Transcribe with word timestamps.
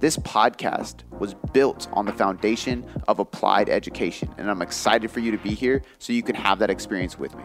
This 0.00 0.16
podcast 0.16 1.02
was 1.18 1.34
built 1.52 1.86
on 1.92 2.06
the 2.06 2.12
foundation 2.12 2.86
of 3.06 3.18
applied 3.18 3.68
education, 3.68 4.34
and 4.38 4.50
I'm 4.50 4.62
excited 4.62 5.10
for 5.10 5.20
you 5.20 5.30
to 5.30 5.36
be 5.36 5.50
here 5.50 5.82
so 5.98 6.14
you 6.14 6.22
can 6.22 6.34
have 6.34 6.58
that 6.60 6.70
experience 6.70 7.18
with 7.18 7.36
me. 7.36 7.44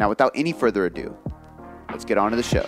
Now, 0.00 0.08
without 0.08 0.32
any 0.34 0.52
further 0.52 0.86
ado, 0.86 1.16
let's 1.88 2.04
get 2.04 2.18
on 2.18 2.32
to 2.32 2.36
the 2.36 2.42
show. 2.42 2.66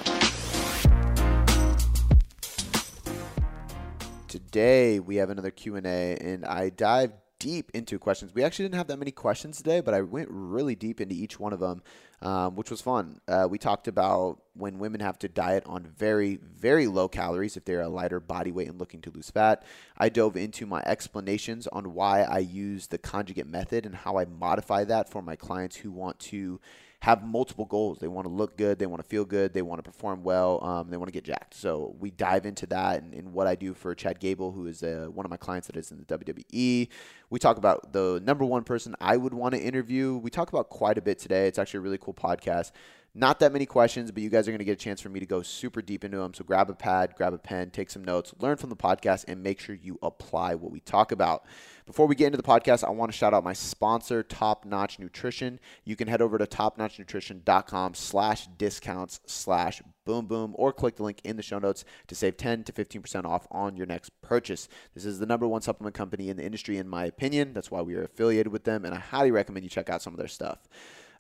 Today 4.29 5.01
we 5.01 5.17
have 5.17 5.31
another 5.31 5.51
Q&A 5.51 6.17
and 6.17 6.45
I 6.45 6.69
dive 6.69 7.11
deep 7.41 7.73
into 7.75 7.99
questions. 7.99 8.33
We 8.33 8.45
actually 8.45 8.67
didn't 8.67 8.77
have 8.77 8.87
that 8.87 8.99
many 9.01 9.11
questions 9.11 9.57
today, 9.57 9.81
but 9.81 9.93
I 9.93 10.03
went 10.03 10.29
really 10.31 10.77
deep 10.77 11.01
into 11.01 11.17
each 11.17 11.41
one 11.41 11.53
of 11.53 11.59
them, 11.59 11.83
um, 12.23 12.55
which 12.57 12.71
was 12.71 12.81
fun. 12.81 13.21
Uh, 13.27 13.47
we 13.51 13.59
talked 13.59 13.89
about 13.89 14.41
when 14.55 14.79
women 14.79 15.01
have 15.01 15.19
to 15.21 15.29
diet 15.29 15.63
on 15.67 15.85
very, 15.85 16.37
very 16.37 16.87
low 16.87 17.09
calories 17.09 17.57
if 17.57 17.65
they're 17.65 17.81
a 17.81 17.89
lighter 17.89 18.21
body 18.21 18.53
weight 18.53 18.69
and 18.69 18.79
looking 18.79 19.01
to 19.01 19.11
lose 19.11 19.31
fat. 19.31 19.63
I 19.97 20.11
dove 20.11 20.37
into 20.37 20.67
my 20.67 20.83
explanations 20.85 21.67
on 21.69 21.95
why 21.95 22.23
I 22.23 22.39
use 22.39 22.89
the 22.89 22.99
conjugate 22.99 23.47
method 23.47 23.87
and 23.87 23.95
how 23.95 24.19
I 24.19 24.27
modify 24.27 24.85
that 24.85 25.09
for 25.09 25.23
my 25.23 25.37
clients 25.37 25.77
who 25.77 25.91
want 25.91 26.19
to 26.21 26.61
have 27.01 27.25
multiple 27.25 27.65
goals. 27.65 27.99
They 27.99 28.09
want 28.09 28.27
to 28.27 28.33
look 28.33 28.59
good, 28.59 28.79
they 28.79 28.87
want 28.87 29.03
to 29.03 29.09
feel 29.09 29.25
good, 29.25 29.55
they 29.55 29.63
want 29.63 29.83
to 29.83 29.91
perform 29.91 30.23
well, 30.23 30.63
um, 30.63 30.91
they 30.91 30.99
want 30.99 31.09
to 31.09 31.13
get 31.13 31.25
jacked. 31.25 31.55
So 31.55 31.97
we 31.99 32.11
dive 32.11 32.45
into 32.45 32.67
that 32.67 33.03
and, 33.03 33.15
and 33.15 33.33
what 33.33 33.47
I 33.47 33.55
do 33.55 33.73
for 33.73 33.95
Chad 33.95 34.21
Gable, 34.21 34.53
who 34.53 34.67
is 34.67 34.83
uh, 34.83 35.07
one 35.11 35.25
of 35.25 35.31
my 35.31 35.39
clients 35.39 35.67
that 35.69 35.77
is 35.77 35.91
in 35.91 35.99
the 35.99 36.19
WWE. 36.19 36.89
We 37.31 37.39
talk 37.39 37.57
about 37.57 37.95
the 37.95 38.21
number 38.23 38.45
one 38.45 38.65
person 38.65 38.95
I 39.01 39.17
would 39.17 39.33
want 39.33 39.55
to 39.55 39.61
interview. 39.61 40.17
We 40.17 40.31
talk 40.31 40.51
about 40.51 40.69
quite 40.69 40.99
a 40.99 41.03
bit 41.03 41.19
today. 41.19 41.47
It's 41.47 41.59
actually 41.59 41.79
a 41.79 41.83
really 41.83 41.99
cool 41.99 42.15
podcast. 42.15 42.73
Not 43.13 43.41
that 43.41 43.53
many 43.53 43.67
questions, 43.67 44.13
but 44.13 44.23
you 44.23 44.31
guys 44.31 44.47
are 44.47 44.53
going 44.53 44.61
to 44.61 44.65
get 44.65 44.73
a 44.73 44.77
chance 44.77 45.01
for 45.01 45.09
me 45.09 45.19
to 45.19 45.27
go 45.27 45.43
super 45.43 45.83
deep 45.83 46.05
into 46.05 46.19
them. 46.19 46.33
So 46.33 46.45
grab 46.45 46.71
a 46.71 46.75
pad, 46.75 47.15
grab 47.17 47.33
a 47.33 47.39
pen, 47.39 47.71
take 47.71 47.91
some 47.91 48.05
notes, 48.05 48.33
learn 48.39 48.57
from 48.57 48.71
the 48.71 48.77
podcast, 48.77 49.25
and 49.27 49.43
make 49.43 49.59
sure 49.59 49.75
you 49.75 49.99
apply 50.01 50.55
what 50.55 50.71
we 50.71 50.79
talk 50.79 51.11
about. 51.11 51.45
Before 51.87 52.07
we 52.07 52.15
get 52.15 52.27
into 52.27 52.37
the 52.37 52.45
podcast, 52.45 52.85
I 52.85 52.91
want 52.91 53.11
to 53.11 53.19
shout 53.19 53.35
out 53.35 53.43
my 53.43 53.53
sponsor, 53.53 54.23
Top 54.23 54.65
Notch 54.65 55.01
Nutrition. 55.01 55.59
You 55.85 55.97
can 55.97 56.07
head 56.07 56.23
over 56.23 56.39
to 56.39 56.47
topnotchnutrition.com 56.47 57.95
slash 57.95 58.47
discounts 58.47 59.21
slash 59.27 59.83
boom 60.05 60.27
boom 60.27 60.55
or 60.57 60.73
click 60.73 60.95
the 60.95 61.03
link 61.03 61.21
in 61.25 61.37
the 61.37 61.43
show 61.43 61.59
notes 61.59 61.85
to 62.07 62.15
save 62.15 62.37
10 62.37 62.63
to 62.63 62.73
15% 62.73 63.25
off 63.25 63.49
on 63.51 63.77
your 63.77 63.87
next 63.87 64.11
purchase. 64.23 64.69
This 64.95 65.05
is 65.05 65.19
the 65.19 65.27
number 65.27 65.49
one 65.49 65.63
supplement 65.63 65.97
company 65.97 66.29
in 66.29 66.37
the 66.37 66.45
industry, 66.45 66.79
in 66.79 66.89
my 66.89 67.07
opinion. 67.07 67.55
That's 67.55 67.73
why 67.73 67.83
we 67.83 67.97
are 67.97 68.05
affiliated 68.05 68.53
with 68.53 68.63
them, 68.63 68.85
and 68.85 68.95
I 68.95 68.99
highly 68.99 69.33
recommend 69.33 69.65
you 69.65 69.71
check 69.71 69.91
out 69.91 70.01
some 70.01 70.15
of 70.15 70.19
their 70.19 70.29
stuff. 70.29 70.69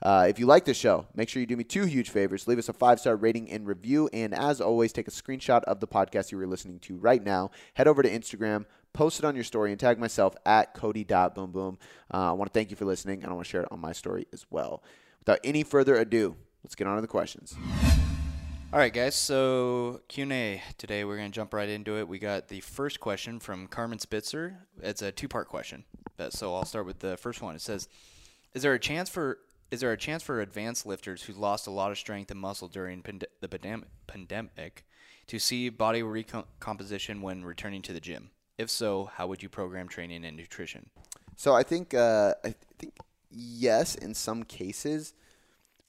Uh, 0.03 0.27
if 0.29 0.39
you 0.39 0.47
like 0.47 0.65
this 0.65 0.79
show, 0.79 1.06
make 1.15 1.29
sure 1.29 1.41
you 1.41 1.47
do 1.47 1.56
me 1.56 1.65
two 1.65 1.84
huge 1.84 2.11
favors. 2.11 2.48
Leave 2.48 2.59
us 2.59 2.69
a 2.69 2.73
five 2.73 2.98
star 2.98 3.17
rating 3.17 3.51
and 3.51 3.67
review. 3.67 4.09
And 4.12 4.34
as 4.34 4.61
always, 4.61 4.93
take 4.93 5.09
a 5.09 5.11
screenshot 5.11 5.62
of 5.65 5.81
the 5.81 5.87
podcast 5.87 6.33
you 6.33 6.41
are 6.41 6.47
listening 6.47 6.79
to 6.81 6.97
right 6.97 7.23
now. 7.23 7.51
Head 7.75 7.87
over 7.87 8.03
to 8.03 8.11
Instagram, 8.11 8.65
post 8.93 9.19
it 9.19 9.25
on 9.25 9.34
your 9.34 9.45
story, 9.45 9.73
and 9.73 9.78
tag 9.81 9.98
myself 9.98 10.34
at 10.47 10.73
Cody.boomboom. 10.75 11.77
Uh, 12.12 12.31
I 12.31 12.33
want 12.33 12.53
to 12.53 12.59
thank 12.59 12.71
you 12.71 12.77
for 12.77 12.87
listening, 12.87 13.23
and 13.23 13.31
I 13.31 13.34
want 13.34 13.47
to 13.47 13.51
share 13.51 13.62
it 13.62 13.69
on 13.71 13.81
my 13.81 13.93
story 13.93 14.27
as 14.33 14.47
well. 14.51 14.83
Without 15.19 15.41
any 15.45 15.62
further 15.62 15.97
ado, 15.97 16.37
let's 16.65 16.75
get 16.75 16.87
on 16.87 16.97
to 16.97 17.03
the 17.03 17.09
questions. 17.09 17.55
All 18.72 18.78
right, 18.78 18.93
guys. 18.93 19.17
So 19.17 20.00
Q 20.09 20.22
and 20.22 20.32
A 20.32 20.62
today. 20.78 21.05
We're 21.05 21.17
gonna 21.17 21.28
jump 21.28 21.53
right 21.53 21.69
into 21.69 21.99
it. 21.99 22.09
We 22.09 22.19
got 22.19 22.49
the 22.49 22.61
first 22.61 23.00
question 23.00 23.38
from 23.41 23.67
Carmen 23.67 23.99
Spitzer. 23.99 24.59
It's 24.81 25.03
a 25.03 25.11
two-part 25.11 25.49
question, 25.49 25.84
so 26.31 26.55
I'll 26.55 26.65
start 26.65 26.87
with 26.87 27.00
the 27.00 27.17
first 27.17 27.43
one. 27.43 27.56
It 27.56 27.62
says, 27.62 27.88
"Is 28.55 28.62
there 28.62 28.72
a 28.72 28.78
chance 28.78 29.11
for 29.11 29.41
is 29.70 29.81
there 29.81 29.92
a 29.92 29.97
chance 29.97 30.22
for 30.22 30.41
advanced 30.41 30.84
lifters 30.84 31.22
who 31.22 31.32
lost 31.32 31.66
a 31.66 31.70
lot 31.70 31.91
of 31.91 31.98
strength 31.98 32.31
and 32.31 32.41
muscle 32.41 32.69
during 32.69 33.03
pand- 33.03 33.26
the 33.41 33.48
pandem- 33.48 33.84
pandemic 34.06 34.84
to 35.28 35.38
see 35.38 35.69
body 35.69 36.03
recomposition 36.03 37.22
when 37.22 37.44
returning 37.44 37.82
to 37.82 37.92
the 37.92 38.00
gym? 38.00 38.31
If 38.58 38.69
so, 38.69 39.10
how 39.14 39.26
would 39.28 39.42
you 39.42 39.48
program 39.48 39.88
training 39.88 40.25
and 40.25 40.36
nutrition? 40.36 40.91
So 41.36 41.54
I 41.54 41.62
think 41.62 41.94
uh, 41.94 42.34
I 42.44 42.54
think 42.78 42.98
yes 43.31 43.94
in 43.94 44.12
some 44.12 44.42
cases, 44.42 45.14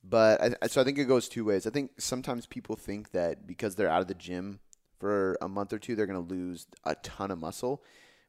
but 0.03 0.57
I, 0.61 0.67
so 0.67 0.79
I 0.79 0.83
think 0.83 0.97
it 0.97 1.05
goes 1.05 1.27
two 1.27 1.43
ways. 1.43 1.67
I 1.67 1.71
think 1.71 1.91
sometimes 1.97 2.45
people 2.45 2.75
think 2.75 3.11
that 3.11 3.45
because 3.47 3.75
they're 3.75 3.89
out 3.89 4.01
of 4.01 4.07
the 4.07 4.13
gym 4.13 4.59
for 4.99 5.37
a 5.41 5.49
month 5.49 5.73
or 5.73 5.79
two, 5.79 5.95
they're 5.95 6.05
going 6.05 6.25
to 6.25 6.33
lose 6.33 6.67
a 6.85 6.95
ton 6.95 7.31
of 7.31 7.39
muscle. 7.39 7.83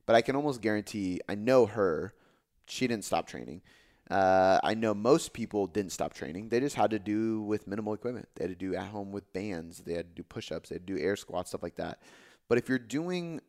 But 0.06 0.16
I 0.16 0.22
can 0.22 0.34
almost 0.34 0.60
guarantee. 0.60 1.20
I 1.28 1.36
know 1.36 1.66
her; 1.66 2.14
she 2.66 2.88
didn't 2.88 3.04
stop 3.04 3.28
training. 3.28 3.62
Uh, 4.12 4.61
I 4.62 4.75
know 4.75 4.93
most 4.93 5.33
people 5.33 5.67
didn't 5.67 5.91
stop 5.93 6.12
training. 6.12 6.50
They 6.50 6.61
just 6.61 6.77
had 6.77 6.91
to 6.91 6.99
do 6.99 7.41
with 7.41 7.67
minimal 7.67 7.95
equipment. 7.95 8.28
They 8.34 8.45
had 8.45 8.50
to 8.50 8.55
do 8.55 8.77
at 8.77 8.89
home 8.89 9.11
with 9.11 9.33
bands. 9.33 9.78
They 9.78 9.95
had 9.95 10.15
to 10.15 10.15
do 10.15 10.23
push 10.23 10.53
ups. 10.53 10.69
They 10.69 10.75
had 10.75 10.87
to 10.87 10.95
do 10.97 11.03
air 11.03 11.17
squats, 11.17 11.49
stuff 11.49 11.62
like 11.62 11.77
that. 11.77 11.99
But 12.47 12.59
if 12.59 12.69
you're 12.69 12.78
doing, 12.78 13.41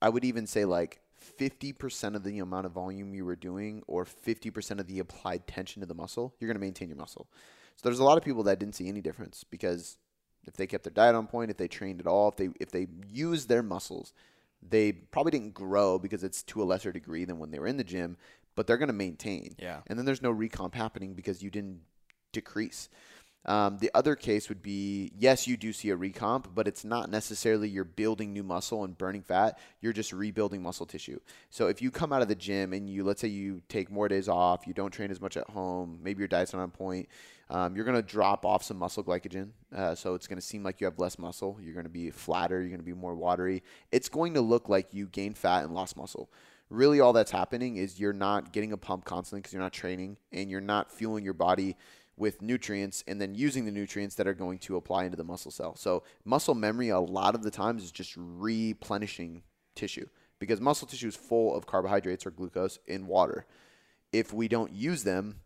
I 0.00 0.08
would 0.08 0.24
even 0.24 0.46
say 0.46 0.64
like 0.64 1.02
50% 1.38 2.14
of 2.14 2.24
the 2.24 2.38
amount 2.38 2.64
of 2.64 2.72
volume 2.72 3.12
you 3.12 3.26
were 3.26 3.36
doing 3.36 3.82
or 3.86 4.06
50% 4.06 4.80
of 4.80 4.86
the 4.86 4.98
applied 5.00 5.46
tension 5.46 5.80
to 5.80 5.86
the 5.86 5.94
muscle, 5.94 6.34
you're 6.40 6.48
going 6.48 6.56
to 6.56 6.64
maintain 6.64 6.88
your 6.88 6.96
muscle. 6.96 7.28
So 7.76 7.82
there's 7.82 7.98
a 7.98 8.04
lot 8.04 8.16
of 8.16 8.24
people 8.24 8.44
that 8.44 8.58
didn't 8.58 8.76
see 8.76 8.88
any 8.88 9.02
difference 9.02 9.44
because 9.44 9.98
if 10.46 10.56
they 10.56 10.66
kept 10.66 10.84
their 10.84 10.92
diet 10.92 11.16
on 11.16 11.26
point, 11.26 11.50
if 11.50 11.58
they 11.58 11.68
trained 11.68 12.00
at 12.00 12.06
all, 12.06 12.30
if 12.30 12.36
they 12.36 12.48
if 12.58 12.70
they 12.70 12.86
used 13.06 13.50
their 13.50 13.62
muscles, 13.62 14.14
they 14.66 14.92
probably 14.92 15.32
didn't 15.32 15.52
grow 15.52 15.98
because 15.98 16.24
it's 16.24 16.42
to 16.44 16.62
a 16.62 16.64
lesser 16.64 16.92
degree 16.92 17.26
than 17.26 17.38
when 17.38 17.50
they 17.50 17.58
were 17.58 17.66
in 17.66 17.76
the 17.76 17.84
gym, 17.84 18.16
but 18.58 18.66
they're 18.66 18.76
going 18.76 18.88
to 18.88 18.92
maintain. 18.92 19.54
Yeah. 19.56 19.82
And 19.86 19.96
then 19.96 20.04
there's 20.04 20.20
no 20.20 20.34
recomp 20.34 20.74
happening 20.74 21.14
because 21.14 21.44
you 21.44 21.48
didn't 21.48 21.82
decrease. 22.32 22.88
Um, 23.46 23.78
the 23.78 23.88
other 23.94 24.16
case 24.16 24.48
would 24.48 24.62
be 24.62 25.12
yes, 25.16 25.46
you 25.46 25.56
do 25.56 25.72
see 25.72 25.90
a 25.90 25.96
recomp, 25.96 26.46
but 26.56 26.66
it's 26.66 26.84
not 26.84 27.08
necessarily 27.08 27.68
you're 27.68 27.84
building 27.84 28.32
new 28.32 28.42
muscle 28.42 28.82
and 28.82 28.98
burning 28.98 29.22
fat. 29.22 29.60
You're 29.80 29.92
just 29.92 30.12
rebuilding 30.12 30.60
muscle 30.60 30.86
tissue. 30.86 31.20
So 31.50 31.68
if 31.68 31.80
you 31.80 31.92
come 31.92 32.12
out 32.12 32.20
of 32.20 32.26
the 32.26 32.34
gym 32.34 32.72
and 32.72 32.90
you, 32.90 33.04
let's 33.04 33.20
say 33.20 33.28
you 33.28 33.62
take 33.68 33.92
more 33.92 34.08
days 34.08 34.28
off, 34.28 34.66
you 34.66 34.74
don't 34.74 34.90
train 34.90 35.12
as 35.12 35.20
much 35.20 35.36
at 35.36 35.48
home, 35.48 36.00
maybe 36.02 36.18
your 36.18 36.26
diet's 36.26 36.52
not 36.52 36.60
on 36.60 36.72
point, 36.72 37.08
um, 37.50 37.76
you're 37.76 37.84
going 37.84 37.96
to 37.96 38.02
drop 38.02 38.44
off 38.44 38.64
some 38.64 38.76
muscle 38.76 39.04
glycogen. 39.04 39.50
Uh, 39.72 39.94
so 39.94 40.16
it's 40.16 40.26
going 40.26 40.40
to 40.40 40.44
seem 40.44 40.64
like 40.64 40.80
you 40.80 40.86
have 40.86 40.98
less 40.98 41.16
muscle. 41.16 41.58
You're 41.62 41.74
going 41.74 41.84
to 41.84 41.90
be 41.90 42.10
flatter. 42.10 42.60
You're 42.60 42.70
going 42.70 42.80
to 42.80 42.84
be 42.84 42.92
more 42.92 43.14
watery. 43.14 43.62
It's 43.92 44.08
going 44.08 44.34
to 44.34 44.40
look 44.40 44.68
like 44.68 44.92
you 44.92 45.06
gained 45.06 45.38
fat 45.38 45.62
and 45.62 45.72
lost 45.72 45.96
muscle 45.96 46.28
really 46.70 47.00
all 47.00 47.12
that's 47.12 47.30
happening 47.30 47.76
is 47.76 47.98
you're 47.98 48.12
not 48.12 48.52
getting 48.52 48.72
a 48.72 48.76
pump 48.76 49.04
constantly 49.04 49.40
because 49.40 49.52
you're 49.52 49.62
not 49.62 49.72
training 49.72 50.16
and 50.32 50.50
you're 50.50 50.60
not 50.60 50.92
fueling 50.92 51.24
your 51.24 51.34
body 51.34 51.76
with 52.16 52.42
nutrients 52.42 53.04
and 53.06 53.20
then 53.20 53.34
using 53.34 53.64
the 53.64 53.70
nutrients 53.70 54.16
that 54.16 54.26
are 54.26 54.34
going 54.34 54.58
to 54.58 54.76
apply 54.76 55.04
into 55.04 55.16
the 55.16 55.24
muscle 55.24 55.50
cell. 55.50 55.76
So 55.76 56.02
muscle 56.24 56.54
memory 56.54 56.88
a 56.88 56.98
lot 56.98 57.34
of 57.34 57.42
the 57.42 57.50
times 57.50 57.82
is 57.84 57.92
just 57.92 58.14
replenishing 58.16 59.42
tissue 59.74 60.08
because 60.38 60.60
muscle 60.60 60.88
tissue 60.88 61.08
is 61.08 61.16
full 61.16 61.56
of 61.56 61.66
carbohydrates 61.66 62.26
or 62.26 62.30
glucose 62.30 62.78
in 62.86 63.06
water. 63.06 63.46
If 64.12 64.32
we 64.32 64.48
don't 64.48 64.72
use 64.72 65.04
them, 65.04 65.40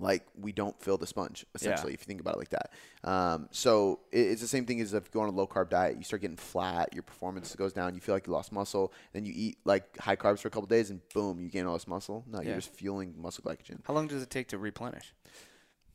like 0.00 0.26
we 0.38 0.52
don't 0.52 0.80
fill 0.80 0.96
the 0.96 1.06
sponge 1.06 1.44
essentially 1.54 1.92
yeah. 1.92 1.94
if 1.94 2.00
you 2.00 2.06
think 2.06 2.20
about 2.20 2.34
it 2.34 2.38
like 2.38 2.50
that. 2.50 2.72
Um, 3.04 3.48
so 3.50 4.00
it's 4.10 4.40
the 4.40 4.48
same 4.48 4.66
thing 4.66 4.80
as 4.80 4.94
if 4.94 5.04
you 5.04 5.10
go 5.12 5.20
on 5.20 5.28
a 5.28 5.32
low 5.32 5.46
carb 5.46 5.70
diet 5.70 5.96
you 5.96 6.04
start 6.04 6.22
getting 6.22 6.36
flat 6.36 6.92
your 6.92 7.02
performance 7.02 7.54
goes 7.54 7.72
down 7.72 7.94
you 7.94 8.00
feel 8.00 8.14
like 8.14 8.26
you 8.26 8.32
lost 8.32 8.52
muscle 8.52 8.92
then 9.12 9.24
you 9.24 9.32
eat 9.34 9.58
like 9.64 9.98
high 9.98 10.16
carbs 10.16 10.40
for 10.40 10.48
a 10.48 10.50
couple 10.50 10.66
days 10.66 10.90
and 10.90 11.00
boom 11.14 11.40
you 11.40 11.48
gain 11.48 11.66
all 11.66 11.74
this 11.74 11.86
muscle? 11.86 12.24
No 12.30 12.40
yeah. 12.40 12.48
you're 12.48 12.56
just 12.56 12.74
fueling 12.74 13.14
muscle 13.18 13.44
glycogen. 13.44 13.80
How 13.84 13.94
long 13.94 14.08
does 14.08 14.22
it 14.22 14.30
take 14.30 14.48
to 14.48 14.58
replenish? 14.58 15.14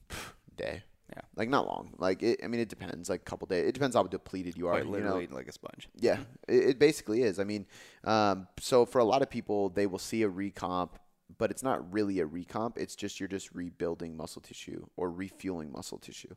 Day. 0.56 0.84
Yeah. 1.12 1.22
Like 1.36 1.50
not 1.50 1.68
long. 1.68 1.94
Like 1.98 2.24
it, 2.24 2.40
i 2.44 2.48
mean 2.48 2.62
it 2.62 2.70
depends 2.70 3.10
like 3.10 3.22
a 3.22 3.24
couple 3.24 3.48
days 3.48 3.68
it 3.68 3.74
depends 3.74 3.96
how 3.96 4.04
depleted 4.04 4.58
you 4.58 4.68
are 4.68 4.74
Quite 4.74 4.88
literally 4.88 5.24
you 5.24 5.30
know? 5.30 5.36
like 5.36 5.48
a 5.48 5.52
sponge. 5.52 5.90
Yeah. 5.96 6.20
It, 6.48 6.70
it 6.70 6.80
basically 6.80 7.24
is. 7.24 7.40
I 7.40 7.44
mean 7.44 7.66
um, 8.04 8.48
so 8.60 8.86
for 8.86 9.00
a 9.00 9.04
lot 9.04 9.22
of 9.22 9.30
people 9.30 9.70
they 9.70 9.88
will 9.88 10.00
see 10.00 10.24
a 10.24 10.30
recomp 10.30 10.92
but 11.38 11.52
it's 11.52 11.64
not 11.64 11.92
really 11.94 12.20
a 12.20 12.26
recomp. 12.26 12.78
It's 12.78 12.96
just 12.96 13.20
you're 13.20 13.30
just 13.30 13.54
rebuilding 13.54 14.16
muscle 14.16 14.42
tissue 14.42 14.86
or 14.96 15.10
refueling 15.12 15.72
muscle 15.72 15.98
tissue. 15.98 16.36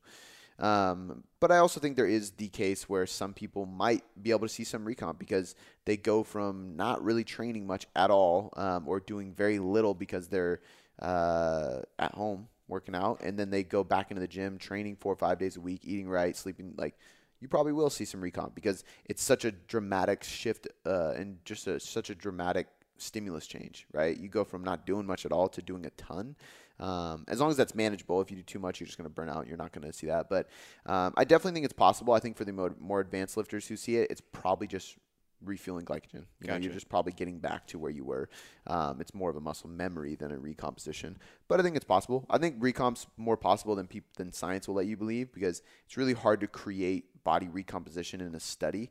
Um, 0.58 1.22
but 1.38 1.52
I 1.52 1.58
also 1.58 1.78
think 1.78 1.96
there 1.96 2.06
is 2.06 2.32
the 2.32 2.48
case 2.48 2.88
where 2.88 3.06
some 3.06 3.32
people 3.32 3.64
might 3.64 4.02
be 4.20 4.30
able 4.30 4.40
to 4.40 4.48
see 4.48 4.64
some 4.64 4.84
recomp 4.84 5.18
because 5.18 5.54
they 5.84 5.96
go 5.96 6.24
from 6.24 6.74
not 6.76 7.02
really 7.04 7.22
training 7.22 7.66
much 7.66 7.86
at 7.94 8.10
all 8.10 8.52
um, 8.56 8.88
or 8.88 8.98
doing 8.98 9.32
very 9.32 9.60
little 9.60 9.94
because 9.94 10.28
they're 10.28 10.60
uh, 11.00 11.82
at 11.98 12.12
home 12.14 12.48
working 12.66 12.94
out, 12.94 13.20
and 13.22 13.38
then 13.38 13.50
they 13.50 13.62
go 13.62 13.84
back 13.84 14.10
into 14.10 14.20
the 14.20 14.28
gym, 14.28 14.58
training 14.58 14.96
four 14.96 15.12
or 15.12 15.16
five 15.16 15.38
days 15.38 15.56
a 15.56 15.60
week, 15.60 15.80
eating 15.84 16.08
right, 16.08 16.36
sleeping 16.36 16.74
like. 16.76 16.96
You 17.40 17.46
probably 17.46 17.72
will 17.72 17.88
see 17.88 18.04
some 18.04 18.20
recomp 18.20 18.56
because 18.56 18.82
it's 19.04 19.22
such 19.22 19.44
a 19.44 19.52
dramatic 19.52 20.24
shift 20.24 20.66
uh, 20.84 21.10
and 21.10 21.38
just 21.44 21.68
a, 21.68 21.78
such 21.78 22.10
a 22.10 22.14
dramatic 22.16 22.66
stimulus 22.98 23.46
change, 23.46 23.86
right? 23.92 24.16
You 24.16 24.28
go 24.28 24.44
from 24.44 24.62
not 24.62 24.86
doing 24.86 25.06
much 25.06 25.24
at 25.26 25.32
all 25.32 25.48
to 25.48 25.62
doing 25.62 25.86
a 25.86 25.90
ton. 25.90 26.36
Um, 26.80 27.24
as 27.26 27.40
long 27.40 27.50
as 27.50 27.56
that's 27.56 27.74
manageable. 27.74 28.20
If 28.20 28.30
you 28.30 28.36
do 28.36 28.42
too 28.42 28.58
much, 28.60 28.78
you're 28.78 28.86
just 28.86 28.98
going 28.98 29.08
to 29.08 29.14
burn 29.14 29.28
out. 29.28 29.48
You're 29.48 29.56
not 29.56 29.72
going 29.72 29.86
to 29.86 29.92
see 29.92 30.06
that. 30.06 30.28
But 30.30 30.48
um, 30.86 31.12
I 31.16 31.24
definitely 31.24 31.52
think 31.52 31.64
it's 31.64 31.74
possible. 31.74 32.14
I 32.14 32.20
think 32.20 32.36
for 32.36 32.44
the 32.44 32.52
more, 32.52 32.74
more 32.78 33.00
advanced 33.00 33.36
lifters 33.36 33.66
who 33.66 33.76
see 33.76 33.96
it, 33.96 34.10
it's 34.10 34.20
probably 34.20 34.68
just 34.68 34.96
refueling 35.44 35.84
glycogen. 35.84 36.24
you 36.40 36.48
know 36.48 36.56
you're 36.56 36.72
just 36.72 36.88
probably 36.88 37.12
getting 37.12 37.38
back 37.38 37.66
to 37.68 37.78
where 37.78 37.90
you 37.90 38.04
were. 38.04 38.28
Um, 38.66 39.00
it's 39.00 39.14
more 39.14 39.30
of 39.30 39.36
a 39.36 39.40
muscle 39.40 39.70
memory 39.70 40.14
than 40.14 40.32
a 40.32 40.38
recomposition. 40.38 41.18
But 41.48 41.60
I 41.60 41.62
think 41.62 41.76
it's 41.76 41.84
possible. 41.84 42.26
I 42.30 42.38
think 42.38 42.60
recomp's 42.60 43.06
more 43.16 43.36
possible 43.36 43.74
than 43.74 43.86
peop- 43.86 44.16
than 44.16 44.32
science 44.32 44.68
will 44.68 44.74
let 44.74 44.86
you 44.86 44.96
believe 44.96 45.32
because 45.32 45.62
it's 45.86 45.96
really 45.96 46.12
hard 46.12 46.40
to 46.40 46.46
create 46.46 47.24
body 47.24 47.48
recomposition 47.48 48.20
in 48.20 48.34
a 48.34 48.40
study. 48.40 48.90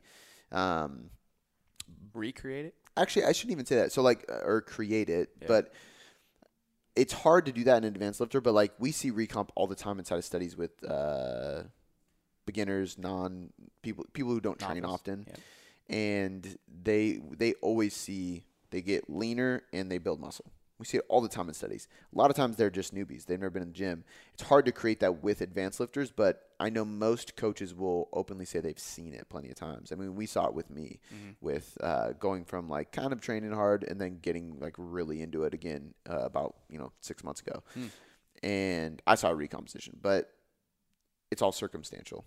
Um, 0.52 1.10
Recreate 2.14 2.66
it. 2.66 2.74
Actually, 3.00 3.24
I 3.24 3.32
shouldn't 3.32 3.52
even 3.52 3.66
say 3.66 3.76
that. 3.76 3.92
So 3.92 4.02
like, 4.02 4.24
uh, 4.28 4.40
or 4.44 4.60
create 4.60 5.08
it, 5.10 5.30
Yeah. 5.40 5.48
but 5.48 5.72
it's 6.96 7.12
hard 7.12 7.46
to 7.46 7.52
do 7.52 7.64
that 7.64 7.78
in 7.78 7.84
an 7.84 7.88
advanced 7.94 8.20
lifter. 8.20 8.40
But 8.40 8.54
like, 8.54 8.72
we 8.78 8.90
see 8.92 9.10
recomp 9.12 9.48
all 9.54 9.66
the 9.66 9.74
time 9.76 9.98
inside 9.98 10.16
of 10.18 10.24
studies 10.24 10.56
with 10.56 10.72
uh, 10.84 11.62
beginners, 12.46 12.98
non 12.98 13.52
people, 13.82 14.04
people 14.12 14.32
who 14.32 14.40
don't 14.40 14.58
train 14.58 14.82
Novice. 14.82 14.90
often 14.94 15.24
Yep. 15.28 15.38
and 15.90 16.58
they 16.82 17.20
they 17.36 17.54
always 17.62 17.94
see 17.94 18.44
they 18.70 18.82
get 18.82 19.08
leaner 19.08 19.62
and 19.72 19.90
they 19.90 19.98
build 19.98 20.20
muscle. 20.20 20.46
We 20.78 20.86
see 20.86 20.98
it 20.98 21.04
all 21.08 21.20
the 21.20 21.28
time 21.28 21.48
in 21.48 21.54
studies. 21.54 21.88
A 22.14 22.18
lot 22.18 22.30
of 22.30 22.36
times 22.36 22.56
they're 22.56 22.70
just 22.70 22.94
newbies. 22.94 23.26
They've 23.26 23.38
never 23.38 23.50
been 23.50 23.62
in 23.62 23.68
the 23.68 23.74
gym. 23.74 24.04
It's 24.34 24.44
hard 24.44 24.64
to 24.66 24.72
create 24.72 25.00
that 25.00 25.22
with 25.22 25.40
advanced 25.40 25.80
lifters, 25.80 26.12
but 26.12 26.42
I 26.60 26.70
know 26.70 26.84
most 26.84 27.36
coaches 27.36 27.74
will 27.74 28.08
openly 28.12 28.44
say 28.44 28.60
they've 28.60 28.78
seen 28.78 29.12
it 29.12 29.28
plenty 29.28 29.48
of 29.50 29.56
times. 29.56 29.90
I 29.90 29.96
mean, 29.96 30.14
we 30.14 30.26
saw 30.26 30.46
it 30.46 30.54
with 30.54 30.70
me, 30.70 31.00
with 31.40 31.76
uh, 31.82 32.12
going 32.12 32.44
from 32.44 32.68
like 32.68 32.92
kind 32.92 33.12
of 33.12 33.20
training 33.20 33.52
hard 33.52 33.84
and 33.84 34.00
then 34.00 34.18
getting 34.22 34.58
like 34.60 34.74
really 34.78 35.20
into 35.22 35.44
it 35.44 35.54
again 35.54 35.94
uh, 36.08 36.20
about 36.20 36.54
you 36.68 36.78
know 36.78 36.92
six 37.00 37.24
months 37.24 37.40
ago, 37.40 37.62
and 38.42 39.02
I 39.06 39.16
saw 39.16 39.30
a 39.30 39.34
recomposition, 39.34 39.98
but 40.00 40.30
it's 41.30 41.42
all 41.42 41.52
circumstantial 41.52 42.24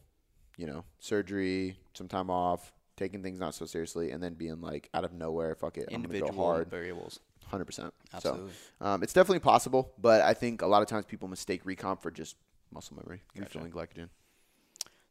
you 0.57 0.67
know, 0.67 0.83
surgery, 0.99 1.77
some 1.93 2.07
time 2.07 2.29
off, 2.29 2.71
taking 2.97 3.23
things 3.23 3.39
not 3.39 3.55
so 3.55 3.65
seriously, 3.65 4.11
and 4.11 4.21
then 4.21 4.33
being 4.35 4.61
like 4.61 4.89
out 4.93 5.03
of 5.03 5.13
nowhere, 5.13 5.55
fuck 5.55 5.77
it, 5.77 5.85
I'm 5.95 6.01
gonna 6.03 6.19
go 6.19 6.25
hard, 6.43 6.69
variables. 6.69 7.19
Hundred 7.51 7.65
percent. 7.65 7.93
So 8.13 8.17
Absolutely. 8.17 8.51
um, 8.81 9.03
it's 9.03 9.13
definitely 9.13 9.39
possible, 9.39 9.93
but 9.99 10.21
I 10.21 10.33
think 10.33 10.61
a 10.61 10.67
lot 10.67 10.81
of 10.81 10.87
times 10.87 11.05
people 11.05 11.27
mistake 11.27 11.63
recomp 11.65 12.01
for 12.01 12.09
just 12.09 12.35
muscle 12.73 12.97
memory, 12.97 13.21
refilling 13.35 13.71
glycogen. 13.71 14.09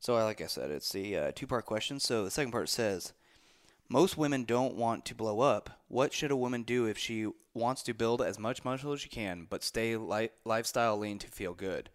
So, 0.00 0.14
like 0.14 0.40
I 0.40 0.46
said, 0.46 0.70
it's 0.70 0.90
the 0.92 1.16
uh, 1.16 1.32
two 1.34 1.46
part 1.46 1.66
question. 1.66 2.00
So, 2.00 2.24
the 2.24 2.30
second 2.30 2.52
part 2.52 2.68
says 2.70 3.12
Most 3.88 4.16
women 4.16 4.44
don't 4.44 4.74
want 4.74 5.04
to 5.06 5.14
blow 5.14 5.40
up. 5.40 5.78
What 5.88 6.12
should 6.12 6.30
a 6.30 6.36
woman 6.36 6.62
do 6.62 6.86
if 6.86 6.96
she 6.96 7.28
wants 7.52 7.82
to 7.82 7.92
build 7.94 8.22
as 8.22 8.38
much 8.38 8.64
muscle 8.64 8.92
as 8.92 9.00
she 9.00 9.08
can, 9.08 9.46
but 9.50 9.62
stay 9.62 9.96
li- 9.96 10.30
lifestyle 10.44 10.96
lean 10.96 11.18
to 11.18 11.26
feel 11.28 11.52
good? 11.52 11.90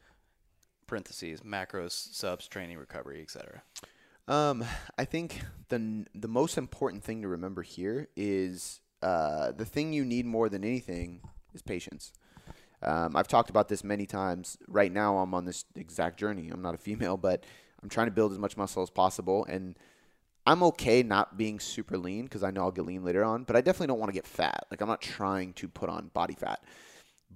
Parentheses, 0.87 1.41
macros, 1.41 1.91
subs, 2.13 2.47
training, 2.47 2.77
recovery, 2.77 3.21
etc. 3.21 3.63
Um, 4.27 4.63
I 4.99 5.05
think 5.05 5.41
the 5.69 6.05
the 6.13 6.27
most 6.27 6.57
important 6.57 7.03
thing 7.03 7.21
to 7.23 7.27
remember 7.27 7.63
here 7.63 8.07
is 8.15 8.81
uh, 9.05 9.51
the 9.51 9.65
thing 9.65 9.93
you 9.93 10.03
need 10.03 10.25
more 10.25 10.49
than 10.49 10.63
anything 10.63 11.21
is 11.53 11.61
patience. 11.61 12.11
Um, 12.81 13.15
I've 13.15 13.27
talked 13.27 13.51
about 13.51 13.69
this 13.69 13.83
many 13.83 14.07
times. 14.07 14.57
Right 14.67 14.91
now, 14.91 15.19
I'm 15.19 15.33
on 15.35 15.45
this 15.45 15.63
exact 15.75 16.19
journey. 16.19 16.49
I'm 16.49 16.63
not 16.63 16.73
a 16.73 16.79
female, 16.79 17.15
but 17.15 17.43
I'm 17.83 17.89
trying 17.89 18.07
to 18.07 18.11
build 18.11 18.31
as 18.31 18.39
much 18.39 18.57
muscle 18.57 18.81
as 18.81 18.89
possible, 18.89 19.45
and 19.45 19.77
I'm 20.47 20.63
okay 20.63 21.03
not 21.03 21.37
being 21.37 21.59
super 21.59 21.99
lean 21.99 22.23
because 22.23 22.43
I 22.43 22.49
know 22.49 22.61
I'll 22.61 22.71
get 22.71 22.87
lean 22.87 23.03
later 23.03 23.23
on. 23.23 23.43
But 23.43 23.55
I 23.55 23.61
definitely 23.61 23.87
don't 23.87 23.99
want 23.99 24.09
to 24.09 24.15
get 24.15 24.25
fat. 24.25 24.65
Like 24.71 24.81
I'm 24.81 24.87
not 24.87 25.01
trying 25.01 25.53
to 25.53 25.67
put 25.67 25.87
on 25.87 26.09
body 26.15 26.33
fat. 26.33 26.63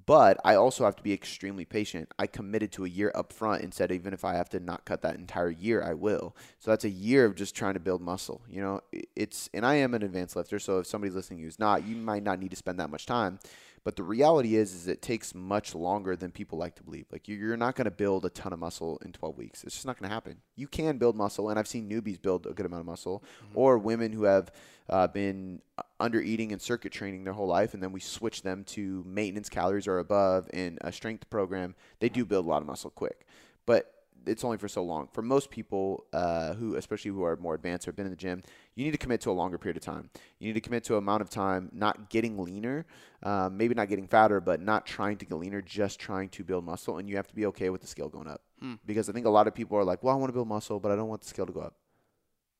But 0.05 0.39
I 0.43 0.55
also 0.55 0.85
have 0.85 0.95
to 0.97 1.03
be 1.03 1.13
extremely 1.13 1.65
patient. 1.65 2.11
I 2.17 2.27
committed 2.27 2.71
to 2.73 2.85
a 2.85 2.89
year 2.89 3.11
up 3.15 3.33
front 3.33 3.63
and 3.63 3.73
said 3.73 3.91
even 3.91 4.13
if 4.13 4.23
I 4.23 4.35
have 4.35 4.49
to 4.49 4.59
not 4.59 4.85
cut 4.85 5.01
that 5.01 5.15
entire 5.15 5.49
year, 5.49 5.83
I 5.83 5.93
will. 5.93 6.35
So 6.59 6.71
that's 6.71 6.85
a 6.85 6.89
year 6.89 7.25
of 7.25 7.35
just 7.35 7.55
trying 7.55 7.73
to 7.73 7.79
build 7.79 8.01
muscle. 8.01 8.41
You 8.49 8.61
know, 8.61 8.81
it's 9.15 9.49
and 9.53 9.65
I 9.65 9.75
am 9.75 9.93
an 9.93 10.03
advanced 10.03 10.35
lifter, 10.35 10.59
so 10.59 10.79
if 10.79 10.87
somebody's 10.87 11.15
listening 11.15 11.39
who's 11.39 11.59
not, 11.59 11.85
you 11.85 11.95
might 11.95 12.23
not 12.23 12.39
need 12.39 12.51
to 12.51 12.57
spend 12.57 12.79
that 12.79 12.89
much 12.89 13.05
time. 13.05 13.39
But 13.83 13.95
the 13.95 14.03
reality 14.03 14.55
is, 14.55 14.73
is 14.73 14.87
it 14.87 15.01
takes 15.01 15.33
much 15.33 15.73
longer 15.73 16.15
than 16.15 16.31
people 16.31 16.57
like 16.57 16.75
to 16.75 16.83
believe. 16.83 17.05
Like 17.11 17.27
you- 17.27 17.37
you're 17.37 17.57
not 17.57 17.75
going 17.75 17.85
to 17.85 17.91
build 17.91 18.25
a 18.25 18.29
ton 18.29 18.53
of 18.53 18.59
muscle 18.59 18.99
in 19.05 19.11
12 19.13 19.37
weeks. 19.37 19.63
It's 19.63 19.73
just 19.75 19.85
not 19.85 19.97
going 19.99 20.09
to 20.09 20.13
happen. 20.13 20.37
You 20.55 20.67
can 20.67 20.97
build 20.97 21.15
muscle, 21.15 21.49
and 21.49 21.57
I've 21.57 21.67
seen 21.67 21.89
newbies 21.89 22.21
build 22.21 22.45
a 22.45 22.51
good 22.53 22.65
amount 22.65 22.81
of 22.81 22.85
muscle, 22.85 23.23
or 23.53 23.77
women 23.77 24.11
who 24.11 24.23
have 24.23 24.51
uh, 24.89 25.07
been 25.07 25.61
under 25.99 26.19
eating 26.19 26.51
and 26.51 26.61
circuit 26.61 26.91
training 26.91 27.23
their 27.23 27.33
whole 27.33 27.47
life, 27.47 27.73
and 27.73 27.81
then 27.83 27.91
we 27.91 27.99
switch 27.99 28.41
them 28.41 28.63
to 28.63 29.03
maintenance 29.05 29.47
calories 29.49 29.87
or 29.87 29.99
above 29.99 30.49
in 30.51 30.77
a 30.81 30.91
strength 30.91 31.29
program. 31.29 31.75
They 31.99 32.09
do 32.09 32.25
build 32.25 32.45
a 32.45 32.49
lot 32.49 32.61
of 32.61 32.67
muscle 32.67 32.89
quick, 32.89 33.27
but 33.67 33.98
it's 34.25 34.43
only 34.43 34.57
for 34.57 34.67
so 34.67 34.83
long. 34.83 35.07
For 35.13 35.21
most 35.21 35.49
people 35.49 36.05
uh, 36.13 36.53
who, 36.53 36.75
especially 36.75 37.11
who 37.11 37.23
are 37.23 37.35
more 37.37 37.55
advanced 37.55 37.87
or 37.87 37.91
have 37.91 37.95
been 37.95 38.05
in 38.05 38.11
the 38.11 38.17
gym, 38.17 38.43
you 38.75 38.85
need 38.85 38.91
to 38.91 38.97
commit 38.97 39.21
to 39.21 39.31
a 39.31 39.33
longer 39.33 39.57
period 39.57 39.77
of 39.77 39.83
time. 39.83 40.09
You 40.39 40.47
need 40.47 40.53
to 40.53 40.61
commit 40.61 40.83
to 40.85 40.93
an 40.93 40.99
amount 40.99 41.21
of 41.21 41.29
time, 41.29 41.69
not 41.73 42.09
getting 42.09 42.37
leaner, 42.37 42.85
um, 43.23 43.57
maybe 43.57 43.73
not 43.75 43.89
getting 43.89 44.07
fatter, 44.07 44.39
but 44.39 44.61
not 44.61 44.85
trying 44.85 45.17
to 45.17 45.25
get 45.25 45.35
leaner, 45.35 45.61
just 45.61 45.99
trying 45.99 46.29
to 46.29 46.43
build 46.43 46.65
muscle. 46.65 46.97
And 46.97 47.09
you 47.09 47.15
have 47.15 47.27
to 47.27 47.35
be 47.35 47.45
okay 47.47 47.69
with 47.69 47.81
the 47.81 47.87
scale 47.87 48.09
going 48.09 48.27
up. 48.27 48.41
Because 48.85 49.09
I 49.09 49.13
think 49.13 49.25
a 49.25 49.29
lot 49.29 49.47
of 49.47 49.55
people 49.55 49.77
are 49.77 49.83
like, 49.83 50.03
well, 50.03 50.13
I 50.13 50.17
want 50.17 50.29
to 50.29 50.33
build 50.33 50.47
muscle, 50.47 50.79
but 50.79 50.91
I 50.91 50.95
don't 50.95 51.07
want 51.07 51.21
the 51.21 51.27
scale 51.27 51.45
to 51.45 51.53
go 51.53 51.61
up. 51.61 51.75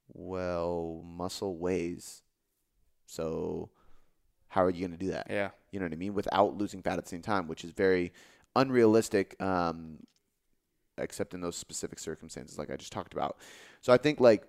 Well, 0.08 1.04
muscle 1.06 1.58
weighs. 1.58 2.24
So 3.06 3.70
how 4.48 4.64
are 4.64 4.70
you 4.70 4.80
going 4.80 4.98
to 4.98 5.06
do 5.06 5.12
that? 5.12 5.28
Yeah. 5.30 5.50
You 5.72 5.80
know 5.80 5.86
what 5.86 5.94
I 5.94 5.98
mean? 5.98 6.14
Without 6.14 6.58
losing 6.58 6.82
fat 6.82 6.98
at 6.98 7.04
the 7.04 7.10
same 7.10 7.22
time, 7.22 7.48
which 7.48 7.64
is 7.64 7.72
very 7.72 8.12
unrealistic, 8.56 9.36
um, 9.42 10.00
except 11.00 11.34
in 11.34 11.42
those 11.42 11.56
specific 11.56 12.00
circumstances, 12.00 12.58
like 12.58 12.70
I 12.70 12.76
just 12.76 12.92
talked 12.92 13.14
about. 13.14 13.38
So 13.82 13.94
I 13.94 13.98
think, 13.98 14.20
like, 14.20 14.44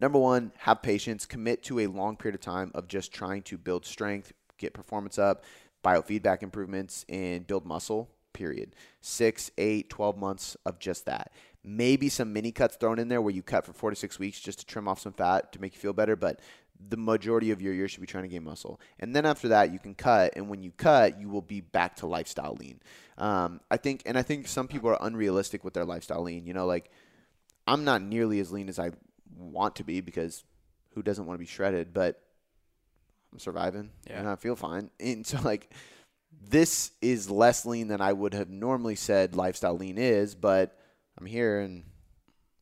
number 0.00 0.18
one, 0.18 0.52
have 0.58 0.82
patience, 0.82 1.26
commit 1.26 1.62
to 1.64 1.80
a 1.80 1.86
long 1.86 2.16
period 2.16 2.34
of 2.34 2.40
time 2.40 2.70
of 2.74 2.88
just 2.88 3.12
trying 3.12 3.42
to 3.42 3.58
build 3.58 3.84
strength, 3.84 4.32
get 4.58 4.74
performance 4.74 5.18
up, 5.18 5.44
biofeedback 5.84 6.42
improvements, 6.42 7.04
and 7.08 7.46
build 7.46 7.66
muscle, 7.66 8.10
period. 8.32 8.74
Six, 9.00 9.50
eight, 9.58 9.90
12 9.90 10.16
months 10.16 10.56
of 10.64 10.78
just 10.78 11.06
that. 11.06 11.32
Maybe 11.62 12.08
some 12.08 12.32
mini 12.32 12.52
cuts 12.52 12.76
thrown 12.76 12.98
in 12.98 13.08
there 13.08 13.20
where 13.20 13.34
you 13.34 13.42
cut 13.42 13.66
for 13.66 13.72
four 13.72 13.90
to 13.90 13.96
six 13.96 14.18
weeks 14.18 14.40
just 14.40 14.60
to 14.60 14.66
trim 14.66 14.88
off 14.88 15.00
some 15.00 15.12
fat 15.12 15.52
to 15.52 15.60
make 15.60 15.74
you 15.74 15.80
feel 15.80 15.92
better, 15.92 16.16
but 16.16 16.40
the 16.88 16.96
majority 16.96 17.50
of 17.50 17.60
your 17.60 17.72
year 17.74 17.88
should 17.88 18.00
be 18.00 18.06
trying 18.06 18.24
to 18.24 18.28
gain 18.28 18.44
muscle. 18.44 18.80
And 18.98 19.14
then 19.14 19.26
after 19.26 19.48
that, 19.48 19.72
you 19.72 19.78
can 19.78 19.94
cut, 19.94 20.32
and 20.36 20.48
when 20.48 20.62
you 20.62 20.72
cut, 20.72 21.20
you 21.20 21.28
will 21.28 21.42
be 21.42 21.60
back 21.60 21.96
to 21.96 22.06
lifestyle 22.06 22.56
lean. 22.58 22.80
Um, 23.18 23.60
I 23.70 23.76
think, 23.76 24.02
and 24.06 24.16
I 24.16 24.22
think 24.22 24.48
some 24.48 24.66
people 24.66 24.90
are 24.90 24.98
unrealistic 25.00 25.62
with 25.62 25.74
their 25.74 25.84
lifestyle 25.84 26.22
lean. 26.22 26.46
You 26.46 26.54
know, 26.54 26.66
like 26.66 26.90
I'm 27.66 27.84
not 27.84 28.02
nearly 28.02 28.40
as 28.40 28.50
lean 28.50 28.68
as 28.68 28.78
I 28.78 28.92
want 29.36 29.76
to 29.76 29.84
be 29.84 30.00
because 30.00 30.44
who 30.94 31.02
doesn't 31.02 31.26
want 31.26 31.36
to 31.38 31.40
be 31.40 31.46
shredded? 31.46 31.92
But 31.92 32.20
I'm 33.32 33.38
surviving, 33.38 33.90
Yeah. 34.08 34.20
and 34.20 34.28
I 34.28 34.36
feel 34.36 34.56
fine. 34.56 34.90
And 34.98 35.26
so, 35.26 35.38
like, 35.44 35.72
this 36.48 36.92
is 37.02 37.28
less 37.30 37.66
lean 37.66 37.88
than 37.88 38.00
I 38.00 38.12
would 38.12 38.34
have 38.34 38.48
normally 38.48 38.96
said 38.96 39.36
lifestyle 39.36 39.76
lean 39.76 39.98
is, 39.98 40.34
but 40.34 40.76
I'm 41.18 41.26
here 41.26 41.60
and 41.60 41.84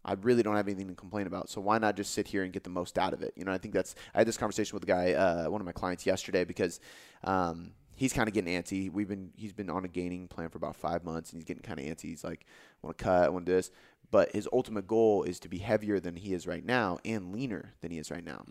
I 0.05 0.14
really 0.14 0.43
don't 0.43 0.57
have 0.57 0.69
anything 0.69 0.88
to 0.88 0.95
complain 0.95 1.26
about. 1.26 1.50
So 1.50 1.61
why 1.61 1.78
not 1.78 1.97
just 1.97 2.12
sit 2.12 2.28
here 2.28 2.43
and 2.45 2.52
get 2.52 2.64
the 2.64 2.71
most 2.71 2.99
out 2.99 3.12
of 3.12 3.23
it? 3.23 3.33
You 3.37 3.45
know, 3.45 3.52
I 3.52 3.59
think 3.59 3.75
that's. 3.75 3.95
I 4.14 4.19
had 4.19 4.28
this 4.28 4.37
conversation 4.37 4.76
with 4.76 4.83
a 4.85 4.87
guy, 4.87 5.12
uh, 5.12 5.50
one 5.50 5.61
of 5.61 5.67
my 5.67 5.73
clients 5.73 6.07
yesterday, 6.07 6.45
because 6.45 6.81
um, 7.25 7.73
he's 7.97 8.12
kind 8.12 8.28
of 8.28 8.35
getting 8.35 8.61
antsy. 8.61 8.90
We've 8.90 9.09
been 9.09 9.33
he's 9.37 9.52
been 9.52 9.69
on 9.69 9.85
a 9.85 9.88
gaining 9.88 10.28
plan 10.28 10.49
for 10.49 10.59
about 10.59 10.76
five 10.76 11.05
months, 11.05 11.33
and 11.33 11.40
he's 11.40 11.45
getting 11.45 11.62
kind 11.62 11.78
of 11.81 11.87
antsy. 11.87 12.05
He's 12.05 12.25
like, 12.25 12.47
I 12.83 12.87
want 12.87 12.99
to 12.99 13.05
cut, 13.05 13.25
I 13.25 13.28
want 13.28 13.45
to 13.47 13.52
do 13.52 13.57
this, 13.57 13.71
but 14.11 14.33
his 14.33 14.49
ultimate 14.52 14.87
goal 14.87 15.25
is 15.25 15.38
to 15.40 15.49
be 15.49 15.59
heavier 15.59 16.00
than 16.00 16.17
he 16.17 16.33
is 16.33 16.47
right 16.47 16.64
now 16.64 16.99
and 17.05 17.33
leaner 17.33 17.75
than 17.81 17.90
he 17.90 17.99
is 17.99 18.11
right 18.11 18.25
now. 18.25 18.45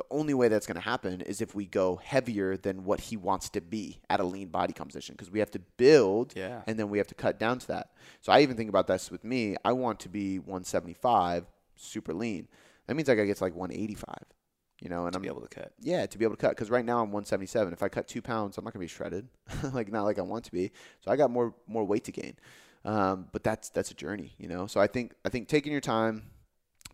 The 0.00 0.16
only 0.16 0.32
way 0.32 0.48
that's 0.48 0.66
going 0.66 0.76
to 0.76 0.80
happen 0.80 1.20
is 1.20 1.42
if 1.42 1.54
we 1.54 1.66
go 1.66 1.96
heavier 2.02 2.56
than 2.56 2.84
what 2.84 3.00
he 3.00 3.18
wants 3.18 3.50
to 3.50 3.60
be 3.60 4.00
at 4.08 4.18
a 4.18 4.24
lean 4.24 4.48
body 4.48 4.72
composition 4.72 5.14
because 5.14 5.30
we 5.30 5.40
have 5.40 5.50
to 5.50 5.58
build 5.76 6.32
Yeah. 6.34 6.62
and 6.66 6.78
then 6.78 6.88
we 6.88 6.96
have 6.96 7.06
to 7.08 7.14
cut 7.14 7.38
down 7.38 7.58
to 7.58 7.66
that. 7.68 7.90
So 8.22 8.32
I 8.32 8.40
even 8.40 8.56
think 8.56 8.70
about 8.70 8.86
this 8.86 9.10
with 9.10 9.24
me. 9.24 9.56
I 9.62 9.72
want 9.72 10.00
to 10.00 10.08
be 10.08 10.38
175, 10.38 11.44
super 11.76 12.14
lean. 12.14 12.48
That 12.86 12.94
means 12.94 13.10
I 13.10 13.14
got 13.14 13.22
to 13.22 13.26
get 13.26 13.36
to 13.36 13.44
like 13.44 13.54
185, 13.54 14.06
you 14.80 14.88
know, 14.88 15.04
and 15.04 15.12
To 15.12 15.18
I'm 15.18 15.22
be 15.22 15.28
able 15.28 15.42
to 15.42 15.48
cut. 15.48 15.72
yeah, 15.80 16.06
to 16.06 16.16
be 16.18 16.24
able 16.24 16.36
to 16.36 16.40
cut 16.40 16.52
because 16.52 16.70
right 16.70 16.84
now 16.84 16.96
I'm 17.02 17.12
177. 17.12 17.74
If 17.74 17.82
I 17.82 17.90
cut 17.90 18.08
two 18.08 18.22
pounds, 18.22 18.56
I'm 18.56 18.64
not 18.64 18.72
gonna 18.72 18.80
be 18.82 18.86
shredded, 18.86 19.28
like 19.74 19.92
not 19.92 20.04
like 20.04 20.18
I 20.18 20.22
want 20.22 20.44
to 20.46 20.52
be. 20.52 20.72
So 21.04 21.10
I 21.10 21.16
got 21.16 21.30
more 21.30 21.54
more 21.66 21.84
weight 21.84 22.04
to 22.04 22.12
gain. 22.12 22.36
Um, 22.86 23.26
but 23.32 23.44
that's 23.44 23.68
that's 23.68 23.90
a 23.90 23.94
journey, 23.94 24.32
you 24.38 24.48
know. 24.48 24.66
So 24.66 24.80
I 24.80 24.86
think 24.86 25.12
I 25.26 25.28
think 25.28 25.46
taking 25.48 25.72
your 25.72 25.82
time, 25.82 26.30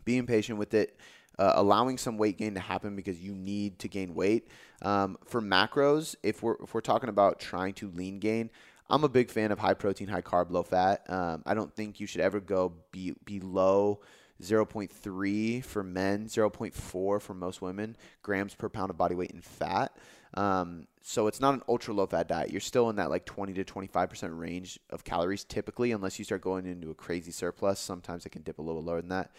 being 0.05 0.27
patient 0.27 0.59
with 0.59 0.75
it, 0.75 0.99
uh, 1.39 1.53
allowing 1.55 1.99
some 1.99 2.19
weight 2.19 2.39
gain 2.39 2.55
to 2.55 2.61
happen 2.61 2.97
because 2.97 3.21
you 3.21 3.35
need 3.35 3.79
to 3.81 3.89
gain 3.89 4.15
weight. 4.15 4.49
Um, 4.83 5.19
for 5.27 5.41
macros, 5.41 6.17
if 6.23 6.43
we're 6.43 6.57
if 6.63 6.75
we're 6.75 6.81
talking 6.81 7.09
about 7.09 7.41
trying 7.41 7.75
to 7.75 7.91
lean 7.91 8.19
gain, 8.19 8.51
I'm 8.89 9.05
a 9.05 9.09
big 9.09 9.31
fan 9.31 9.53
of 9.53 9.59
high 9.59 9.75
protein, 9.75 10.09
high 10.09 10.23
carb, 10.23 10.51
low 10.51 10.63
fat. 10.63 11.09
Um, 11.09 11.43
I 11.47 11.55
don't 11.55 11.75
think 11.75 12.01
you 12.01 12.07
should 12.07 12.21
ever 12.21 12.41
go 12.41 12.73
be 12.93 13.15
below 13.25 14.01
0.3 14.43 15.65
for 15.65 15.83
men, 15.83 16.27
0.4 16.27 17.21
for 17.21 17.35
most 17.35 17.63
women 17.63 17.97
grams 18.23 18.55
per 18.55 18.69
pound 18.69 18.91
of 18.91 18.99
body 18.99 19.15
weight 19.15 19.31
in 19.31 19.41
fat. 19.41 19.97
Um, 20.35 20.87
so 21.03 21.29
it's 21.29 21.41
not 21.41 21.55
an 21.55 21.63
ultra 21.69 21.95
low 21.95 22.07
fat 22.07 22.29
diet. 22.29 22.51
You're 22.51 22.61
still 22.61 22.91
in 22.91 22.97
that 22.97 23.11
like 23.11 23.25
20 23.25 23.55
to 23.55 23.65
25% 23.65 24.39
range 24.39 24.79
of 24.91 25.05
calories 25.05 25.45
typically, 25.45 25.93
unless 25.93 26.19
you 26.19 26.25
start 26.25 26.43
going 26.43 26.67
into 26.67 26.91
a 26.91 26.95
crazy 26.95 27.31
surplus. 27.31 27.81
Sometimes 27.81 28.27
it 28.27 28.31
can 28.31 28.43
dip 28.43 28.59
a 28.59 28.63
little 28.63 28.83
lower 28.83 29.01
than 29.01 29.11
that. 29.11 29.31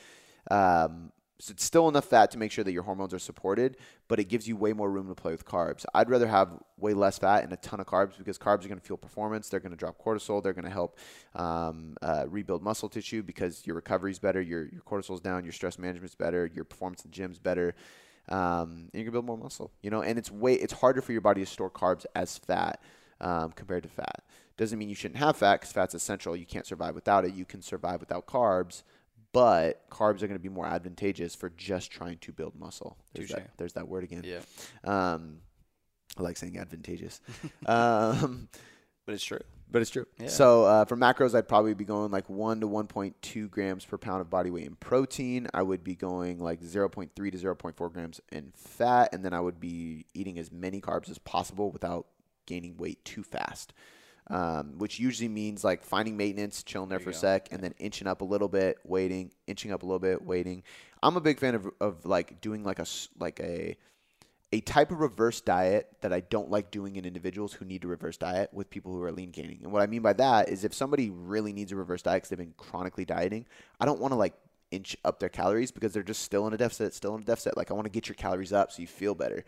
Um, 0.49 1.11
so 1.39 1.51
it's 1.51 1.63
still 1.63 1.87
enough 1.87 2.05
fat 2.05 2.31
to 2.31 2.37
make 2.39 2.51
sure 2.51 2.63
that 2.63 2.71
your 2.71 2.83
hormones 2.83 3.13
are 3.13 3.19
supported, 3.19 3.77
but 4.07 4.19
it 4.19 4.25
gives 4.25 4.47
you 4.47 4.55
way 4.55 4.73
more 4.73 4.89
room 4.89 5.07
to 5.07 5.15
play 5.15 5.31
with 5.31 5.45
carbs. 5.45 5.85
I'd 5.93 6.09
rather 6.09 6.27
have 6.27 6.49
way 6.77 6.93
less 6.93 7.19
fat 7.19 7.43
and 7.43 7.53
a 7.53 7.57
ton 7.57 7.79
of 7.79 7.85
carbs 7.85 8.17
because 8.17 8.39
carbs 8.39 8.65
are 8.65 8.69
going 8.69 8.79
to 8.79 8.85
fuel 8.85 8.97
performance. 8.97 9.47
They're 9.47 9.59
going 9.59 9.71
to 9.71 9.77
drop 9.77 10.03
cortisol. 10.03 10.41
They're 10.41 10.53
going 10.53 10.65
to 10.65 10.71
help 10.71 10.97
um, 11.35 11.95
uh, 12.01 12.25
rebuild 12.27 12.63
muscle 12.63 12.89
tissue 12.89 13.21
because 13.21 13.67
your 13.67 13.75
recovery 13.75 14.11
is 14.11 14.19
better, 14.19 14.41
your 14.41 14.65
your 14.65 14.81
cortisol's 14.81 15.21
down, 15.21 15.43
your 15.43 15.53
stress 15.53 15.77
management's 15.77 16.15
better, 16.15 16.49
your 16.53 16.63
performance 16.63 17.05
in 17.05 17.11
the 17.11 17.15
gym's 17.15 17.37
better. 17.37 17.75
Um, 18.29 18.89
and 18.91 18.99
you 18.99 19.03
can 19.03 19.11
build 19.11 19.25
more 19.25 19.37
muscle, 19.37 19.71
you 19.83 19.91
know. 19.91 20.01
And 20.01 20.17
it's 20.17 20.31
way 20.31 20.55
it's 20.55 20.73
harder 20.73 21.01
for 21.01 21.11
your 21.11 21.21
body 21.21 21.41
to 21.41 21.45
store 21.45 21.69
carbs 21.69 22.05
as 22.15 22.37
fat 22.37 22.81
um, 23.21 23.51
compared 23.51 23.83
to 23.83 23.89
fat. 23.89 24.23
Doesn't 24.57 24.79
mean 24.79 24.89
you 24.89 24.95
shouldn't 24.95 25.19
have 25.19 25.37
fat 25.37 25.57
because 25.61 25.71
fat's 25.71 25.93
essential. 25.93 26.35
You 26.35 26.47
can't 26.47 26.65
survive 26.65 26.95
without 26.95 27.25
it. 27.25 27.35
You 27.35 27.45
can 27.45 27.61
survive 27.61 27.99
without 27.99 28.25
carbs 28.25 28.81
but 29.37 29.87
carbs 29.91 30.23
are 30.23 30.27
going 30.27 30.33
to 30.33 30.39
be 30.39 30.49
more 30.49 30.65
advantageous 30.65 31.35
for 31.35 31.49
just 31.49 31.91
trying 31.91 32.17
to 32.17 32.31
build 32.31 32.55
muscle. 32.59 32.97
There's, 33.13 33.29
that, 33.29 33.51
there's 33.57 33.73
that, 33.73 33.87
word 33.87 34.03
again. 34.03 34.23
Yeah. 34.25 34.39
Um, 34.83 35.41
I 36.17 36.23
like 36.23 36.37
saying 36.37 36.57
advantageous. 36.57 37.21
um, 37.67 38.49
but 39.05 39.13
it's 39.13 39.23
true. 39.23 39.41
But 39.69 39.83
it's 39.83 39.91
true. 39.91 40.07
Yeah. 40.19 40.29
So 40.29 40.63
uh, 40.63 40.85
for 40.85 40.97
macros, 40.97 41.35
I'd 41.35 41.47
probably 41.47 41.75
be 41.75 41.85
going 41.85 42.09
like 42.09 42.27
1 42.27 42.61
to 42.61 42.67
1.2 42.67 43.51
grams 43.51 43.85
per 43.85 43.99
pound 43.99 44.21
of 44.21 44.29
body 44.31 44.49
weight 44.49 44.65
in 44.65 44.73
protein. 44.73 45.47
I 45.53 45.61
would 45.61 45.83
be 45.83 45.93
going 45.93 46.39
like 46.39 46.61
0.3 46.61 47.13
to 47.13 47.21
0.4 47.21 47.93
grams 47.93 48.19
in 48.31 48.53
fat. 48.55 49.13
And 49.13 49.23
then 49.23 49.35
I 49.35 49.39
would 49.39 49.59
be 49.59 50.07
eating 50.15 50.39
as 50.39 50.51
many 50.51 50.81
carbs 50.81 51.11
as 51.11 51.19
possible 51.19 51.69
without 51.69 52.07
gaining 52.47 52.75
weight 52.77 53.05
too 53.05 53.21
fast 53.21 53.71
um, 54.29 54.77
which 54.77 54.99
usually 54.99 55.29
means 55.29 55.63
like 55.63 55.83
finding 55.83 56.17
maintenance, 56.17 56.63
chilling 56.63 56.89
there, 56.89 56.99
there 56.99 57.03
for 57.03 57.09
a 57.11 57.13
sec, 57.13 57.47
and 57.51 57.61
then 57.61 57.73
inching 57.79 58.07
up 58.07 58.21
a 58.21 58.25
little 58.25 58.47
bit, 58.47 58.77
waiting, 58.83 59.31
inching 59.47 59.71
up 59.71 59.83
a 59.83 59.85
little 59.85 59.99
bit, 59.99 60.21
waiting. 60.21 60.63
I'm 61.01 61.15
a 61.15 61.21
big 61.21 61.39
fan 61.39 61.55
of, 61.55 61.69
of 61.79 62.05
like 62.05 62.41
doing 62.41 62.63
like 62.63 62.79
a 62.79 62.85
like 63.19 63.39
a 63.39 63.77
a 64.53 64.61
type 64.61 64.91
of 64.91 64.99
reverse 64.99 65.41
diet 65.41 65.89
that 66.01 66.13
I 66.13 66.21
don't 66.21 66.49
like 66.49 66.71
doing 66.71 66.95
in 66.95 67.05
individuals 67.05 67.51
who 67.53 67.65
need 67.65 67.81
to 67.81 67.87
reverse 67.87 68.15
diet 68.15 68.49
with 68.53 68.69
people 68.69 68.93
who 68.93 69.03
are 69.03 69.11
lean 69.11 69.31
gaining. 69.31 69.59
And 69.63 69.73
what 69.73 69.81
I 69.81 69.87
mean 69.87 70.01
by 70.01 70.13
that 70.13 70.47
is 70.47 70.63
if 70.63 70.73
somebody 70.73 71.09
really 71.09 71.51
needs 71.51 71.73
a 71.73 71.75
reverse 71.75 72.01
diet 72.01 72.17
because 72.17 72.29
they've 72.29 72.37
been 72.37 72.53
chronically 72.55 73.03
dieting, 73.03 73.45
I 73.79 73.85
don't 73.85 73.99
want 73.99 74.13
to 74.13 74.15
like 74.15 74.33
inch 74.71 74.95
up 75.03 75.19
their 75.19 75.29
calories 75.29 75.71
because 75.71 75.93
they're 75.93 76.03
just 76.03 76.21
still 76.23 76.47
in 76.47 76.53
a 76.53 76.57
deficit, 76.57 76.93
still 76.93 77.15
in 77.15 77.21
a 77.23 77.25
deficit. 77.25 77.57
Like 77.57 77.71
I 77.71 77.73
want 77.73 77.85
to 77.85 77.91
get 77.91 78.07
your 78.07 78.15
calories 78.15 78.53
up 78.53 78.71
so 78.71 78.81
you 78.81 78.87
feel 78.87 79.15
better. 79.15 79.43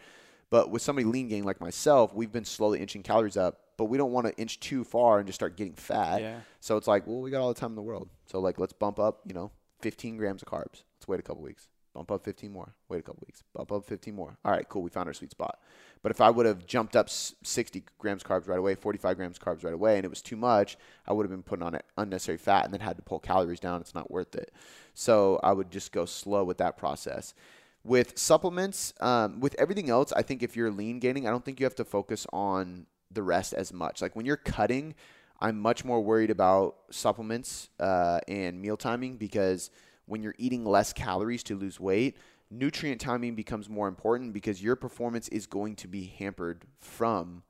But 0.50 0.72
with 0.72 0.82
somebody 0.82 1.06
lean 1.06 1.28
gain 1.28 1.44
like 1.44 1.62
myself, 1.62 2.14
we've 2.14 2.32
been 2.32 2.46
slowly 2.46 2.80
inching 2.80 3.04
calories 3.04 3.38
up 3.38 3.60
but 3.80 3.86
we 3.86 3.98
don't 3.98 4.12
want 4.12 4.28
to 4.28 4.36
inch 4.36 4.60
too 4.60 4.84
far 4.84 5.20
and 5.20 5.26
just 5.26 5.40
start 5.40 5.56
getting 5.56 5.74
fat. 5.74 6.22
Yeah. 6.22 6.42
So 6.60 6.76
it's 6.76 6.86
like, 6.86 7.08
well, 7.08 7.22
we 7.22 7.32
got 7.32 7.40
all 7.40 7.48
the 7.48 7.58
time 7.58 7.72
in 7.72 7.78
the 7.78 7.82
world. 7.82 8.10
So 8.26 8.42
like, 8.42 8.60
let's 8.60 8.74
bump 8.74 9.00
up, 9.00 9.22
you 9.26 9.34
know, 9.34 9.52
15 9.80 10.18
grams 10.18 10.42
of 10.42 10.50
carbs. 10.50 10.84
Let's 10.98 11.08
wait 11.08 11.22
a 11.22 11.24
couple 11.24 11.42
weeks. 11.42 11.70
Bump 11.94 12.12
up 12.12 12.26
15 12.26 12.52
more. 12.52 12.76
Wait 12.90 13.00
a 13.00 13.02
couple 13.02 13.24
weeks. 13.26 13.42
Bump 13.54 13.72
up 13.72 13.86
15 13.86 14.14
more. 14.14 14.38
All 14.44 14.52
right, 14.52 14.68
cool. 14.68 14.82
We 14.82 14.90
found 14.90 15.08
our 15.08 15.14
sweet 15.14 15.32
spot. 15.32 15.60
But 16.04 16.12
if 16.12 16.20
I 16.20 16.30
would 16.30 16.46
have 16.46 16.66
jumped 16.66 16.98
up 16.98 17.10
60 17.10 17.84
grams 17.98 18.22
carbs 18.22 18.50
right 18.50 18.60
away, 18.60 18.76
45 18.76 19.16
grams 19.16 19.40
carbs 19.40 19.64
right 19.64 19.74
away, 19.74 19.96
and 19.96 20.04
it 20.04 20.10
was 20.10 20.22
too 20.22 20.36
much, 20.36 20.78
I 21.08 21.14
would 21.14 21.24
have 21.24 21.32
been 21.32 21.42
putting 21.42 21.64
on 21.64 21.80
unnecessary 21.98 22.38
fat 22.38 22.66
and 22.66 22.74
then 22.74 22.82
had 22.82 22.98
to 22.98 23.02
pull 23.02 23.20
calories 23.20 23.62
down. 23.62 23.80
It's 23.80 23.96
not 23.96 24.12
worth 24.12 24.36
it. 24.36 24.52
So 24.94 25.40
I 25.42 25.54
would 25.54 25.72
just 25.72 25.94
go 25.94 26.04
slow 26.04 26.44
with 26.44 26.58
that 26.58 26.76
process. 26.76 27.34
With 27.84 28.18
supplements, 28.18 28.94
um, 29.00 29.40
with 29.40 29.56
everything 29.58 29.90
else, 29.90 30.12
I 30.12 30.22
think 30.22 30.44
if 30.44 30.56
you're 30.56 30.72
lean 30.72 31.00
gaining, 31.00 31.28
I 31.28 31.32
don't 31.32 31.44
think 31.44 31.60
you 31.60 31.66
have 31.66 31.76
to 31.76 31.86
focus 31.86 32.28
on 32.34 32.86
the 33.12 33.24
rest 33.24 33.54
as 33.54 33.74
much. 33.74 34.02
Like 34.02 34.16
when 34.16 34.26
you're 34.26 34.38
cutting, 34.38 34.96
I'm 35.40 35.60
much 35.60 35.86
more 35.86 36.02
worried 36.02 36.30
about 36.30 36.76
supplements 36.92 37.70
uh, 37.80 38.20
and 38.28 38.62
meal 38.62 38.78
timing 38.78 39.16
because 39.16 39.72
when 40.06 40.22
you're 40.22 40.36
eating 40.38 40.66
less 40.66 40.92
calories 40.92 41.44
to 41.44 41.56
lose 41.56 41.80
weight, 41.80 42.18
nutrient 42.52 43.00
timing 43.00 43.36
becomes 43.36 43.70
more 43.70 43.88
important 43.88 44.34
because 44.34 44.62
your 44.62 44.76
performance 44.76 45.28
is 45.30 45.46
going 45.46 45.76
to 45.78 45.88
be 45.88 46.14
hampered 46.18 46.66
from 46.80 47.44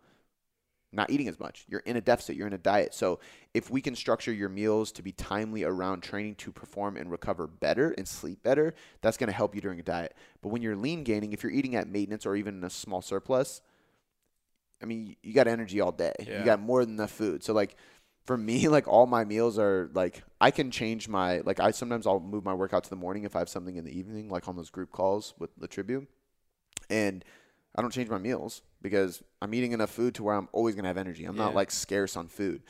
not 0.92 1.10
eating 1.10 1.28
as 1.28 1.40
much. 1.40 1.66
You're 1.68 1.82
in 1.82 1.98
a 1.98 2.02
deficit, 2.02 2.36
you're 2.36 2.48
in 2.48 2.54
a 2.54 2.58
diet. 2.58 2.94
So, 2.94 3.20
if 3.54 3.70
we 3.70 3.82
can 3.82 3.96
structure 3.96 4.34
your 4.34 4.50
meals 4.50 4.92
to 4.94 5.04
be 5.04 5.12
timely 5.12 5.64
around 5.64 6.02
training 6.02 6.36
to 6.36 6.52
perform 6.52 6.98
and 6.98 7.12
recover 7.12 7.48
better 7.48 7.94
and 7.98 8.08
sleep 8.08 8.42
better, 8.44 8.74
that's 9.02 9.18
going 9.18 9.28
to 9.30 9.36
help 9.36 9.56
you 9.56 9.62
during 9.62 9.80
a 9.80 9.84
diet. 9.84 10.16
But 10.42 10.50
when 10.50 10.62
you're 10.62 10.76
lean 10.76 11.04
gaining, 11.04 11.34
if 11.34 11.44
you're 11.44 11.52
eating 11.52 11.76
at 11.76 11.88
maintenance 11.88 12.26
or 12.26 12.36
even 12.36 12.58
in 12.58 12.64
a 12.64 12.70
small 12.70 13.02
surplus, 13.02 13.62
I 14.82 14.86
mean, 14.86 15.16
you 15.22 15.34
got 15.34 15.48
energy 15.48 15.82
all 15.82 15.92
day. 15.92 16.14
Yeah. 16.20 16.40
You 16.40 16.46
got 16.46 16.60
more 16.60 16.86
than 16.86 16.96
enough 16.96 17.12
food. 17.12 17.44
So 17.44 17.54
like 17.54 17.76
for 18.26 18.38
me, 18.38 18.68
like 18.70 18.88
all 18.88 19.06
my 19.06 19.26
meals 19.26 19.60
are 19.60 19.90
like 19.94 20.24
I 20.40 20.52
can 20.52 20.72
change 20.72 21.08
my 21.08 21.40
like 21.40 21.60
I 21.60 21.72
sometimes 21.72 22.08
I'll 22.08 22.20
move 22.20 22.46
my 22.46 22.54
workout 22.54 22.84
to 22.86 22.90
the 22.90 22.96
morning 22.96 23.24
if 23.24 23.36
I 23.36 23.40
have 23.40 23.50
something 23.50 23.76
in 23.76 23.84
the 23.84 23.98
evening, 23.98 24.30
like 24.30 24.48
on 24.48 24.56
those 24.56 24.70
group 24.70 24.92
calls 24.92 25.34
with 25.38 25.52
the 25.58 25.68
Tribune. 25.68 26.08
And 26.90 27.24
I 27.80 27.82
don't 27.82 27.92
change 27.92 28.10
my 28.10 28.18
meals 28.18 28.62
because 28.82 29.24
I'm 29.42 29.54
eating 29.54 29.72
enough 29.72 29.90
food 29.90 30.14
to 30.16 30.24
where 30.24 30.36
I'm 30.36 30.50
always 30.52 30.76
gonna 30.76 30.90
have 30.90 30.98
energy. 30.98 31.24
I'm 31.24 31.38
yeah. 31.38 31.46
not 31.46 31.56
like 31.56 31.72
scarce 31.72 32.18
on 32.18 32.28
food. 32.28 32.62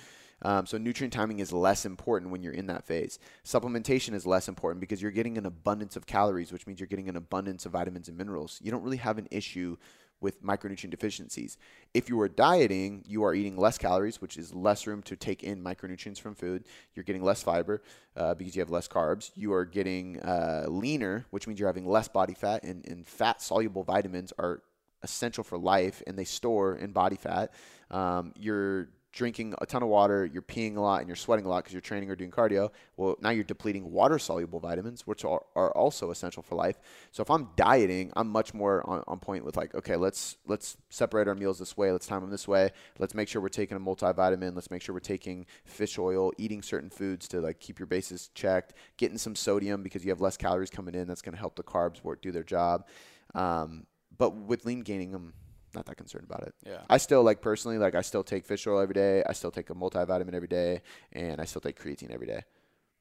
Um, 0.43 0.67
so 0.67 0.77
nutrient 0.77 1.11
timing 1.11 1.39
is 1.39 1.51
less 1.51 1.83
important 1.83 2.31
when 2.31 2.43
you're 2.43 2.53
in 2.53 2.67
that 2.67 2.85
phase. 2.85 3.17
Supplementation 3.43 4.13
is 4.13 4.27
less 4.27 4.47
important 4.47 4.81
because 4.81 5.01
you're 5.01 5.09
getting 5.09 5.39
an 5.39 5.47
abundance 5.47 5.95
of 5.95 6.05
calories, 6.05 6.51
which 6.51 6.67
means 6.67 6.79
you're 6.79 6.85
getting 6.85 7.09
an 7.09 7.15
abundance 7.15 7.65
of 7.65 7.71
vitamins 7.71 8.07
and 8.07 8.19
minerals. 8.19 8.59
You 8.63 8.69
don't 8.69 8.83
really 8.83 8.97
have 8.97 9.17
an 9.17 9.27
issue 9.31 9.77
with 10.21 10.43
micronutrient 10.43 10.91
deficiencies. 10.91 11.57
If 11.95 12.07
you 12.07 12.19
are 12.21 12.29
dieting, 12.29 13.03
you 13.07 13.23
are 13.23 13.33
eating 13.33 13.57
less 13.57 13.79
calories, 13.79 14.21
which 14.21 14.37
is 14.37 14.53
less 14.53 14.85
room 14.85 15.01
to 15.03 15.15
take 15.15 15.43
in 15.43 15.63
micronutrients 15.63 16.19
from 16.19 16.35
food. 16.35 16.65
You're 16.93 17.03
getting 17.03 17.23
less 17.23 17.41
fiber 17.41 17.81
uh, 18.15 18.35
because 18.35 18.55
you 18.55 18.61
have 18.61 18.69
less 18.69 18.87
carbs. 18.87 19.31
You 19.35 19.53
are 19.53 19.65
getting 19.65 20.19
uh, 20.19 20.65
leaner, 20.67 21.25
which 21.31 21.47
means 21.47 21.59
you're 21.59 21.69
having 21.69 21.87
less 21.87 22.07
body 22.07 22.35
fat, 22.35 22.63
and, 22.63 22.85
and 22.87 23.07
fat 23.07 23.41
soluble 23.41 23.83
vitamins 23.83 24.33
are 24.37 24.61
essential 25.03 25.43
for 25.43 25.57
life 25.57 26.01
and 26.07 26.17
they 26.17 26.23
store 26.23 26.75
in 26.75 26.91
body 26.91 27.15
fat. 27.15 27.53
Um, 27.91 28.33
you're 28.37 28.89
drinking 29.11 29.55
a 29.59 29.65
ton 29.65 29.81
of 29.81 29.89
water, 29.89 30.25
you're 30.25 30.41
peeing 30.41 30.77
a 30.77 30.79
lot, 30.79 30.99
and 30.99 31.09
you're 31.09 31.15
sweating 31.15 31.45
a 31.45 31.49
lot 31.49 31.57
because 31.57 31.73
you're 31.73 31.81
training 31.81 32.09
or 32.09 32.15
doing 32.15 32.29
cardio, 32.29 32.69
well, 32.95 33.15
now 33.21 33.31
you're 33.31 33.43
depleting 33.43 33.91
water 33.91 34.19
soluble 34.19 34.59
vitamins, 34.59 35.07
which 35.07 35.25
are, 35.25 35.41
are 35.55 35.71
also 35.71 36.11
essential 36.11 36.43
for 36.43 36.55
life. 36.55 36.79
So 37.11 37.21
if 37.21 37.31
I'm 37.31 37.49
dieting, 37.55 38.11
I'm 38.15 38.29
much 38.29 38.53
more 38.53 38.87
on, 38.87 39.03
on 39.07 39.19
point 39.19 39.45
with 39.45 39.57
like, 39.57 39.73
okay, 39.73 39.95
let's 39.95 40.37
let's 40.47 40.77
separate 40.89 41.27
our 41.27 41.35
meals 41.35 41.57
this 41.57 41.75
way, 41.75 41.91
let's 41.91 42.05
time 42.05 42.21
them 42.21 42.29
this 42.29 42.47
way, 42.47 42.71
let's 42.99 43.15
make 43.15 43.27
sure 43.27 43.41
we're 43.41 43.49
taking 43.49 43.77
a 43.77 43.79
multivitamin, 43.79 44.53
let's 44.53 44.69
make 44.69 44.81
sure 44.81 44.93
we're 44.93 44.99
taking 44.99 45.45
fish 45.65 45.97
oil, 45.97 46.31
eating 46.37 46.61
certain 46.61 46.89
foods 46.89 47.27
to 47.29 47.41
like 47.41 47.59
keep 47.59 47.79
your 47.79 47.87
bases 47.87 48.29
checked, 48.35 48.73
getting 48.97 49.17
some 49.17 49.35
sodium 49.35 49.81
because 49.81 50.03
you 50.03 50.11
have 50.11 50.21
less 50.21 50.37
calories 50.37 50.69
coming 50.69 50.93
in. 50.93 51.07
That's 51.07 51.21
going 51.21 51.33
to 51.33 51.39
help 51.39 51.55
the 51.55 51.63
carbs 51.63 52.03
work 52.03 52.21
do 52.21 52.31
their 52.31 52.43
job. 52.43 52.85
Um, 53.33 53.85
but 54.19 54.35
with 54.35 54.65
lean 54.65 54.81
gaining, 54.81 55.15
I'm 55.15 55.33
not 55.73 55.87
that 55.87 55.95
concerned 55.95 56.25
about 56.25 56.43
it. 56.43 56.53
Yeah. 56.65 56.81
I 56.89 56.97
still 56.97 57.23
like 57.23 57.41
personally 57.41 57.79
like 57.79 57.95
I 57.95 58.01
still 58.01 58.23
take 58.23 58.45
fish 58.45 58.67
oil 58.67 58.79
every 58.79 58.93
day. 58.93 59.23
I 59.27 59.33
still 59.33 59.49
take 59.49 59.71
a 59.71 59.73
multivitamin 59.73 60.35
every 60.35 60.47
day, 60.47 60.81
and 61.13 61.41
I 61.41 61.45
still 61.45 61.61
take 61.61 61.81
creatine 61.81 62.11
every 62.11 62.27
day, 62.27 62.43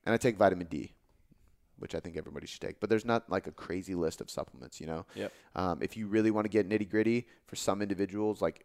and 0.06 0.14
I 0.14 0.16
take 0.16 0.38
vitamin 0.38 0.68
D, 0.68 0.92
which 1.78 1.94
I 1.94 2.00
think 2.00 2.16
everybody 2.16 2.46
should 2.46 2.60
take. 2.62 2.80
But 2.80 2.88
there's 2.88 3.04
not 3.04 3.28
like 3.28 3.46
a 3.46 3.52
crazy 3.52 3.94
list 3.94 4.22
of 4.22 4.30
supplements, 4.30 4.80
you 4.80 4.86
know. 4.86 5.04
Yep. 5.14 5.32
Um, 5.56 5.78
if 5.82 5.96
you 5.96 6.06
really 6.06 6.30
want 6.30 6.44
to 6.46 6.48
get 6.48 6.68
nitty 6.68 6.88
gritty, 6.88 7.26
for 7.46 7.56
some 7.56 7.82
individuals, 7.82 8.40
like 8.40 8.64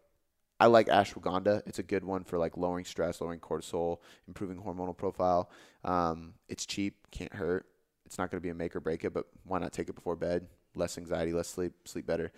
I 0.60 0.68
like 0.68 0.88
ashwagandha. 0.88 1.64
It's 1.66 1.80
a 1.80 1.84
good 1.84 2.04
one 2.04 2.24
for 2.24 2.38
like 2.38 2.56
lowering 2.56 2.86
stress, 2.86 3.20
lowering 3.20 3.40
cortisol, 3.40 3.98
improving 4.28 4.62
hormonal 4.62 4.96
profile. 4.96 5.50
Um, 5.84 6.36
it's 6.48 6.66
cheap, 6.66 6.96
can't 7.12 7.34
hurt. 7.34 7.66
It's 8.06 8.18
not 8.18 8.30
going 8.30 8.40
to 8.40 8.44
be 8.46 8.50
a 8.50 8.54
make 8.54 8.76
or 8.76 8.80
break 8.80 9.04
it, 9.04 9.14
but 9.14 9.26
why 9.44 9.60
not 9.60 9.74
take 9.74 9.90
it 9.90 9.96
before 9.96 10.16
bed? 10.16 10.48
Less 10.76 10.98
anxiety, 10.98 11.34
less 11.34 11.48
sleep, 11.48 11.74
sleep 11.86 12.06
better. 12.06 12.32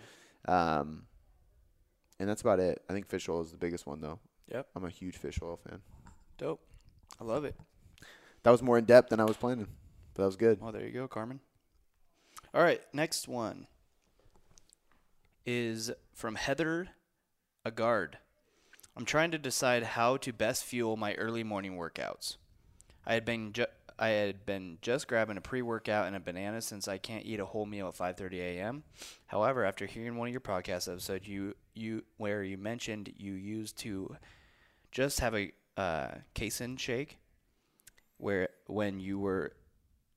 Um, 0.46 1.04
and 2.18 2.28
that's 2.28 2.40
about 2.42 2.60
it. 2.60 2.82
I 2.88 2.92
think 2.92 3.06
fish 3.06 3.28
oil 3.28 3.42
is 3.42 3.50
the 3.50 3.56
biggest 3.56 3.86
one, 3.86 4.00
though. 4.00 4.18
Yep. 4.52 4.68
I'm 4.76 4.84
a 4.84 4.90
huge 4.90 5.16
fish 5.16 5.38
oil 5.42 5.58
fan. 5.68 5.80
Dope. 6.38 6.60
I 7.20 7.24
love 7.24 7.44
it. 7.44 7.56
That 8.42 8.50
was 8.50 8.62
more 8.62 8.78
in 8.78 8.84
depth 8.84 9.08
than 9.10 9.20
I 9.20 9.24
was 9.24 9.36
planning, 9.36 9.66
but 10.14 10.22
that 10.22 10.26
was 10.26 10.36
good. 10.36 10.60
Well, 10.60 10.72
there 10.72 10.84
you 10.84 10.92
go, 10.92 11.08
Carmen. 11.08 11.40
All 12.54 12.62
right, 12.62 12.80
next 12.92 13.26
one 13.26 13.66
is 15.44 15.90
from 16.14 16.36
Heather 16.36 16.88
Agard. 17.64 18.14
I'm 18.96 19.04
trying 19.04 19.30
to 19.32 19.38
decide 19.38 19.82
how 19.82 20.16
to 20.18 20.32
best 20.32 20.64
fuel 20.64 20.96
my 20.96 21.14
early 21.14 21.44
morning 21.44 21.76
workouts. 21.76 22.36
I 23.06 23.14
had 23.14 23.24
been 23.24 23.52
ju- 23.52 23.66
I 23.98 24.08
had 24.08 24.44
been 24.44 24.78
just 24.82 25.08
grabbing 25.08 25.38
a 25.38 25.40
pre-workout 25.40 26.06
and 26.06 26.14
a 26.14 26.20
banana 26.20 26.60
since 26.60 26.86
I 26.86 26.98
can't 26.98 27.24
eat 27.24 27.40
a 27.40 27.46
whole 27.46 27.66
meal 27.66 27.88
at 27.88 27.94
5:30 27.94 28.40
a.m. 28.40 28.84
However, 29.26 29.64
after 29.64 29.86
hearing 29.86 30.16
one 30.16 30.28
of 30.28 30.32
your 30.32 30.40
podcast 30.40 30.90
episodes, 30.90 31.26
you 31.26 31.54
you 31.74 32.04
where 32.18 32.42
you 32.42 32.58
mentioned 32.58 33.12
you 33.16 33.32
used 33.32 33.78
to 33.78 34.16
just 34.92 35.20
have 35.20 35.34
a 35.34 35.52
uh, 35.76 36.08
casein 36.34 36.76
shake, 36.76 37.18
where 38.18 38.48
when 38.66 39.00
you 39.00 39.18
were 39.18 39.52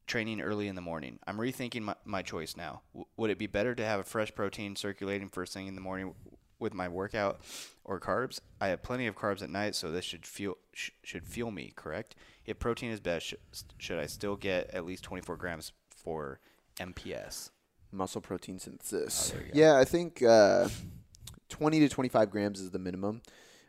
training 0.10 0.42
early 0.42 0.68
in 0.68 0.76
the 0.76 0.82
morning. 0.82 1.20
I'm 1.26 1.38
rethinking 1.38 1.84
my, 1.84 1.96
my 2.04 2.22
choice 2.24 2.58
now. 2.58 2.82
W- 2.94 3.06
would 3.16 3.30
it 3.30 3.38
be 3.38 3.48
better 3.48 3.76
to 3.76 3.86
have 3.86 4.00
a 4.00 4.04
fresh 4.04 4.34
protein 4.34 4.76
circulating 4.76 5.30
first 5.30 5.54
thing 5.54 5.68
in 5.68 5.76
the 5.76 5.82
morning 5.82 6.16
with 6.60 6.74
my 6.74 6.88
workout 6.88 7.40
or 7.84 8.00
carbs. 8.00 8.40
I 8.62 8.68
have 8.68 8.84
plenty 8.84 9.08
of 9.08 9.16
carbs 9.16 9.42
at 9.42 9.50
night, 9.50 9.76
so 9.76 9.92
this 9.92 10.06
should 10.06 10.26
feel 10.26 10.58
sh- 10.74 10.92
should 11.04 11.26
fuel 11.28 11.52
me. 11.52 11.74
Correct? 11.76 12.16
If 12.46 12.60
protein 12.60 12.92
is 12.92 13.00
best, 13.00 13.28
sh- 13.28 13.34
should 13.78 14.00
I 14.00 14.06
still 14.06 14.36
get 14.36 14.70
at 14.72 14.86
least 14.86 15.04
24 15.04 15.38
grams 15.38 15.72
for 15.96 16.40
MPS? 16.78 17.50
Muscle 17.92 18.22
protein 18.22 18.60
synthesis. 18.60 19.32
Oh, 19.34 19.38
there 19.38 19.48
you 19.48 19.54
go. 19.54 19.60
yeah, 19.60 19.78
I 19.78 19.86
think 19.86 20.22
uh, 20.22 20.70
20 21.50 21.80
to 21.80 21.90
25 21.90 22.30
grams 22.30 22.60
is 22.60 22.72
the 22.72 22.80
minimum. 22.80 23.22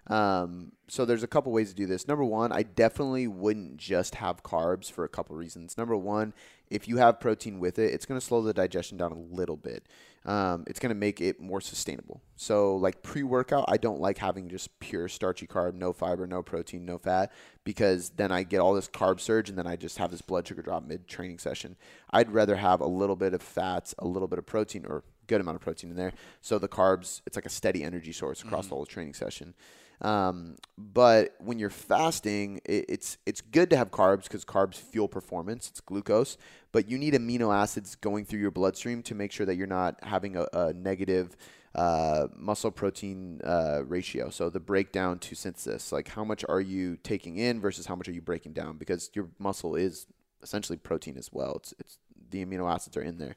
Um, 0.06 0.72
so 0.88 1.04
there's 1.04 1.22
a 1.22 1.26
couple 1.28 1.52
ways 1.52 1.70
to 1.70 1.74
do 1.74 1.86
this. 1.86 2.08
Number 2.08 2.24
one, 2.24 2.52
I 2.52 2.62
definitely 2.62 3.26
wouldn't 3.28 3.76
just 3.76 4.16
have 4.16 4.42
carbs 4.42 4.90
for 4.90 5.04
a 5.04 5.08
couple 5.08 5.36
reasons. 5.36 5.78
Number 5.78 5.96
one, 5.96 6.34
if 6.70 6.86
you 6.86 6.96
have 6.98 7.20
protein 7.20 7.58
with 7.58 7.78
it, 7.78 7.92
it's 7.92 8.06
going 8.06 8.18
to 8.18 8.24
slow 8.24 8.42
the 8.42 8.54
digestion 8.54 8.96
down 8.96 9.12
a 9.12 9.18
little 9.18 9.56
bit. 9.56 9.86
Um, 10.24 10.64
it's 10.66 10.78
going 10.78 10.90
to 10.90 10.98
make 10.98 11.20
it 11.20 11.40
more 11.40 11.60
sustainable. 11.60 12.22
So 12.36 12.76
like 12.76 13.02
pre-workout, 13.02 13.64
I 13.68 13.76
don't 13.76 14.00
like 14.00 14.18
having 14.18 14.48
just 14.48 14.78
pure 14.78 15.08
starchy 15.08 15.46
carb, 15.46 15.74
no 15.74 15.92
fiber, 15.92 16.26
no 16.26 16.42
protein, 16.42 16.84
no 16.84 16.98
fat, 16.98 17.32
because 17.64 18.10
then 18.10 18.30
I 18.30 18.42
get 18.42 18.60
all 18.60 18.74
this 18.74 18.88
carb 18.88 19.18
surge 19.18 19.48
and 19.48 19.58
then 19.58 19.66
I 19.66 19.76
just 19.76 19.98
have 19.98 20.10
this 20.10 20.20
blood 20.22 20.46
sugar 20.46 20.62
drop 20.62 20.86
mid-training 20.86 21.38
session. 21.38 21.76
I'd 22.10 22.30
rather 22.30 22.56
have 22.56 22.80
a 22.80 22.86
little 22.86 23.16
bit 23.16 23.34
of 23.34 23.42
fats, 23.42 23.94
a 23.98 24.06
little 24.06 24.28
bit 24.28 24.38
of 24.38 24.46
protein, 24.46 24.84
or 24.86 25.04
good 25.26 25.40
amount 25.40 25.56
of 25.56 25.62
protein 25.62 25.90
in 25.90 25.96
there. 25.96 26.12
So 26.40 26.58
the 26.58 26.68
carbs, 26.68 27.22
it's 27.26 27.36
like 27.36 27.46
a 27.46 27.50
steady 27.50 27.82
energy 27.82 28.12
source 28.12 28.42
across 28.42 28.66
the 28.66 28.74
whole 28.74 28.86
training 28.86 29.14
session. 29.14 29.54
Um, 30.00 30.56
but 30.78 31.34
when 31.38 31.58
you're 31.58 31.70
fasting, 31.70 32.60
it, 32.64 32.86
it's 32.88 33.18
it's 33.26 33.40
good 33.40 33.70
to 33.70 33.76
have 33.76 33.90
carbs 33.90 34.24
because 34.24 34.44
carbs 34.44 34.76
fuel 34.76 35.08
performance. 35.08 35.68
It's 35.68 35.80
glucose, 35.80 36.38
but 36.72 36.88
you 36.88 36.96
need 36.96 37.14
amino 37.14 37.54
acids 37.54 37.94
going 37.96 38.24
through 38.24 38.40
your 38.40 38.50
bloodstream 38.50 39.02
to 39.04 39.14
make 39.14 39.32
sure 39.32 39.44
that 39.46 39.56
you're 39.56 39.66
not 39.66 40.02
having 40.02 40.36
a, 40.36 40.46
a 40.52 40.72
negative 40.72 41.36
uh, 41.74 42.28
muscle 42.34 42.70
protein 42.70 43.40
uh, 43.44 43.82
ratio. 43.86 44.30
So 44.30 44.48
the 44.48 44.60
breakdown 44.60 45.18
to 45.20 45.34
synthesis, 45.34 45.92
like 45.92 46.08
how 46.08 46.24
much 46.24 46.44
are 46.48 46.60
you 46.60 46.96
taking 47.02 47.36
in 47.36 47.60
versus 47.60 47.86
how 47.86 47.94
much 47.94 48.08
are 48.08 48.12
you 48.12 48.22
breaking 48.22 48.54
down? 48.54 48.78
Because 48.78 49.10
your 49.14 49.28
muscle 49.38 49.74
is 49.74 50.06
essentially 50.42 50.78
protein 50.78 51.18
as 51.18 51.30
well. 51.30 51.56
It's 51.56 51.74
it's 51.78 51.98
the 52.30 52.44
amino 52.44 52.72
acids 52.72 52.96
are 52.96 53.02
in 53.02 53.18
there. 53.18 53.36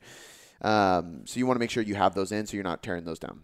Um, 0.62 1.26
so 1.26 1.40
you 1.40 1.46
want 1.46 1.58
to 1.58 1.60
make 1.60 1.72
sure 1.72 1.84
you 1.84 1.96
have 1.96 2.16
those 2.16 2.32
in, 2.32 2.46
so 2.46 2.56
you're 2.56 2.64
not 2.64 2.82
tearing 2.84 3.04
those 3.04 3.20
down 3.20 3.42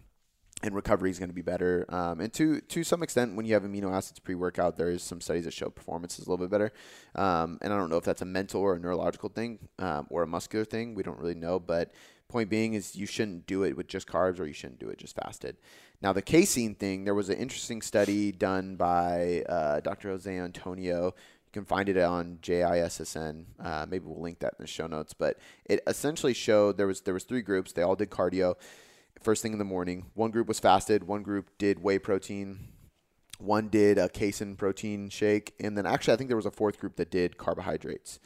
and 0.62 0.74
recovery 0.74 1.10
is 1.10 1.18
going 1.18 1.30
to 1.30 1.34
be 1.34 1.42
better. 1.42 1.86
Um, 1.88 2.20
and 2.20 2.32
to 2.34 2.60
to 2.60 2.84
some 2.84 3.02
extent, 3.02 3.34
when 3.36 3.46
you 3.46 3.54
have 3.54 3.62
amino 3.62 3.92
acids 3.92 4.18
pre-workout, 4.18 4.76
there 4.76 4.90
is 4.90 5.02
some 5.02 5.20
studies 5.20 5.44
that 5.44 5.52
show 5.52 5.70
performance 5.70 6.18
is 6.18 6.26
a 6.26 6.30
little 6.30 6.44
bit 6.44 6.50
better. 6.50 6.72
Um, 7.14 7.58
and 7.62 7.72
I 7.72 7.76
don't 7.76 7.90
know 7.90 7.96
if 7.96 8.04
that's 8.04 8.22
a 8.22 8.26
mental 8.26 8.60
or 8.60 8.74
a 8.74 8.78
neurological 8.78 9.30
thing 9.30 9.58
um, 9.78 10.06
or 10.10 10.22
a 10.22 10.26
muscular 10.26 10.64
thing. 10.64 10.94
We 10.94 11.02
don't 11.02 11.18
really 11.18 11.34
know. 11.34 11.58
But 11.58 11.92
point 12.28 12.50
being 12.50 12.74
is 12.74 12.94
you 12.94 13.06
shouldn't 13.06 13.46
do 13.46 13.64
it 13.64 13.76
with 13.76 13.88
just 13.88 14.06
carbs 14.06 14.38
or 14.38 14.46
you 14.46 14.52
shouldn't 14.52 14.78
do 14.80 14.88
it 14.88 14.98
just 14.98 15.16
fasted. 15.16 15.56
Now 16.02 16.12
the 16.12 16.22
casein 16.22 16.74
thing, 16.74 17.04
there 17.04 17.14
was 17.14 17.28
an 17.28 17.36
interesting 17.36 17.82
study 17.82 18.32
done 18.32 18.76
by 18.76 19.44
uh, 19.48 19.80
Dr. 19.80 20.10
Jose 20.10 20.38
Antonio. 20.38 21.06
You 21.06 21.52
can 21.52 21.64
find 21.64 21.88
it 21.88 21.98
on 21.98 22.38
JISSN. 22.42 23.44
Uh, 23.58 23.86
maybe 23.88 24.04
we'll 24.06 24.22
link 24.22 24.38
that 24.38 24.54
in 24.58 24.62
the 24.62 24.68
show 24.68 24.86
notes. 24.86 25.12
But 25.12 25.38
it 25.64 25.80
essentially 25.86 26.32
showed 26.32 26.76
there 26.76 26.86
was 26.86 27.00
there 27.00 27.14
was 27.14 27.24
three 27.24 27.42
groups. 27.42 27.72
They 27.72 27.82
all 27.82 27.96
did 27.96 28.10
cardio 28.10 28.54
first 29.20 29.42
thing 29.42 29.52
in 29.52 29.58
the 29.58 29.64
morning. 29.64 30.06
One 30.14 30.30
group 30.30 30.48
was 30.48 30.60
fasted, 30.60 31.04
one 31.04 31.22
group 31.22 31.50
did 31.58 31.82
whey 31.82 31.98
protein, 31.98 32.68
one 33.38 33.68
did 33.68 33.98
a 33.98 34.08
casein 34.08 34.56
protein 34.56 35.08
shake, 35.08 35.54
and 35.60 35.76
then 35.76 35.86
actually 35.86 36.14
I 36.14 36.16
think 36.16 36.28
there 36.28 36.36
was 36.36 36.46
a 36.46 36.50
fourth 36.50 36.78
group 36.78 36.96
that 36.96 37.10
did 37.10 37.36
carbohydrates. 37.36 38.18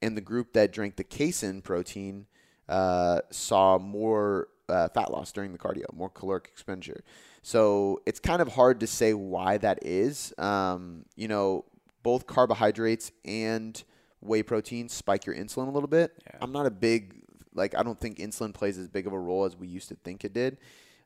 And 0.00 0.16
the 0.16 0.20
group 0.20 0.52
that 0.54 0.72
drank 0.72 0.96
the 0.96 1.04
casein 1.04 1.62
protein 1.62 2.26
uh, 2.68 3.20
saw 3.30 3.78
more 3.78 4.48
uh, 4.68 4.88
fat 4.88 5.12
loss 5.12 5.32
during 5.32 5.52
the 5.52 5.58
cardio, 5.58 5.84
more 5.92 6.10
caloric 6.10 6.48
expenditure. 6.50 7.04
So 7.42 8.00
it's 8.06 8.20
kind 8.20 8.40
of 8.40 8.48
hard 8.48 8.80
to 8.80 8.86
say 8.86 9.14
why 9.14 9.58
that 9.58 9.80
is. 9.82 10.32
Um, 10.38 11.04
you 11.16 11.28
know, 11.28 11.64
both 12.02 12.26
carbohydrates 12.26 13.12
and 13.24 13.82
whey 14.20 14.42
protein 14.42 14.88
spike 14.88 15.26
your 15.26 15.34
insulin 15.34 15.68
a 15.68 15.70
little 15.70 15.88
bit. 15.88 16.12
Yeah. 16.24 16.38
I'm 16.40 16.52
not 16.52 16.66
a 16.66 16.70
big 16.70 17.21
like 17.54 17.76
I 17.76 17.82
don't 17.82 17.98
think 17.98 18.18
insulin 18.18 18.52
plays 18.52 18.78
as 18.78 18.88
big 18.88 19.06
of 19.06 19.12
a 19.12 19.18
role 19.18 19.44
as 19.44 19.56
we 19.56 19.66
used 19.66 19.88
to 19.88 19.94
think 19.94 20.24
it 20.24 20.32
did. 20.32 20.58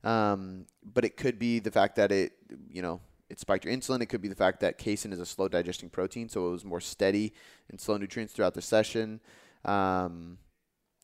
Um, 0.04 0.66
but 0.84 1.04
it 1.04 1.16
could 1.16 1.38
be 1.38 1.58
the 1.58 1.70
fact 1.70 1.96
that 1.96 2.12
it, 2.12 2.32
you 2.70 2.82
know, 2.82 3.00
it 3.28 3.40
spiked 3.40 3.64
your 3.64 3.74
insulin. 3.74 4.02
It 4.02 4.06
could 4.06 4.22
be 4.22 4.28
the 4.28 4.36
fact 4.36 4.60
that 4.60 4.78
casein 4.78 5.12
is 5.12 5.18
a 5.18 5.26
slow 5.26 5.48
digesting 5.48 5.90
protein, 5.90 6.28
so 6.28 6.48
it 6.48 6.50
was 6.52 6.64
more 6.64 6.80
steady 6.80 7.32
and 7.68 7.80
slow 7.80 7.96
nutrients 7.96 8.32
throughout 8.32 8.54
the 8.54 8.62
session. 8.62 9.20
Um, 9.64 10.38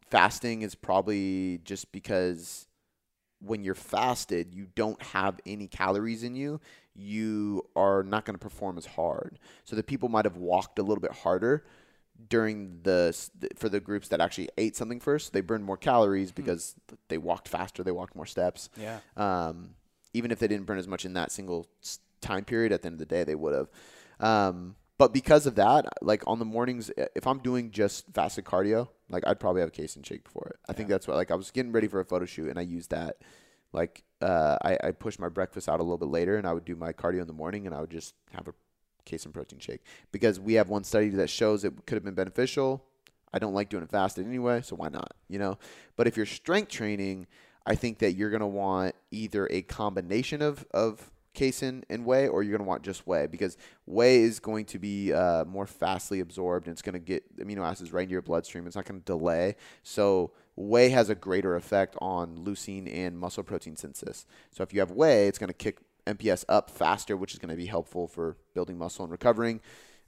fasting 0.08 0.62
is 0.62 0.74
probably 0.74 1.60
just 1.64 1.90
because 1.90 2.68
when 3.40 3.64
you're 3.64 3.74
fasted, 3.74 4.54
you 4.54 4.68
don't 4.76 5.02
have 5.02 5.40
any 5.44 5.66
calories 5.66 6.22
in 6.22 6.36
you. 6.36 6.60
You 6.94 7.66
are 7.74 8.04
not 8.04 8.24
going 8.24 8.34
to 8.34 8.38
perform 8.38 8.78
as 8.78 8.86
hard. 8.86 9.38
So 9.64 9.74
the 9.74 9.82
people 9.82 10.08
might 10.08 10.24
have 10.24 10.36
walked 10.36 10.78
a 10.78 10.82
little 10.82 11.00
bit 11.00 11.12
harder 11.12 11.64
during 12.28 12.80
the 12.82 13.16
for 13.56 13.68
the 13.68 13.80
groups 13.80 14.08
that 14.08 14.20
actually 14.20 14.48
ate 14.58 14.76
something 14.76 15.00
first. 15.00 15.32
They 15.32 15.40
burned 15.40 15.64
more 15.64 15.76
calories 15.76 16.32
because 16.32 16.74
they 17.08 17.18
walked 17.18 17.48
faster. 17.48 17.82
They 17.82 17.92
walked 17.92 18.16
more 18.16 18.26
steps. 18.26 18.68
Yeah. 18.76 19.00
Um, 19.16 19.70
even 20.14 20.30
if 20.30 20.38
they 20.38 20.48
didn't 20.48 20.66
burn 20.66 20.78
as 20.78 20.88
much 20.88 21.04
in 21.04 21.14
that 21.14 21.32
single 21.32 21.66
time 22.20 22.44
period, 22.44 22.72
at 22.72 22.82
the 22.82 22.86
end 22.86 22.94
of 22.94 22.98
the 22.98 23.06
day, 23.06 23.24
they 23.24 23.34
would 23.34 23.54
have. 23.54 23.68
Um, 24.20 24.76
but 24.98 25.12
because 25.12 25.46
of 25.46 25.56
that, 25.56 25.86
like 26.00 26.22
on 26.26 26.38
the 26.38 26.44
mornings, 26.44 26.90
if 27.16 27.26
I'm 27.26 27.38
doing 27.38 27.70
just 27.70 28.04
fasted 28.12 28.44
cardio, 28.44 28.88
like 29.08 29.26
I'd 29.26 29.40
probably 29.40 29.60
have 29.60 29.68
a 29.68 29.72
case 29.72 29.94
casein 29.94 30.04
shake 30.04 30.24
before 30.24 30.46
it. 30.50 30.60
I 30.68 30.74
think 30.74 30.88
that's 30.88 31.08
what 31.08 31.16
like 31.16 31.30
I 31.30 31.34
was 31.34 31.50
getting 31.50 31.72
ready 31.72 31.88
for 31.88 32.00
a 32.00 32.04
photo 32.04 32.24
shoot 32.24 32.48
and 32.48 32.58
I 32.58 32.62
used 32.62 32.90
that. 32.90 33.16
Like 33.72 34.04
uh, 34.20 34.58
I 34.62 34.78
I 34.84 34.90
pushed 34.92 35.18
my 35.18 35.28
breakfast 35.28 35.68
out 35.68 35.80
a 35.80 35.82
little 35.82 35.98
bit 35.98 36.08
later 36.08 36.36
and 36.36 36.46
I 36.46 36.52
would 36.52 36.64
do 36.64 36.76
my 36.76 36.92
cardio 36.92 37.20
in 37.20 37.26
the 37.26 37.32
morning 37.32 37.66
and 37.66 37.74
I 37.74 37.80
would 37.80 37.90
just 37.90 38.14
have 38.32 38.46
a 38.48 38.54
casein 39.04 39.32
protein 39.32 39.58
shake 39.58 39.82
because 40.10 40.38
we 40.40 40.54
have 40.54 40.68
one 40.68 40.84
study 40.84 41.08
that 41.10 41.30
shows 41.30 41.64
it 41.64 41.72
could 41.86 41.96
have 41.96 42.04
been 42.04 42.14
beneficial. 42.14 42.84
I 43.32 43.38
don't 43.38 43.54
like 43.54 43.68
doing 43.68 43.82
it 43.82 43.90
fasted 43.90 44.26
anyway, 44.26 44.60
so 44.62 44.76
why 44.76 44.88
not? 44.88 45.14
You 45.28 45.38
know. 45.38 45.58
But 45.96 46.06
if 46.06 46.16
you're 46.16 46.26
strength 46.26 46.70
training, 46.70 47.26
I 47.64 47.74
think 47.74 47.98
that 47.98 48.12
you're 48.12 48.30
gonna 48.30 48.46
want 48.46 48.94
either 49.10 49.48
a 49.50 49.62
combination 49.62 50.42
of 50.42 50.66
of 50.72 51.10
casein 51.34 51.82
and 51.88 52.04
whey, 52.04 52.28
or 52.28 52.42
you're 52.42 52.56
gonna 52.56 52.68
want 52.68 52.82
just 52.82 53.06
whey 53.06 53.26
because 53.26 53.56
whey 53.86 54.20
is 54.20 54.38
going 54.38 54.66
to 54.66 54.78
be 54.78 55.12
uh, 55.12 55.44
more 55.44 55.66
fastly 55.66 56.20
absorbed 56.20 56.66
and 56.66 56.74
it's 56.74 56.82
gonna 56.82 56.98
get 56.98 57.24
amino 57.38 57.60
acids 57.60 57.92
right 57.92 58.02
into 58.02 58.12
your 58.12 58.22
bloodstream. 58.22 58.66
It's 58.66 58.76
not 58.76 58.84
gonna 58.84 59.00
delay. 59.00 59.56
So 59.82 60.32
whey 60.56 60.90
has 60.90 61.08
a 61.08 61.14
greater 61.14 61.56
effect 61.56 61.96
on 62.00 62.36
leucine 62.36 62.92
and 62.92 63.18
muscle 63.18 63.42
protein 63.42 63.76
synthesis. 63.76 64.26
So 64.50 64.62
if 64.62 64.74
you 64.74 64.80
have 64.80 64.90
whey, 64.90 65.28
it's 65.28 65.38
gonna 65.38 65.52
kick 65.54 65.78
MPS 66.06 66.44
up 66.48 66.70
faster, 66.70 67.16
which 67.16 67.32
is 67.32 67.38
going 67.38 67.50
to 67.50 67.56
be 67.56 67.66
helpful 67.66 68.06
for 68.08 68.36
building 68.54 68.78
muscle 68.78 69.04
and 69.04 69.12
recovering. 69.12 69.60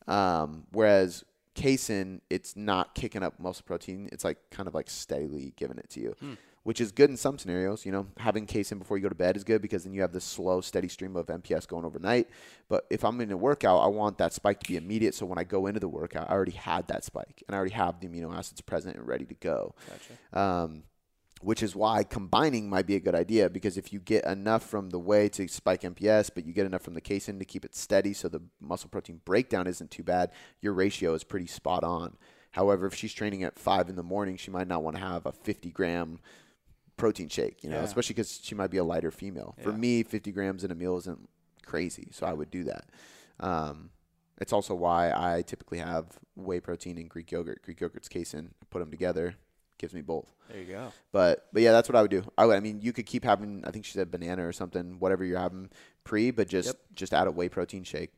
Um, 0.07 0.64
whereas 0.72 1.24
casein, 1.54 2.20
it's 2.30 2.57
not 2.57 2.94
kicking 2.94 3.22
up 3.22 3.38
muscle 3.38 3.64
protein. 3.66 4.09
It's 4.12 4.24
like 4.24 4.38
kind 4.50 4.66
of 4.66 4.74
like 4.74 4.90
steadily 4.90 5.54
giving 5.57 5.78
it 5.78 5.88
to 5.90 6.00
you, 6.00 6.16
which 6.64 6.80
is 6.80 6.92
good 6.92 7.11
in 7.11 7.16
some 7.16 7.38
scenarios. 7.38 7.87
You 7.87 7.92
know, 7.92 8.07
having 8.18 8.46
casein 8.46 8.78
before 8.78 8.96
you 8.96 9.02
go 9.02 9.09
to 9.09 9.14
bed 9.14 9.37
is 9.37 9.44
good 9.44 9.62
because 9.62 9.85
then 9.85 9.92
you 9.94 10.00
have 10.02 10.12
this 10.12 10.24
slow, 10.24 10.61
steady 10.61 10.88
stream 10.88 11.16
of 11.16 11.26
MPS 11.26 11.66
going 11.68 11.85
overnight. 11.85 12.28
But 12.68 12.87
if 12.90 13.04
I'm 13.04 13.20
in 13.20 13.30
a 13.30 13.37
workout, 13.37 13.80
I 13.80 13.87
want 13.87 14.18
that 14.18 14.33
spike 14.33 14.61
to 14.61 14.68
be 14.68 14.76
immediate. 14.76 15.14
So 15.14 15.26
when 15.26 15.38
I 15.38 15.44
go 15.44 15.66
into 15.66 15.80
the 15.80 15.88
workout, 15.88 16.28
I 16.28 16.33
already 16.33 16.52
had 16.52 16.88
that 16.88 17.04
spike 17.04 17.42
and 17.46 17.54
I 17.54 17.59
already 17.59 17.74
have 17.74 18.00
the 18.00 18.09
amino 18.09 18.37
acids 18.37 18.61
present 18.61 18.96
and 18.96 19.07
ready 19.07 19.24
to 19.24 19.35
go. 19.35 19.74
Gotcha. 19.88 20.40
Um, 20.40 20.83
which 21.44 21.62
is 21.62 21.76
why 21.76 22.02
combining 22.02 22.68
might 22.68 22.87
be 22.87 22.96
a 22.96 23.00
good 23.00 23.14
idea 23.14 23.50
because 23.50 23.76
if 23.76 23.92
you 23.92 24.00
get 24.00 24.24
enough 24.24 24.62
from 24.62 24.90
the 24.90 24.98
whey 24.98 25.28
to 25.28 25.46
spike 25.46 25.83
MPS, 25.83 26.30
but 26.35 26.46
you 26.46 26.52
get 26.52 26.66
enough 26.66 26.83
from 26.83 26.94
the 26.94 27.00
casein 27.00 27.38
to 27.38 27.44
keep 27.44 27.64
it 27.64 27.74
steady 27.74 28.12
so 28.14 28.28
the 28.28 28.40
muscle 28.61 28.88
protein 28.88 29.20
breakdown 29.24 29.66
isn't 29.66 29.90
too 29.90 30.02
bad, 30.02 30.30
your 30.61 30.72
ratio 30.72 31.12
is 31.14 31.22
pretty 31.22 31.46
spot 31.46 31.85
on. 31.85 32.16
However, 32.52 32.87
if 32.87 32.94
she's 32.94 33.12
training 33.12 33.42
at 33.42 33.59
five 33.59 33.88
in 33.88 33.96
the 33.96 34.02
morning, 34.02 34.37
she 34.37 34.50
might 34.50 34.68
not 34.68 34.83
want 34.83 34.96
to 34.96 35.02
have 35.02 35.26
a 35.26 35.33
50 35.33 35.70
gram 35.70 36.18
protein 36.96 37.28
shake, 37.28 37.62
you 37.64 37.68
know, 37.70 37.76
Yeah. 37.78 37.83
especially 37.85 38.14
because 38.14 38.40
she 38.42 38.54
might 38.54 38.70
be 38.70 38.78
a 38.78 38.85
lighter 38.85 39.11
female. 39.11 39.54
For 39.62 39.72
me, 39.72 40.02
50 40.02 40.30
grams 40.33 40.64
in 40.64 40.70
a 40.70 40.74
meal 40.74 40.96
isn't 40.98 41.28
crazy, 41.66 42.09
so 42.12 42.26
I 42.26 42.33
would 42.33 42.50
do 42.50 42.64
that. 42.64 42.88
Um, 43.40 43.90
it's 44.40 44.52
also 44.52 44.74
why 44.74 45.11
I 45.12 45.42
typically 45.42 45.78
have 45.78 46.18
whey 46.37 46.61
protein 46.61 46.96
and 46.98 47.11
Greek 47.11 47.30
yogurt. 47.33 47.62
Greek 47.62 47.80
yogurt's 47.80 48.09
casein. 48.09 48.54
I 48.62 48.66
put 48.70 48.78
them 48.78 48.90
together, 48.90 49.35
gives 49.85 49.92
me 49.94 50.01
both. 50.01 50.33
There 50.49 50.59
you 50.61 50.73
go. 50.73 50.92
But 51.12 51.47
but 51.53 51.61
yeah, 51.61 51.73
that's 51.73 51.88
what 51.90 51.97
I 51.97 52.01
would 52.03 52.11
do. 52.11 52.25
I 52.38 52.47
would. 52.47 52.57
I 52.57 52.61
mean, 52.61 52.81
you 52.81 52.92
could 52.94 53.05
keep 53.05 53.23
having. 53.23 53.62
I 53.66 53.70
think 53.70 53.85
she 53.85 53.92
said 53.92 54.11
banana 54.11 54.47
or 54.47 54.53
something, 54.53 54.99
whatever 54.99 55.25
you're 55.27 55.38
having 55.38 55.68
pre, 56.05 56.31
but 56.31 56.49
just 56.49 56.68
Yep. 56.68 56.77
just 56.94 57.12
add 57.12 57.27
a 57.27 57.31
whey 57.31 57.51
protein 57.51 57.85
shake. 57.85 58.12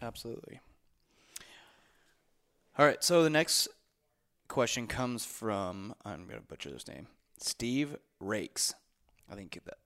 Absolutely. 0.00 0.58
All 2.76 2.84
right. 2.86 3.02
So 3.04 3.22
the 3.22 3.30
next 3.30 3.68
question 4.48 4.88
comes 4.88 5.24
from 5.24 5.94
I'm 6.04 6.26
gonna 6.26 6.40
butcher 6.40 6.70
this 6.70 6.88
name. 6.88 7.06
Steve 7.38 7.96
Rakes. 8.18 8.74
I 9.30 9.36
think 9.36 9.58
that. 9.64 9.78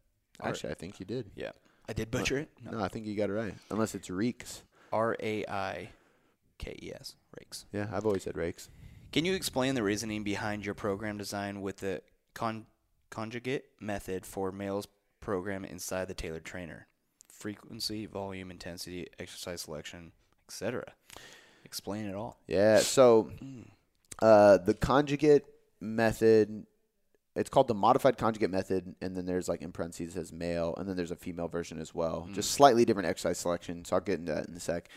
Actually, 0.43 0.71
I 0.71 0.75
think 0.75 0.99
you 1.01 1.07
did. 1.07 1.31
yeah, 1.35 1.53
I 1.89 1.93
did 1.93 2.11
butcher 2.11 2.39
it. 2.39 2.51
No, 2.71 2.81
I 2.83 2.89
think 2.89 3.07
you 3.07 3.15
got 3.17 3.29
it 3.31 3.35
right. 3.35 3.55
Unless 3.71 3.95
it's 3.95 4.09
reeks. 4.11 4.63
R 4.93 5.15
A 5.21 5.45
I 5.47 5.91
K 6.59 6.75
E 6.83 6.93
S. 6.95 7.17
Rakes. 7.39 7.67
Yeah, 7.73 7.89
I've 7.93 8.07
always 8.07 8.23
said 8.23 8.37
rakes. 8.37 8.69
Can 9.13 9.25
you 9.25 9.35
explain 9.35 9.75
the 9.75 9.83
reasoning 9.83 10.25
behind 10.25 10.65
your 10.65 10.75
program 10.75 11.17
design 11.17 11.63
with 11.63 11.79
the 11.79 12.03
con- 12.35 12.67
conjugate 13.11 13.65
method 13.81 14.27
for 14.27 14.53
males 14.53 14.89
program 15.21 15.65
inside 15.65 16.09
the 16.09 16.15
tailored 16.15 16.45
trainer? 16.45 16.87
Frequency, 17.29 18.07
volume, 18.07 18.51
intensity, 18.51 19.07
exercise 19.19 19.63
selection, 19.63 20.13
etc. 20.49 20.85
Explain 21.65 22.07
it 22.07 22.15
all. 22.15 22.39
Yeah. 22.47 22.79
So 22.79 23.31
uh, 24.21 24.59
the 24.59 24.75
conjugate 24.75 25.45
method, 25.81 26.67
it's 27.35 27.51
called 27.51 27.69
the 27.69 27.75
modified 27.75 28.17
conjugate 28.19 28.51
method, 28.51 28.95
and 29.01 29.17
then 29.17 29.27
there's 29.27 29.49
like 29.49 29.63
in 29.63 29.73
parentheses 29.73 30.17
it 30.17 30.19
says 30.19 30.33
male, 30.33 30.75
and 30.79 30.89
then 30.89 30.97
there's 30.97 31.11
a 31.11 31.17
female 31.17 31.49
version 31.49 31.79
as 31.81 31.95
well. 31.95 32.29
Just 32.33 32.53
slightly 32.53 32.85
different 32.85 33.09
exercise 33.09 33.39
selection. 33.39 33.85
So 33.85 33.97
I'll 33.97 34.03
get 34.03 34.19
into 34.19 34.33
that 34.33 34.49
in 34.49 34.55
a 34.55 34.61
sec. 34.61 34.89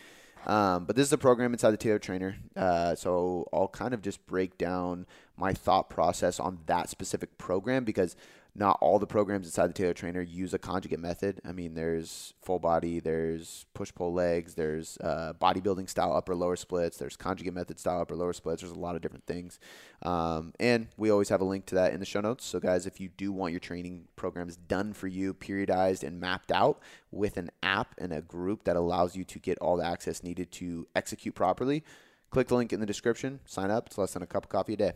Um, 0.46 0.84
but 0.84 0.96
this 0.96 1.06
is 1.06 1.12
a 1.12 1.18
program 1.18 1.52
inside 1.52 1.72
the 1.72 1.76
Tailored 1.76 2.02
Trainer. 2.02 2.36
Uh, 2.56 2.94
so 2.94 3.48
I'll 3.52 3.68
kind 3.68 3.94
of 3.94 4.02
just 4.02 4.26
break 4.26 4.58
down 4.58 5.06
my 5.36 5.52
thought 5.52 5.90
process 5.90 6.40
on 6.40 6.60
that 6.66 6.88
specific 6.88 7.38
program 7.38 7.84
because 7.84 8.16
not 8.54 8.78
all 8.80 8.98
the 8.98 9.06
programs 9.06 9.46
inside 9.46 9.68
the 9.68 9.74
Tailored 9.74 9.96
Trainer 9.96 10.20
use 10.20 10.52
a 10.54 10.58
conjugate 10.58 10.98
method. 10.98 11.40
I 11.44 11.52
mean, 11.52 11.74
there's 11.74 12.34
full 12.42 12.58
body, 12.58 13.00
there's 13.00 13.66
push 13.74 13.92
pull 13.94 14.12
legs, 14.12 14.54
there's 14.54 14.98
uh, 14.98 15.34
bodybuilding 15.40 15.88
style 15.88 16.12
upper 16.14 16.34
lower 16.34 16.56
splits, 16.56 16.96
there's 16.96 17.16
conjugate 17.16 17.54
method 17.54 17.78
style 17.78 18.00
upper 18.00 18.16
lower 18.16 18.32
splits. 18.32 18.62
There's 18.62 18.72
a 18.72 18.78
lot 18.78 18.96
of 18.96 19.02
different 19.02 19.26
things, 19.26 19.58
um, 20.02 20.52
and 20.58 20.88
we 20.96 21.10
always 21.10 21.28
have 21.28 21.40
a 21.40 21.44
link 21.44 21.66
to 21.66 21.74
that 21.76 21.92
in 21.92 22.00
the 22.00 22.06
show 22.06 22.20
notes. 22.20 22.44
So, 22.44 22.58
guys, 22.60 22.86
if 22.86 23.00
you 23.00 23.08
do 23.08 23.32
want 23.32 23.52
your 23.52 23.60
training 23.60 24.08
programs 24.16 24.56
done 24.56 24.92
for 24.92 25.06
you, 25.06 25.32
periodized 25.34 26.02
and 26.02 26.20
mapped 26.20 26.50
out 26.50 26.80
with 27.10 27.36
an 27.36 27.50
app 27.62 27.94
and 27.98 28.12
a 28.12 28.20
group 28.20 28.64
that 28.64 28.76
allows 28.76 29.16
you 29.16 29.24
to 29.24 29.38
get 29.38 29.58
all 29.58 29.76
the 29.76 29.84
access 29.84 30.22
needed 30.22 30.50
to 30.52 30.86
execute 30.94 31.34
properly, 31.34 31.84
click 32.30 32.48
the 32.48 32.54
link 32.54 32.72
in 32.72 32.80
the 32.80 32.86
description. 32.86 33.40
Sign 33.44 33.70
up. 33.70 33.86
It's 33.86 33.98
less 33.98 34.12
than 34.12 34.22
a 34.22 34.26
cup 34.26 34.44
of 34.44 34.48
coffee 34.48 34.74
a 34.74 34.76
day. 34.76 34.92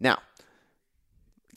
Now, 0.00 0.18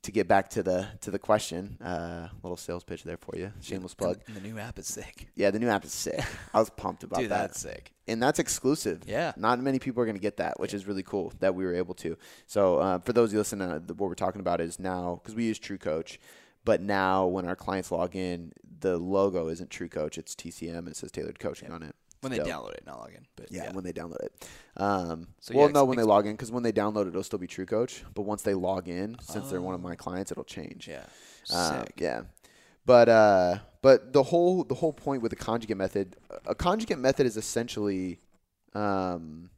to 0.08 0.12
get 0.14 0.26
back 0.26 0.50
to 0.50 0.64
the 0.64 0.88
to 1.02 1.12
the 1.12 1.20
question, 1.20 1.78
uh, 1.84 2.30
little 2.42 2.56
sales 2.56 2.82
pitch 2.86 3.04
there 3.04 3.18
for 3.18 3.36
you. 3.36 3.52
Shameless 3.62 3.94
plug. 3.94 4.22
And 4.28 4.38
the 4.38 4.42
new 4.42 4.58
app 4.58 4.80
is 4.80 4.88
sick. 4.88 5.28
Yeah, 5.36 5.52
the 5.52 5.60
new 5.60 5.68
app 5.68 5.84
is 5.84 5.92
sick. 5.92 6.24
I 6.54 6.60
was 6.60 6.70
pumped 6.70 7.04
about 7.04 7.20
Dude, 7.20 7.30
that. 7.30 7.42
that's 7.42 7.60
sick. 7.60 7.92
And 8.08 8.24
that's 8.24 8.40
exclusive. 8.40 9.04
Yeah. 9.06 9.34
Not 9.36 9.60
many 9.60 9.80
people 9.80 10.02
are 10.02 10.06
going 10.06 10.16
to 10.16 10.22
get 10.22 10.38
that, 10.38 10.62
which 10.62 10.74
is 10.74 10.88
really 10.88 11.04
cool 11.04 11.34
that 11.40 11.56
we 11.56 11.66
were 11.66 11.76
able 11.76 11.94
to. 11.96 12.18
So, 12.46 12.78
uh, 12.78 13.00
for 13.00 13.12
those 13.12 13.34
who 13.34 13.38
listen, 13.38 13.62
uh, 13.62 13.82
the, 13.86 13.94
what 13.96 14.08
we're 14.08 14.16
talking 14.16 14.40
about 14.40 14.62
is 14.62 14.80
now, 14.80 15.20
because 15.22 15.36
we 15.36 15.44
use 15.44 15.60
True 15.60 15.78
Coach, 15.78 16.22
but 16.64 16.82
now 16.82 17.26
when 17.26 17.46
our 17.46 17.58
clients 17.58 17.92
log 17.92 18.16
in, 18.16 18.54
the 18.80 18.98
logo 18.98 19.50
isn't 19.50 19.70
True 19.70 19.90
Coach, 19.90 20.18
it's 20.18 20.36
TCM. 20.36 20.88
It 20.88 20.96
says 20.96 21.12
Tailored 21.12 21.40
Coaching 21.40 21.70
on 21.70 21.84
it. 21.84 21.96
When 22.22 22.32
they 22.32 22.40
download 22.40 22.74
it, 22.74 22.84
not 22.86 23.00
log 23.00 23.12
in. 23.14 23.26
But 23.36 23.52
Yeah, 23.52 23.66
yeah, 23.66 23.72
when 23.74 23.84
they 23.84 23.94
download 23.94 24.22
it. 24.24 24.48
Um, 24.78 25.28
So, 25.40 25.54
well, 25.56 25.68
yeah, 25.68 25.74
no, 25.74 25.86
when 25.86 25.98
they 25.98 26.04
log 26.04 26.26
in, 26.26 26.34
because 26.34 26.52
when 26.52 26.64
they 26.64 26.72
download 26.72 27.04
it, 27.06 27.10
it'll 27.10 27.24
still 27.24 27.40
be 27.40 27.48
True 27.48 27.66
Coach. 27.66 28.04
But 28.14 28.24
once 28.24 28.42
they 28.42 28.54
log 28.54 28.88
in, 28.88 29.18
since 29.22 29.50
they're 29.50 29.62
one 29.62 29.76
of 29.76 29.82
my 29.82 29.96
clients, 29.96 30.32
it'll 30.32 30.44
change. 30.44 30.88
yeah, 30.88 31.06
Uh, 31.52 31.84
sick. 31.84 31.94
yeah, 31.98 32.22
but 32.86 33.08
uh, 33.10 33.60
but 33.82 34.14
the 34.14 34.24
whole 34.24 34.64
the 34.64 34.76
whole 34.76 34.94
point 34.94 35.22
with 35.22 35.30
the 35.30 35.36
conjugate 35.36 35.78
method, 35.78 36.16
a 36.46 36.56
conjugate 36.56 36.98
method 37.00 37.26
is 37.28 37.38
essentially, 37.38 38.20
um, 38.74 39.50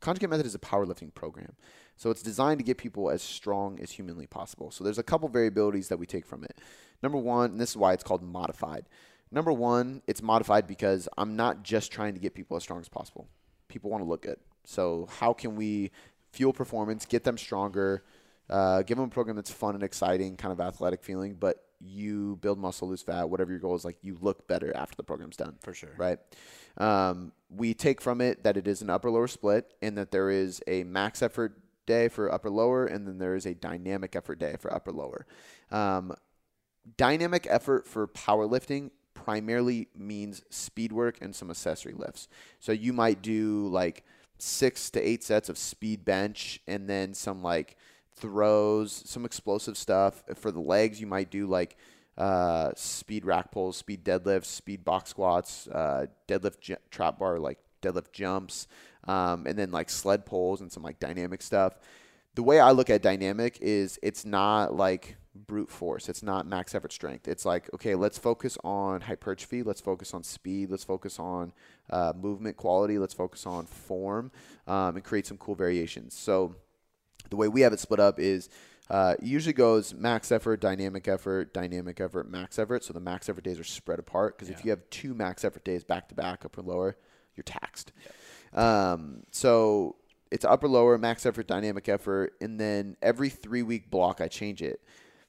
conjugate 0.00 0.30
method 0.30 0.46
is 0.46 0.54
a 0.54 0.58
powerlifting 0.58 1.12
program. 1.14 1.52
So 1.96 2.10
it's 2.10 2.22
designed 2.22 2.58
to 2.60 2.64
get 2.64 2.78
people 2.78 3.10
as 3.10 3.22
strong 3.22 3.80
as 3.80 3.90
humanly 3.90 4.26
possible. 4.28 4.70
So 4.70 4.84
there's 4.84 4.98
a 4.98 5.02
couple 5.02 5.28
variabilities 5.28 5.88
that 5.88 5.98
we 5.98 6.06
take 6.06 6.24
from 6.24 6.44
it. 6.44 6.56
Number 7.02 7.18
one, 7.18 7.50
and 7.52 7.60
this 7.60 7.70
is 7.70 7.76
why 7.76 7.92
it's 7.92 8.04
called 8.04 8.22
modified. 8.22 8.86
Number 9.30 9.52
one, 9.52 10.02
it's 10.06 10.22
modified 10.22 10.66
because 10.66 11.08
I'm 11.18 11.36
not 11.36 11.62
just 11.62 11.92
trying 11.92 12.14
to 12.14 12.20
get 12.20 12.34
people 12.34 12.56
as 12.56 12.62
strong 12.62 12.80
as 12.80 12.88
possible. 12.88 13.28
People 13.68 13.90
want 13.90 14.02
to 14.02 14.08
look 14.08 14.22
good. 14.22 14.38
So 14.64 15.08
how 15.18 15.32
can 15.32 15.56
we 15.56 15.90
fuel 16.32 16.52
performance, 16.52 17.06
get 17.06 17.24
them 17.24 17.38
stronger, 17.38 18.04
uh, 18.50 18.82
give 18.82 18.96
them 18.96 19.06
a 19.06 19.10
program 19.10 19.36
that's 19.36 19.50
fun 19.50 19.74
and 19.74 19.82
exciting, 19.84 20.36
kind 20.36 20.52
of 20.52 20.60
athletic 20.60 21.02
feeling, 21.02 21.34
but 21.34 21.64
you 21.80 22.36
build 22.40 22.58
muscle, 22.58 22.88
lose 22.88 23.02
fat, 23.02 23.28
whatever 23.30 23.50
your 23.50 23.60
goal 23.60 23.74
is, 23.76 23.84
like 23.84 23.98
you 24.02 24.18
look 24.20 24.48
better 24.48 24.74
after 24.76 24.96
the 24.96 25.02
program's 25.04 25.36
done 25.36 25.56
For 25.62 25.74
sure. 25.74 25.94
right? 25.96 26.18
Um, 26.76 27.32
we 27.50 27.74
take 27.74 28.00
from 28.00 28.20
it 28.20 28.42
that 28.44 28.56
it 28.56 28.66
is 28.66 28.82
an 28.82 28.90
upper 28.90 29.10
lower 29.10 29.28
split 29.28 29.74
and 29.80 29.96
that 29.96 30.10
there 30.10 30.30
is 30.30 30.62
a 30.66 30.84
max 30.84 31.22
effort 31.22 31.60
day 31.86 32.08
for 32.08 32.32
upper 32.32 32.50
lower 32.50 32.86
and 32.86 33.06
then 33.06 33.18
there 33.18 33.34
is 33.34 33.46
a 33.46 33.54
dynamic 33.54 34.16
effort 34.16 34.38
day 34.38 34.56
for 34.58 34.72
upper 34.72 34.92
lower. 34.92 35.26
Um, 35.70 36.14
dynamic 36.96 37.46
effort 37.48 37.86
for 37.86 38.06
powerlifting 38.08 38.90
primarily 39.28 39.88
means 39.94 40.40
speed 40.48 40.90
work 40.90 41.18
and 41.20 41.36
some 41.36 41.50
accessory 41.50 41.92
lifts. 41.92 42.28
So 42.60 42.72
you 42.72 42.94
might 42.94 43.20
do 43.20 43.68
like 43.68 44.02
six 44.38 44.88
to 44.92 45.06
eight 45.06 45.22
sets 45.22 45.50
of 45.50 45.58
speed 45.58 46.02
bench 46.02 46.62
and 46.66 46.88
then 46.88 47.12
some 47.12 47.42
like 47.42 47.76
throws, 48.16 48.90
some 49.04 49.26
explosive 49.26 49.76
stuff. 49.76 50.24
For 50.34 50.50
the 50.50 50.60
legs, 50.60 50.98
you 50.98 51.06
might 51.06 51.30
do 51.30 51.46
like 51.46 51.76
uh, 52.16 52.70
speed 52.74 53.26
rack 53.26 53.50
pulls, 53.50 53.76
speed 53.76 54.02
deadlifts, 54.02 54.46
speed 54.46 54.82
box 54.82 55.10
squats, 55.10 55.68
uh, 55.68 56.06
deadlift 56.26 56.78
trap 56.90 57.18
bar, 57.18 57.38
like 57.38 57.58
deadlift 57.82 58.12
jumps, 58.12 58.66
um, 59.06 59.46
and 59.46 59.58
then 59.58 59.70
like 59.70 59.90
sled 59.90 60.24
pulls 60.24 60.62
and 60.62 60.72
some 60.72 60.82
like 60.82 60.98
dynamic 60.98 61.42
stuff. 61.42 61.74
The 62.34 62.42
way 62.42 62.60
I 62.60 62.70
look 62.70 62.88
at 62.88 63.02
dynamic 63.02 63.58
is 63.60 63.98
it's 64.02 64.24
not 64.24 64.74
like 64.74 65.18
brute 65.46 65.70
force. 65.70 66.08
It's 66.08 66.22
not 66.22 66.46
max 66.46 66.74
effort 66.74 66.92
strength. 66.92 67.28
It's 67.28 67.44
like, 67.44 67.72
okay, 67.74 67.94
let's 67.94 68.18
focus 68.18 68.58
on 68.64 69.02
hypertrophy. 69.02 69.62
Let's 69.62 69.80
focus 69.80 70.12
on 70.14 70.22
speed. 70.22 70.70
Let's 70.70 70.84
focus 70.84 71.18
on 71.18 71.52
uh, 71.90 72.12
movement 72.16 72.56
quality. 72.56 72.98
Let's 72.98 73.14
focus 73.14 73.46
on 73.46 73.66
form 73.66 74.30
um, 74.66 74.96
and 74.96 75.04
create 75.04 75.26
some 75.26 75.38
cool 75.38 75.54
variations. 75.54 76.14
So, 76.14 76.56
the 77.30 77.36
way 77.36 77.48
we 77.48 77.60
have 77.60 77.72
it 77.72 77.80
split 77.80 78.00
up 78.00 78.18
is 78.18 78.48
uh, 78.90 79.14
usually 79.20 79.52
goes 79.52 79.92
max 79.92 80.32
effort, 80.32 80.60
dynamic 80.60 81.08
effort, 81.08 81.52
dynamic 81.52 82.00
effort, 82.00 82.30
max 82.30 82.58
effort. 82.58 82.84
So 82.84 82.92
the 82.92 83.00
max 83.00 83.28
effort 83.28 83.44
days 83.44 83.58
are 83.58 83.64
spread 83.64 83.98
apart 83.98 84.36
because 84.38 84.48
if 84.48 84.64
you 84.64 84.70
have 84.70 84.80
two 84.90 85.14
max 85.14 85.44
effort 85.44 85.64
days 85.64 85.84
back 85.84 86.08
to 86.08 86.14
back, 86.14 86.44
upper 86.44 86.62
lower, 86.62 86.96
you're 87.36 87.44
taxed. 87.44 87.92
Um, 88.54 89.24
so 89.30 89.96
it's 90.30 90.44
upper 90.44 90.68
lower, 90.68 90.96
max 90.96 91.26
effort, 91.26 91.46
dynamic 91.46 91.88
effort, 91.88 92.32
and 92.40 92.58
then 92.58 92.96
every 93.02 93.28
three 93.28 93.62
week 93.62 93.90
block 93.90 94.22
I 94.22 94.28
change 94.28 94.62
it. 94.62 94.80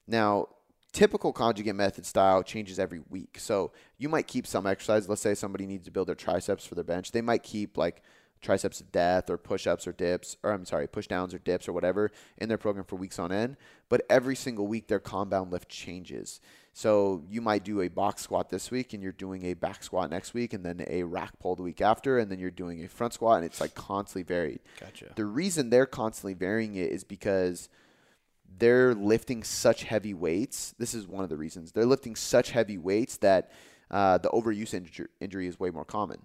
Now, 0.10 0.48
typical 0.92 1.32
conjugate 1.32 1.76
method 1.76 2.06
style 2.06 2.44
changes 2.44 2.80
every 2.80 3.02
week. 3.10 3.38
So 3.40 3.72
you 3.98 4.10
might 4.10 4.28
keep 4.28 4.48
some 4.48 4.66
exercise. 4.66 5.08
Let's 5.08 5.22
say 5.22 5.36
somebody 5.36 5.66
needs 5.66 5.86
to 5.86 5.92
build 5.92 6.08
their 6.08 6.16
triceps 6.16 6.66
for 6.66 6.76
their 6.76 6.84
bench. 6.84 7.12
They 7.12 7.22
might 7.22 7.44
keep 7.44 7.78
like 7.78 8.02
triceps 8.42 8.80
of 8.80 8.92
death 8.92 9.30
or 9.30 9.38
push 9.38 9.68
ups 9.68 9.86
or 9.86 9.92
dips, 9.92 10.38
or 10.44 10.52
I'm 10.52 10.66
sorry, 10.66 10.88
push 10.88 11.08
downs 11.08 11.34
or 11.34 11.40
dips 11.40 11.68
or 11.68 11.74
whatever 11.74 12.10
in 12.38 12.48
their 12.50 12.58
program 12.58 12.86
for 12.86 12.96
weeks 12.96 13.20
on 13.20 13.32
end. 13.32 13.58
But 13.90 14.02
every 14.10 14.36
single 14.36 14.66
week, 14.66 14.88
their 14.88 15.00
compound 15.00 15.52
lift 15.52 15.70
changes. 15.70 16.40
So 16.74 17.24
you 17.28 17.42
might 17.42 17.66
do 17.66 17.82
a 17.82 17.90
box 17.90 18.22
squat 18.22 18.50
this 18.50 18.72
week 18.72 18.94
and 18.94 19.04
you're 19.04 19.12
doing 19.12 19.44
a 19.46 19.54
back 19.54 19.84
squat 19.84 20.10
next 20.10 20.34
week 20.34 20.54
and 20.54 20.66
then 20.66 20.84
a 20.88 21.04
rack 21.04 21.38
pull 21.40 21.56
the 21.56 21.64
week 21.64 21.82
after 21.82 22.18
and 22.18 22.32
then 22.32 22.40
you're 22.40 22.52
doing 22.52 22.84
a 22.84 22.88
front 22.88 23.14
squat 23.14 23.38
and 23.38 23.46
it's 23.46 23.60
like 23.60 23.76
constantly 23.76 24.24
varied. 24.24 24.62
Gotcha. 24.80 25.12
The 25.16 25.26
reason 25.26 25.70
they're 25.70 25.86
constantly 25.86 26.34
varying 26.34 26.76
it 26.76 26.92
is 26.92 27.04
because 27.04 27.68
they're 28.58 28.94
lifting 28.96 29.44
such 29.44 29.84
heavy 29.84 30.14
weights. 30.14 30.74
This 30.78 30.94
is 30.94 31.08
one 31.08 31.24
of 31.24 31.30
the 31.30 31.38
reasons. 31.38 31.72
They're 31.72 31.86
lifting 31.86 32.16
such 32.16 32.52
heavy 32.52 32.78
weights 32.78 33.18
that 33.18 33.52
uh, 33.92 34.18
the 34.18 34.30
overuse 34.30 34.72
inju- 34.80 35.08
injury 35.20 35.48
is 35.48 35.60
way 35.60 35.70
more 35.70 35.86
common. 35.86 36.20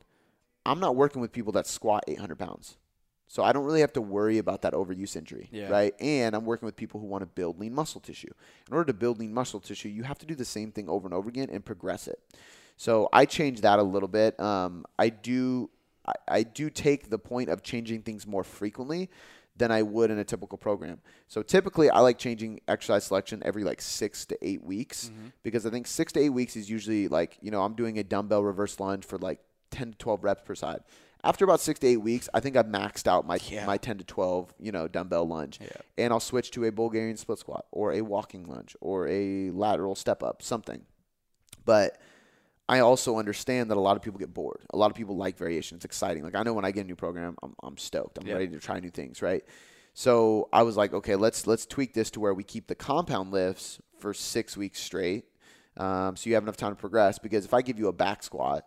I'm 0.67 0.81
not 0.81 0.97
working 0.97 1.21
with 1.21 1.33
people 1.33 1.53
that 1.53 1.67
squat 1.67 2.05
800 2.09 2.39
pounds. 2.39 2.77
So 3.27 3.43
I 3.43 3.53
don't 3.53 3.65
really 3.65 3.81
have 3.81 3.93
to 3.95 4.01
worry 4.01 4.39
about 4.39 4.63
that 4.63 4.75
overuse 4.75 5.17
injury, 5.17 5.49
Yeah. 5.51 5.69
right? 5.69 5.95
And 6.01 6.35
I'm 6.37 6.45
working 6.45 6.67
with 6.67 6.77
people 6.77 7.01
who 7.01 7.07
want 7.07 7.23
to 7.23 7.27
build 7.27 7.59
lean 7.59 7.75
muscle 7.75 8.01
tissue. 8.01 8.31
In 8.69 8.75
order 8.75 8.87
to 8.87 8.93
build 8.93 9.19
lean 9.19 9.33
muscle 9.33 9.61
tissue, 9.61 9.89
you 9.89 10.03
have 10.05 10.19
to 10.19 10.27
do 10.27 10.35
the 10.35 10.45
same 10.45 10.71
thing 10.73 10.89
over 10.89 11.07
and 11.07 11.15
over 11.15 11.29
again 11.29 11.49
and 11.51 11.65
progress 11.65 12.07
it. 12.07 12.19
So 12.77 13.09
I 13.13 13.25
change 13.25 13.63
that 13.63 13.79
a 13.79 13.83
little 13.83 14.09
bit. 14.09 14.39
Um, 14.41 14.85
I 14.99 15.09
do 15.09 15.71
I, 16.07 16.13
I 16.29 16.43
do 16.43 16.69
take 16.69 17.09
the 17.09 17.19
point 17.19 17.49
of 17.49 17.63
changing 17.63 18.03
things 18.03 18.27
more 18.27 18.45
frequently 18.45 19.09
than 19.57 19.71
I 19.71 19.83
would 19.83 20.11
in 20.11 20.19
a 20.19 20.25
typical 20.25 20.59
program. 20.59 21.01
So 21.29 21.43
typically 21.43 21.89
I 21.89 22.01
like 22.01 22.19
changing 22.19 22.61
exercise 22.67 23.05
selection 23.05 23.41
every 23.45 23.63
like 23.63 23.81
six 23.81 24.25
to 24.27 24.39
eight 24.47 24.65
weeks 24.65 25.11
mm-hmm. 25.13 25.29
because 25.43 25.65
I 25.65 25.71
think 25.71 25.87
six 25.87 26.13
to 26.15 26.21
eight 26.21 26.31
weeks 26.31 26.57
is 26.57 26.69
usually 26.69 27.09
like, 27.09 27.39
you 27.41 27.51
know, 27.51 27.63
I'm 27.63 27.75
doing 27.75 27.99
a 27.99 28.05
dumbbell 28.05 28.43
reverse 28.43 28.81
lunge 28.81 29.05
for 29.05 29.19
like 29.19 29.39
10 29.71 29.93
to 29.93 29.99
12 29.99 30.25
reps 30.25 30.43
per 30.45 30.55
side. 30.55 30.81
After 31.23 31.45
about 31.45 31.61
six 31.61 31.81
to 31.81 31.87
eight 31.87 31.99
weeks, 31.99 32.29
I 32.35 32.41
think 32.41 32.57
I've 32.57 32.67
maxed 32.67 33.07
out 33.07 33.27
my 33.27 33.39
Yeah. 33.49 33.65
my 33.65 33.79
10 33.79 33.99
to 33.99 34.05
12, 34.05 34.53
you 34.59 34.73
know, 34.73 34.89
dumbbell 34.89 35.27
lunge. 35.27 35.59
Yeah. 35.61 35.69
And 35.97 36.13
I'll 36.13 36.21
switch 36.21 36.51
to 36.53 36.65
a 36.65 36.73
Bulgarian 36.73 37.17
split 37.17 37.39
squat 37.39 37.67
or 37.71 37.93
a 37.93 38.03
walking 38.03 38.45
lunge 38.45 38.77
or 38.81 39.09
a 39.09 39.51
lateral 39.51 39.95
step 39.95 40.23
up, 40.23 40.43
something. 40.43 40.85
But 41.65 41.99
I 42.69 42.79
also 42.81 43.19
understand 43.19 43.71
that 43.71 43.77
a 43.77 43.81
lot 43.81 43.97
of 43.97 44.03
people 44.03 44.19
get 44.19 44.33
bored. 44.33 44.61
A 44.73 44.77
lot 44.77 44.91
of 44.91 44.97
people 44.97 45.17
like 45.17 45.37
variation. 45.37 45.77
It's 45.77 45.85
exciting. 45.85 46.23
Like 46.23 46.35
I 46.35 46.43
know 46.43 46.55
when 46.55 46.65
I 46.65 46.71
get 46.71 46.85
a 46.85 46.89
new 46.89 46.97
program, 46.97 47.37
I'm, 47.43 47.55
I'm 47.63 47.77
stoked. 47.77 48.19
I'm 48.19 48.27
Yeah. 48.27 48.35
ready 48.35 48.49
to 48.49 48.59
try 48.59 48.81
new 48.81 48.91
things, 48.91 49.21
right? 49.21 49.45
So 49.93 50.49
I 50.53 50.63
was 50.63 50.77
like, 50.77 50.93
okay, 50.95 51.15
let's 51.15 51.47
let's 51.47 51.67
tweak 51.67 51.95
this 51.95 52.11
to 52.13 52.21
where 52.21 52.35
we 52.35 52.43
keep 52.43 52.67
the 52.67 52.75
compound 52.75 53.31
lifts 53.33 53.81
for 53.99 54.13
six 54.13 54.57
weeks 54.57 54.81
straight, 54.81 55.25
um, 55.77 56.17
so 56.17 56.29
you 56.29 56.35
have 56.35 56.43
enough 56.43 56.57
time 56.57 56.73
to 56.73 56.81
progress. 56.81 57.19
Because 57.19 57.45
if 57.45 57.55
I 57.55 57.63
give 57.63 57.79
you 57.79 57.87
a 57.89 57.93
back 57.93 58.23
squat, 58.23 58.67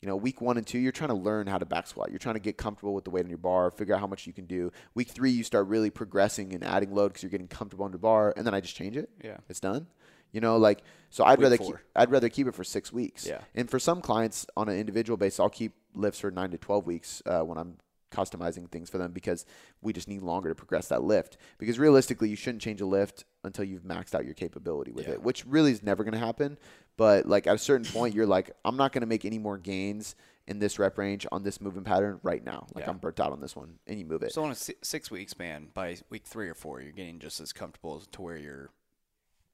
you 0.00 0.06
know, 0.06 0.14
week 0.16 0.40
one 0.40 0.56
and 0.58 0.66
two, 0.66 0.78
you're 0.78 0.92
trying 0.92 1.08
to 1.10 1.16
learn 1.16 1.46
how 1.48 1.58
to 1.58 1.66
back 1.66 1.86
squat. 1.88 2.10
You're 2.10 2.18
trying 2.20 2.36
to 2.36 2.40
get 2.40 2.56
comfortable 2.56 2.94
with 2.94 3.04
the 3.04 3.10
weight 3.10 3.24
on 3.24 3.28
your 3.30 3.38
bar, 3.38 3.70
figure 3.72 3.94
out 3.94 4.00
how 4.00 4.06
much 4.06 4.26
you 4.28 4.32
can 4.32 4.46
do. 4.46 4.70
Week 4.94 5.08
three, 5.08 5.30
you 5.32 5.42
start 5.42 5.66
really 5.66 5.90
progressing 5.90 6.54
and 6.54 6.62
adding 6.62 6.94
load 6.94 7.08
because 7.08 7.22
you're 7.24 7.30
getting 7.30 7.48
comfortable 7.48 7.84
on 7.84 7.90
the 7.90 7.98
bar, 7.98 8.32
and 8.36 8.46
then 8.46 8.54
I 8.54 8.60
just 8.60 8.76
change 8.76 8.96
it. 8.96 9.10
Yeah. 9.24 9.38
It's 9.48 9.60
done. 9.60 9.88
You 10.32 10.40
know, 10.40 10.56
like 10.56 10.82
so 11.10 11.24
I'd 11.24 11.38
Week 11.38 11.44
rather 11.44 11.56
four. 11.56 11.66
keep, 11.66 11.76
I'd 11.96 12.10
rather 12.10 12.28
keep 12.28 12.46
it 12.46 12.54
for 12.54 12.64
six 12.64 12.92
weeks. 12.92 13.26
Yeah. 13.26 13.40
And 13.54 13.68
for 13.68 13.78
some 13.78 14.00
clients 14.00 14.46
on 14.56 14.68
an 14.68 14.78
individual 14.78 15.16
basis, 15.16 15.40
I'll 15.40 15.48
keep 15.50 15.72
lifts 15.94 16.20
for 16.20 16.30
nine 16.30 16.50
to 16.52 16.58
twelve 16.58 16.86
weeks 16.86 17.22
uh, 17.26 17.40
when 17.40 17.58
I'm 17.58 17.76
customizing 18.10 18.68
things 18.68 18.90
for 18.90 18.98
them 18.98 19.12
because 19.12 19.46
we 19.82 19.92
just 19.92 20.08
need 20.08 20.20
longer 20.20 20.48
to 20.48 20.54
progress 20.54 20.88
that 20.88 21.02
lift. 21.02 21.36
Because 21.58 21.78
realistically, 21.78 22.28
you 22.28 22.36
shouldn't 22.36 22.60
change 22.62 22.80
a 22.80 22.86
lift 22.86 23.24
until 23.44 23.64
you've 23.64 23.84
maxed 23.84 24.14
out 24.16 24.24
your 24.24 24.34
capability 24.34 24.90
with 24.92 25.06
Yeah. 25.06 25.14
it, 25.14 25.22
which 25.22 25.46
really 25.46 25.70
is 25.72 25.82
never 25.82 26.02
going 26.02 26.14
to 26.14 26.18
happen. 26.18 26.58
But 26.96 27.26
like 27.26 27.46
at 27.46 27.54
a 27.54 27.58
certain 27.58 27.86
point, 27.86 28.14
you're 28.14 28.26
like, 28.26 28.50
I'm 28.64 28.76
not 28.76 28.92
going 28.92 29.02
to 29.02 29.06
make 29.06 29.24
any 29.24 29.38
more 29.38 29.58
gains 29.58 30.16
in 30.48 30.58
this 30.58 30.78
rep 30.78 30.98
range 30.98 31.24
on 31.30 31.44
this 31.44 31.60
movement 31.60 31.86
pattern 31.86 32.18
right 32.24 32.42
now. 32.44 32.66
Like 32.74 32.84
Yeah. 32.84 32.90
I'm 32.90 32.98
burnt 32.98 33.20
out 33.20 33.30
on 33.30 33.40
this 33.40 33.54
one, 33.54 33.78
and 33.86 33.98
you 33.98 34.04
move 34.04 34.22
it. 34.24 34.32
So 34.32 34.42
on 34.44 34.50
a 34.50 34.56
six 34.56 35.10
week 35.10 35.28
span, 35.28 35.68
by 35.72 35.96
week 36.10 36.24
three 36.24 36.48
or 36.48 36.54
four, 36.54 36.80
you're 36.80 36.90
getting 36.92 37.20
just 37.20 37.40
as 37.40 37.52
comfortable 37.52 37.96
as 37.96 38.08
to 38.08 38.22
where 38.22 38.36
you're 38.36 38.70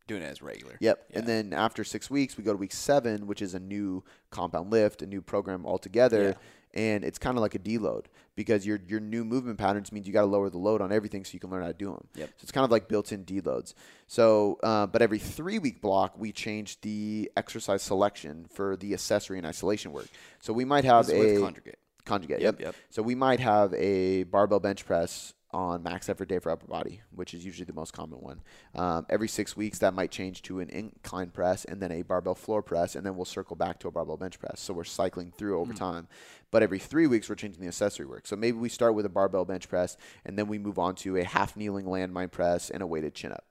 doing 0.06 0.22
it 0.22 0.26
as 0.26 0.42
regular. 0.42 0.76
Yep. 0.80 1.06
Yeah. 1.10 1.18
And 1.18 1.26
then 1.26 1.52
after 1.52 1.84
six 1.84 2.08
weeks, 2.10 2.36
we 2.36 2.44
go 2.44 2.52
to 2.52 2.58
week 2.58 2.72
seven, 2.72 3.26
which 3.26 3.42
is 3.42 3.54
a 3.54 3.60
new 3.60 4.04
compound 4.30 4.70
lift, 4.70 5.02
a 5.02 5.06
new 5.06 5.20
program 5.22 5.66
altogether. 5.66 6.36
And 6.74 7.04
it's 7.04 7.18
kind 7.18 7.38
of 7.38 7.42
like 7.42 7.54
a 7.54 7.58
deload 7.58 8.04
because 8.34 8.66
your 8.66 8.78
your 8.86 9.00
new 9.00 9.24
movement 9.24 9.56
patterns 9.56 9.92
means 9.92 10.06
you 10.06 10.12
got 10.12 10.20
to 10.20 10.26
lower 10.26 10.50
the 10.50 10.58
load 10.58 10.82
on 10.82 10.92
everything 10.92 11.24
so 11.24 11.32
you 11.32 11.40
can 11.40 11.48
learn 11.48 11.62
how 11.62 11.68
to 11.68 11.74
do 11.74 11.86
them. 11.86 12.06
Yep. 12.16 12.28
So 12.28 12.42
it's 12.42 12.52
kind 12.52 12.66
of 12.66 12.70
like 12.70 12.86
built-in 12.86 13.24
deloads. 13.24 13.72
So, 14.08 14.58
uh, 14.62 14.86
but 14.86 15.00
every 15.00 15.18
three-week 15.18 15.80
block, 15.80 16.18
we 16.18 16.32
change 16.32 16.78
the 16.82 17.32
exercise 17.34 17.80
selection 17.80 18.44
for 18.52 18.76
the 18.76 18.92
accessory 18.92 19.38
and 19.38 19.46
isolation 19.46 19.90
work. 19.92 20.08
So 20.40 20.52
we 20.52 20.66
might 20.66 20.84
have 20.84 21.06
This 21.06 21.14
is 21.14 21.20
with 21.20 21.36
a 21.38 21.40
conjugate. 21.40 21.78
conjugate. 22.04 22.40
Yep. 22.42 22.60
yep. 22.60 22.74
So 22.90 23.00
we 23.00 23.14
might 23.14 23.40
have 23.40 23.72
a 23.72 24.24
barbell 24.24 24.60
bench 24.60 24.84
press 24.84 25.32
on 25.56 25.82
max 25.82 26.10
effort 26.10 26.28
day 26.28 26.38
for 26.38 26.52
upper 26.52 26.66
body, 26.66 27.00
which 27.14 27.32
is 27.32 27.42
usually 27.42 27.64
the 27.64 27.72
most 27.72 27.94
common 27.94 28.20
one. 28.20 28.42
Um, 28.74 29.06
every 29.08 29.26
six 29.26 29.56
weeks, 29.56 29.78
that 29.78 29.94
might 29.94 30.10
change 30.10 30.42
to 30.42 30.60
an 30.60 30.68
incline 30.68 31.30
press 31.30 31.64
and 31.64 31.80
then 31.80 31.90
a 31.90 32.02
barbell 32.02 32.34
floor 32.34 32.62
press, 32.62 32.94
and 32.94 33.06
then 33.06 33.16
we'll 33.16 33.24
circle 33.24 33.56
back 33.56 33.78
to 33.80 33.88
a 33.88 33.90
barbell 33.90 34.18
bench 34.18 34.38
press. 34.38 34.60
So 34.60 34.74
we're 34.74 34.84
cycling 34.84 35.32
through 35.32 35.58
over 35.58 35.72
time. 35.72 36.08
But 36.50 36.62
every 36.62 36.78
three 36.78 37.06
weeks, 37.06 37.28
we're 37.28 37.36
changing 37.36 37.62
the 37.62 37.68
accessory 37.68 38.04
work. 38.04 38.26
So 38.26 38.36
maybe 38.36 38.58
we 38.58 38.68
start 38.68 38.94
with 38.94 39.06
a 39.06 39.08
barbell 39.08 39.46
bench 39.46 39.68
press, 39.68 39.96
and 40.26 40.38
then 40.38 40.46
we 40.46 40.58
move 40.58 40.78
on 40.78 40.94
to 40.96 41.16
a 41.16 41.24
half 41.24 41.56
kneeling 41.56 41.86
landmine 41.86 42.30
press 42.30 42.68
and 42.68 42.82
a 42.82 42.86
weighted 42.86 43.14
chin 43.14 43.32
up 43.32 43.44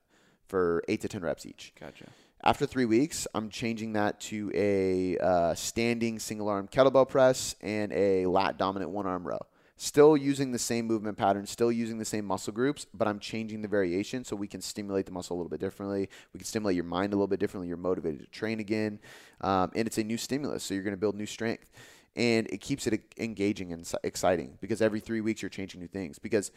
for 0.46 0.84
eight 0.86 1.00
to 1.00 1.08
10 1.08 1.22
reps 1.22 1.44
each. 1.44 1.72
Gotcha. 1.78 2.06
After 2.44 2.66
three 2.66 2.84
weeks, 2.84 3.26
I'm 3.34 3.50
changing 3.50 3.94
that 3.94 4.20
to 4.20 4.52
a 4.54 5.18
uh, 5.18 5.54
standing 5.54 6.20
single 6.20 6.48
arm 6.48 6.68
kettlebell 6.68 7.08
press 7.08 7.56
and 7.60 7.92
a 7.92 8.26
lat 8.26 8.58
dominant 8.58 8.92
one 8.92 9.06
arm 9.06 9.26
row. 9.26 9.40
Still 9.78 10.16
using 10.16 10.52
the 10.52 10.58
same 10.58 10.86
movement 10.86 11.18
pattern, 11.18 11.46
still 11.46 11.70
using 11.70 11.98
the 11.98 12.04
same 12.04 12.24
muscle 12.24 12.52
groups, 12.52 12.86
but 12.94 13.06
I'm 13.06 13.18
changing 13.18 13.60
the 13.60 13.68
variation 13.68 14.24
so 14.24 14.34
we 14.34 14.48
can 14.48 14.62
stimulate 14.62 15.04
the 15.04 15.12
muscle 15.12 15.36
a 15.36 15.38
little 15.38 15.50
bit 15.50 15.60
differently. 15.60 16.08
We 16.32 16.38
can 16.38 16.46
stimulate 16.46 16.76
your 16.76 16.84
mind 16.84 17.12
a 17.12 17.16
little 17.16 17.26
bit 17.26 17.40
differently. 17.40 17.68
You're 17.68 17.76
motivated 17.76 18.20
to 18.20 18.26
train 18.26 18.58
again. 18.58 19.00
Um, 19.42 19.70
and 19.74 19.86
it's 19.86 19.98
a 19.98 20.04
new 20.04 20.16
stimulus, 20.16 20.64
so 20.64 20.72
you're 20.72 20.82
going 20.82 20.94
to 20.94 21.00
build 21.00 21.14
new 21.14 21.26
strength. 21.26 21.70
And 22.16 22.46
it 22.46 22.62
keeps 22.62 22.86
it 22.86 23.02
engaging 23.18 23.74
and 23.74 23.86
exciting 24.02 24.56
because 24.62 24.80
every 24.80 25.00
three 25.00 25.20
weeks 25.20 25.42
you're 25.42 25.50
changing 25.50 25.82
new 25.82 25.88
things. 25.88 26.18
Because, 26.18 26.50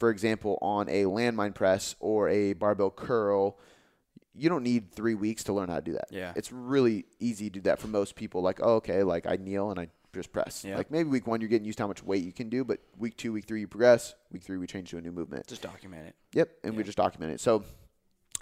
for 0.00 0.10
example, 0.10 0.58
on 0.60 0.88
a 0.88 1.04
landmine 1.04 1.54
press 1.54 1.94
or 2.00 2.28
a 2.28 2.54
barbell 2.54 2.90
curl, 2.90 3.60
you 4.34 4.48
don't 4.48 4.64
need 4.64 4.90
three 4.90 5.14
weeks 5.14 5.44
to 5.44 5.52
learn 5.52 5.68
how 5.68 5.76
to 5.76 5.82
do 5.82 5.92
that. 5.92 6.08
Yeah. 6.10 6.32
It's 6.34 6.50
really 6.50 7.04
easy 7.20 7.48
to 7.48 7.60
do 7.60 7.60
that 7.62 7.78
for 7.78 7.86
most 7.86 8.16
people. 8.16 8.42
Like, 8.42 8.58
oh, 8.60 8.74
okay, 8.76 9.04
like 9.04 9.26
I 9.28 9.36
kneel 9.36 9.70
and 9.70 9.78
I 9.78 9.88
just 10.16 10.32
press. 10.32 10.64
Yeah. 10.64 10.76
Like 10.76 10.90
maybe 10.90 11.08
week 11.08 11.26
one 11.26 11.40
you're 11.40 11.48
getting 11.48 11.66
used 11.66 11.78
to 11.78 11.84
how 11.84 11.88
much 11.88 12.02
weight 12.02 12.24
you 12.24 12.32
can 12.32 12.48
do, 12.48 12.64
but 12.64 12.80
week 12.98 13.16
two, 13.16 13.32
week 13.32 13.44
three 13.46 13.60
you 13.60 13.68
progress. 13.68 14.14
Week 14.32 14.42
three 14.42 14.56
we 14.56 14.66
change 14.66 14.90
to 14.90 14.98
a 14.98 15.00
new 15.00 15.12
movement. 15.12 15.46
Just 15.46 15.62
document 15.62 16.08
it. 16.08 16.14
Yep, 16.32 16.50
and 16.64 16.76
we 16.76 16.82
just 16.82 16.98
document 16.98 17.32
it. 17.32 17.40
So, 17.40 17.64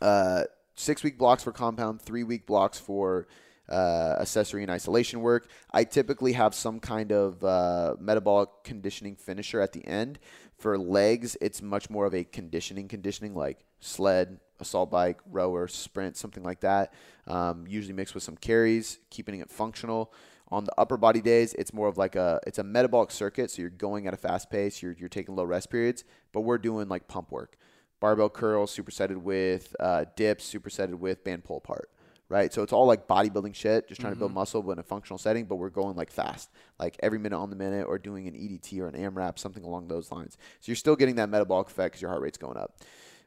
uh, 0.00 0.44
six 0.74 1.02
week 1.02 1.18
blocks 1.18 1.42
for 1.42 1.52
compound, 1.52 2.00
three 2.00 2.24
week 2.24 2.46
blocks 2.46 2.78
for 2.78 3.26
uh, 3.68 4.16
accessory 4.20 4.62
and 4.62 4.70
isolation 4.70 5.20
work. 5.20 5.48
I 5.72 5.84
typically 5.84 6.32
have 6.32 6.54
some 6.54 6.80
kind 6.80 7.12
of 7.12 7.42
uh, 7.42 7.96
metabolic 7.98 8.50
conditioning 8.62 9.16
finisher 9.16 9.60
at 9.60 9.72
the 9.72 9.87
end. 9.87 10.18
For 10.58 10.78
legs, 10.78 11.37
it's 11.40 11.62
much 11.62 11.90
more 11.90 12.06
of 12.06 12.14
a 12.14 12.24
conditioning 12.24 12.88
conditioning 12.88 13.34
like 13.34 13.64
sled, 13.80 14.38
assault 14.60 14.90
bike, 14.90 15.18
rower, 15.30 15.68
sprint, 15.68 16.16
something 16.16 16.42
like 16.42 16.60
that. 16.60 16.92
Um, 17.26 17.66
usually 17.66 17.94
mixed 17.94 18.14
with 18.14 18.22
some 18.22 18.37
carries, 18.37 18.98
keeping 19.10 19.40
it 19.40 19.50
functional. 19.50 20.12
On 20.54 20.64
the 20.64 20.72
upper 20.78 20.96
body 20.96 21.20
days, 21.20 21.52
it's 21.54 21.72
more 21.72 21.88
of 21.88 21.98
like 21.98 22.14
a 22.14 22.38
it's 22.46 22.58
a 22.58 22.62
metabolic 22.62 23.10
circuit, 23.10 23.50
so 23.50 23.60
you're 23.60 23.70
going 23.70 24.06
at 24.06 24.14
a 24.14 24.16
fast 24.16 24.50
pace, 24.50 24.80
you're 24.80 24.94
you're 24.96 25.08
taking 25.08 25.34
low 25.34 25.42
rest 25.42 25.68
periods, 25.68 26.04
but 26.32 26.42
we're 26.42 26.58
doing 26.58 26.88
like 26.88 27.08
pump 27.08 27.32
work, 27.32 27.56
barbell 27.98 28.30
curls 28.30 28.76
supersetted 28.76 29.16
with 29.16 29.74
uh, 29.80 30.04
dips, 30.14 30.48
supersetted 30.52 30.94
with 30.94 31.24
band 31.24 31.42
pull 31.42 31.56
apart, 31.56 31.90
right? 32.28 32.52
So 32.52 32.62
it's 32.62 32.72
all 32.72 32.86
like 32.86 33.08
bodybuilding 33.08 33.54
shit, 33.54 33.88
just 33.88 34.00
trying 34.00 34.12
to 34.12 34.18
build 34.18 34.32
muscle, 34.32 34.62
but 34.62 34.72
in 34.72 34.78
a 34.78 34.84
functional 34.84 35.18
setting. 35.18 35.46
But 35.46 35.56
we're 35.56 35.70
going 35.70 35.96
like 35.96 36.12
fast, 36.12 36.50
like 36.78 36.96
every 37.02 37.18
minute 37.18 37.38
on 37.38 37.50
the 37.50 37.56
minute, 37.56 37.86
or 37.88 37.98
doing 37.98 38.28
an 38.28 38.34
EDT 38.34 38.78
or 38.78 38.86
an 38.86 38.94
AMRAP, 38.94 39.40
something 39.40 39.64
along 39.64 39.88
those 39.88 40.12
lines. 40.12 40.38
So 40.60 40.70
you're 40.70 40.76
still 40.76 40.94
getting 40.94 41.16
that 41.16 41.30
metabolic 41.30 41.66
effect 41.66 41.92
because 41.92 42.02
your 42.02 42.10
heart 42.10 42.22
rate's 42.22 42.38
going 42.38 42.58
up. 42.58 42.78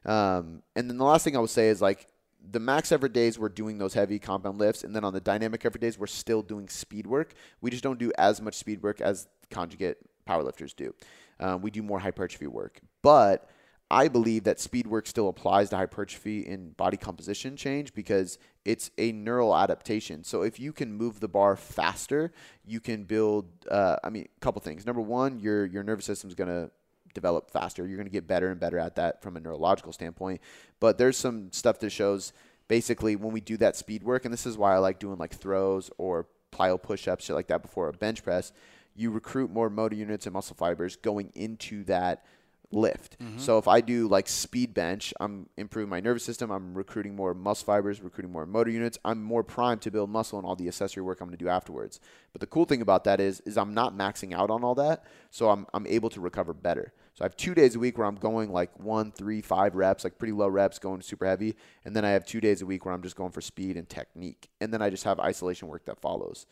Um, 0.06 0.62
and 0.74 0.88
then 0.88 0.96
the 0.96 1.04
last 1.04 1.24
thing 1.24 1.36
I 1.36 1.40
would 1.40 1.50
say 1.50 1.68
is 1.68 1.82
like 1.82 2.08
the 2.50 2.60
max 2.60 2.92
effort 2.92 3.12
days 3.12 3.38
we're 3.38 3.48
doing 3.48 3.78
those 3.78 3.94
heavy 3.94 4.18
compound 4.18 4.58
lifts, 4.58 4.84
and 4.84 4.94
then 4.94 5.04
on 5.04 5.12
the 5.12 5.20
dynamic 5.20 5.64
effort 5.64 5.80
days 5.80 5.98
we're 5.98 6.06
still 6.06 6.42
doing 6.42 6.68
speed 6.68 7.06
work. 7.06 7.34
We 7.60 7.70
just 7.70 7.82
don't 7.82 7.98
do 7.98 8.12
as 8.18 8.40
much 8.40 8.54
speed 8.54 8.82
work 8.82 9.00
as 9.00 9.26
conjugate 9.50 9.98
powerlifters 10.26 10.74
do. 10.74 10.94
Um, 11.40 11.62
we 11.62 11.70
do 11.70 11.82
more 11.82 11.98
hypertrophy 11.98 12.46
work, 12.46 12.80
but 13.02 13.48
I 13.90 14.08
believe 14.08 14.44
that 14.44 14.60
speed 14.60 14.86
work 14.86 15.06
still 15.06 15.28
applies 15.28 15.70
to 15.70 15.76
hypertrophy 15.76 16.40
in 16.40 16.70
body 16.70 16.98
composition 16.98 17.56
change 17.56 17.94
because 17.94 18.38
it's 18.64 18.90
a 18.98 19.12
neural 19.12 19.56
adaptation. 19.56 20.24
So 20.24 20.42
if 20.42 20.60
you 20.60 20.72
can 20.72 20.92
move 20.92 21.20
the 21.20 21.28
bar 21.28 21.56
faster, 21.56 22.32
you 22.66 22.80
can 22.80 23.04
build. 23.04 23.46
Uh, 23.70 23.96
I 24.04 24.10
mean, 24.10 24.28
a 24.36 24.40
couple 24.40 24.60
things. 24.60 24.84
Number 24.84 25.00
one, 25.00 25.40
your 25.40 25.64
your 25.64 25.82
nervous 25.82 26.04
system 26.04 26.28
is 26.28 26.34
gonna 26.34 26.70
develop 27.14 27.50
faster. 27.50 27.86
You're 27.86 27.96
going 27.96 28.06
to 28.06 28.12
get 28.12 28.26
better 28.26 28.50
and 28.50 28.60
better 28.60 28.78
at 28.78 28.96
that 28.96 29.22
from 29.22 29.36
a 29.36 29.40
neurological 29.40 29.92
standpoint. 29.92 30.40
But 30.80 30.98
there's 30.98 31.16
some 31.16 31.52
stuff 31.52 31.78
that 31.80 31.90
shows 31.90 32.32
basically 32.68 33.16
when 33.16 33.32
we 33.32 33.40
do 33.40 33.56
that 33.58 33.76
speed 33.76 34.02
work, 34.02 34.24
and 34.24 34.32
this 34.32 34.46
is 34.46 34.56
why 34.56 34.74
I 34.74 34.78
like 34.78 34.98
doing 34.98 35.18
like 35.18 35.34
throws 35.34 35.90
or 35.98 36.26
plyo 36.52 36.80
push 36.80 37.08
ups, 37.08 37.24
shit 37.24 37.36
like 37.36 37.48
that 37.48 37.62
before 37.62 37.88
a 37.88 37.92
bench 37.92 38.22
press, 38.22 38.52
you 38.94 39.10
recruit 39.10 39.50
more 39.50 39.70
motor 39.70 39.94
units 39.94 40.26
and 40.26 40.32
muscle 40.32 40.56
fibers 40.56 40.96
going 40.96 41.30
into 41.34 41.84
that 41.84 42.24
lift. 42.70 43.18
Mm-hmm. 43.18 43.38
So 43.38 43.58
if 43.58 43.66
I 43.66 43.80
do 43.80 44.08
like 44.08 44.28
speed 44.28 44.74
bench, 44.74 45.14
I'm 45.20 45.48
improving 45.56 45.88
my 45.88 46.00
nervous 46.00 46.24
system, 46.24 46.50
I'm 46.50 46.74
recruiting 46.74 47.16
more 47.16 47.32
muscle 47.32 47.66
fibers, 47.66 48.02
recruiting 48.02 48.32
more 48.32 48.46
motor 48.46 48.70
units. 48.70 48.98
I'm 49.04 49.22
more 49.22 49.42
primed 49.42 49.82
to 49.82 49.90
build 49.90 50.10
muscle 50.10 50.38
and 50.38 50.46
all 50.46 50.56
the 50.56 50.68
accessory 50.68 51.02
work 51.02 51.20
I'm 51.20 51.28
going 51.28 51.38
to 51.38 51.44
do 51.44 51.48
afterwards. 51.48 52.00
But 52.32 52.40
the 52.40 52.46
cool 52.46 52.66
thing 52.66 52.82
about 52.82 53.04
that 53.04 53.20
is 53.20 53.40
is 53.40 53.56
I'm 53.56 53.74
not 53.74 53.96
maxing 53.96 54.34
out 54.34 54.50
on 54.50 54.64
all 54.64 54.74
that, 54.74 55.04
so 55.30 55.48
I'm 55.50 55.66
I'm 55.72 55.86
able 55.86 56.10
to 56.10 56.20
recover 56.20 56.52
better. 56.52 56.92
So 57.14 57.24
I 57.24 57.26
have 57.26 57.36
2 57.36 57.54
days 57.54 57.74
a 57.74 57.80
week 57.80 57.98
where 57.98 58.06
I'm 58.06 58.14
going 58.14 58.52
like 58.52 58.78
one, 58.78 59.10
three, 59.10 59.40
five 59.40 59.74
reps, 59.74 60.04
like 60.04 60.18
pretty 60.18 60.32
low 60.32 60.46
reps, 60.46 60.78
going 60.78 61.00
super 61.00 61.26
heavy, 61.26 61.56
and 61.84 61.96
then 61.96 62.04
I 62.04 62.10
have 62.10 62.24
2 62.24 62.40
days 62.40 62.62
a 62.62 62.66
week 62.66 62.84
where 62.84 62.94
I'm 62.94 63.02
just 63.02 63.16
going 63.16 63.32
for 63.32 63.40
speed 63.40 63.76
and 63.76 63.88
technique. 63.88 64.48
And 64.60 64.72
then 64.72 64.82
I 64.82 64.90
just 64.90 65.04
have 65.04 65.18
isolation 65.18 65.68
work 65.68 65.84
that 65.86 66.00
follows 66.00 66.46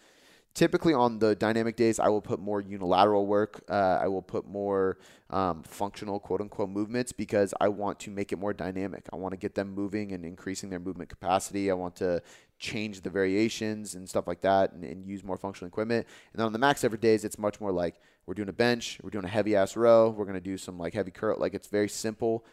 typically 0.56 0.94
on 0.94 1.18
the 1.18 1.34
dynamic 1.36 1.76
days 1.76 2.00
i 2.00 2.08
will 2.08 2.22
put 2.32 2.38
more 2.40 2.60
unilateral 2.60 3.26
work 3.26 3.62
uh, 3.68 3.98
i 4.04 4.08
will 4.08 4.22
put 4.22 4.44
more 4.46 4.96
um, 5.30 5.62
functional 5.64 6.18
quote 6.18 6.40
unquote 6.40 6.70
movements 6.70 7.12
because 7.12 7.52
i 7.60 7.68
want 7.68 7.96
to 8.00 8.10
make 8.10 8.32
it 8.32 8.38
more 8.38 8.54
dynamic. 8.54 9.04
I 9.12 9.16
want 9.16 9.32
to 9.32 9.36
get 9.36 9.54
them 9.54 9.68
moving 9.74 10.12
and 10.12 10.24
increasing 10.24 10.70
their 10.70 10.78
movement 10.78 11.10
capacity. 11.10 11.64
I 11.70 11.74
want 11.74 11.96
to 11.96 12.22
change 12.58 13.02
the 13.02 13.10
variations 13.10 13.96
and 13.96 14.08
stuff 14.08 14.26
like 14.26 14.40
that 14.42 14.72
and, 14.72 14.82
and 14.84 15.04
use 15.04 15.22
more 15.24 15.36
functional 15.36 15.68
equipment. 15.68 16.06
And 16.32 16.38
then 16.38 16.46
on 16.46 16.52
the 16.52 16.58
max 16.66 16.84
effort 16.84 17.00
days 17.00 17.24
it's 17.24 17.38
much 17.38 17.60
more 17.60 17.72
like 17.72 17.96
we're 18.24 18.34
doing 18.40 18.48
a 18.48 18.58
bench 18.66 18.98
we're 19.02 19.10
doing 19.10 19.24
a 19.24 19.34
heavy 19.38 19.56
ass 19.56 19.76
row 19.76 20.10
we're 20.16 20.24
going 20.30 20.40
to 20.42 20.48
do 20.52 20.56
some 20.56 20.78
like 20.78 20.94
heavy 20.94 21.10
curl 21.10 21.36
like 21.38 21.54
it's 21.54 21.68
very 21.68 21.88
simple. 21.88 22.44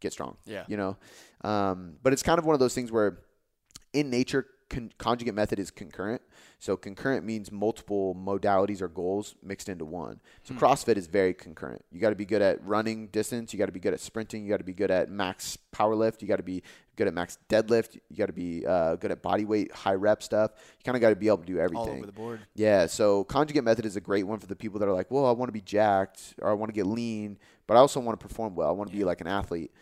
Get 0.00 0.12
strong 0.12 0.36
Yeah. 0.44 0.64
you 0.66 0.76
know? 0.76 0.96
Um, 1.44 1.94
but 2.02 2.12
it's 2.12 2.24
kind 2.24 2.38
of 2.40 2.44
one 2.44 2.54
of 2.54 2.60
those 2.60 2.74
things 2.74 2.90
where 2.90 3.20
in 3.92 4.10
nature 4.10 4.46
con- 4.72 4.92
conjugate 4.98 5.34
method 5.34 5.58
is 5.58 5.70
concurrent. 5.70 6.22
So 6.58 6.76
concurrent 6.76 7.24
means 7.24 7.52
multiple 7.52 8.14
modalities 8.14 8.80
or 8.80 8.88
goals 8.88 9.34
mixed 9.42 9.68
into 9.68 9.84
one. 9.84 10.20
So 10.44 10.54
crossfit 10.54 10.96
is 10.96 11.06
very 11.06 11.34
concurrent. 11.34 11.84
You 11.90 12.00
got 12.00 12.10
to 12.10 12.16
be 12.16 12.24
good 12.24 12.42
at 12.42 12.64
running 12.64 13.08
distance. 13.08 13.52
You 13.52 13.58
got 13.58 13.66
to 13.66 13.72
be 13.72 13.80
good 13.80 13.92
at 13.94 14.00
sprinting. 14.00 14.44
You 14.44 14.50
got 14.50 14.58
to 14.58 14.64
be 14.64 14.72
good 14.72 14.90
at 14.90 15.10
max 15.10 15.56
power 15.72 15.94
lift. 15.94 16.22
You 16.22 16.28
got 16.28 16.36
to 16.36 16.42
be 16.42 16.62
good 16.96 17.08
at 17.08 17.14
max 17.14 17.38
deadlift. 17.48 17.98
You 18.10 18.16
got 18.16 18.26
to 18.26 18.32
be 18.32 18.64
uh, 18.66 18.96
good 18.96 19.10
at 19.10 19.22
body 19.22 19.44
weight 19.44 19.72
high 19.72 19.94
rep 19.94 20.22
stuff. 20.22 20.52
You 20.78 20.84
kind 20.84 20.96
of 20.96 21.00
got 21.00 21.10
to 21.10 21.16
be 21.16 21.26
able 21.26 21.38
to 21.38 21.46
do 21.46 21.58
everything 21.58 21.88
All 21.88 21.96
over 21.96 22.06
the 22.06 22.12
board. 22.12 22.40
yeah, 22.54 22.86
so 22.86 23.24
conjugate 23.24 23.64
method 23.64 23.84
is 23.86 23.96
a 23.96 24.00
great 24.00 24.26
one 24.26 24.38
for 24.38 24.46
the 24.46 24.56
people 24.56 24.78
that 24.80 24.88
are 24.88 24.92
like, 24.92 25.10
well, 25.10 25.26
I 25.26 25.32
want 25.32 25.48
to 25.48 25.52
be 25.52 25.60
jacked 25.62 26.34
or 26.40 26.50
I 26.50 26.54
want 26.54 26.68
to 26.70 26.74
get 26.74 26.86
lean, 26.86 27.38
but 27.66 27.76
I 27.76 27.80
also 27.80 28.00
want 28.00 28.18
to 28.18 28.26
perform 28.26 28.54
well. 28.54 28.68
I 28.68 28.72
want 28.72 28.90
to 28.90 28.96
be 28.96 29.04
like 29.04 29.20
an 29.20 29.26
athlete. 29.26 29.72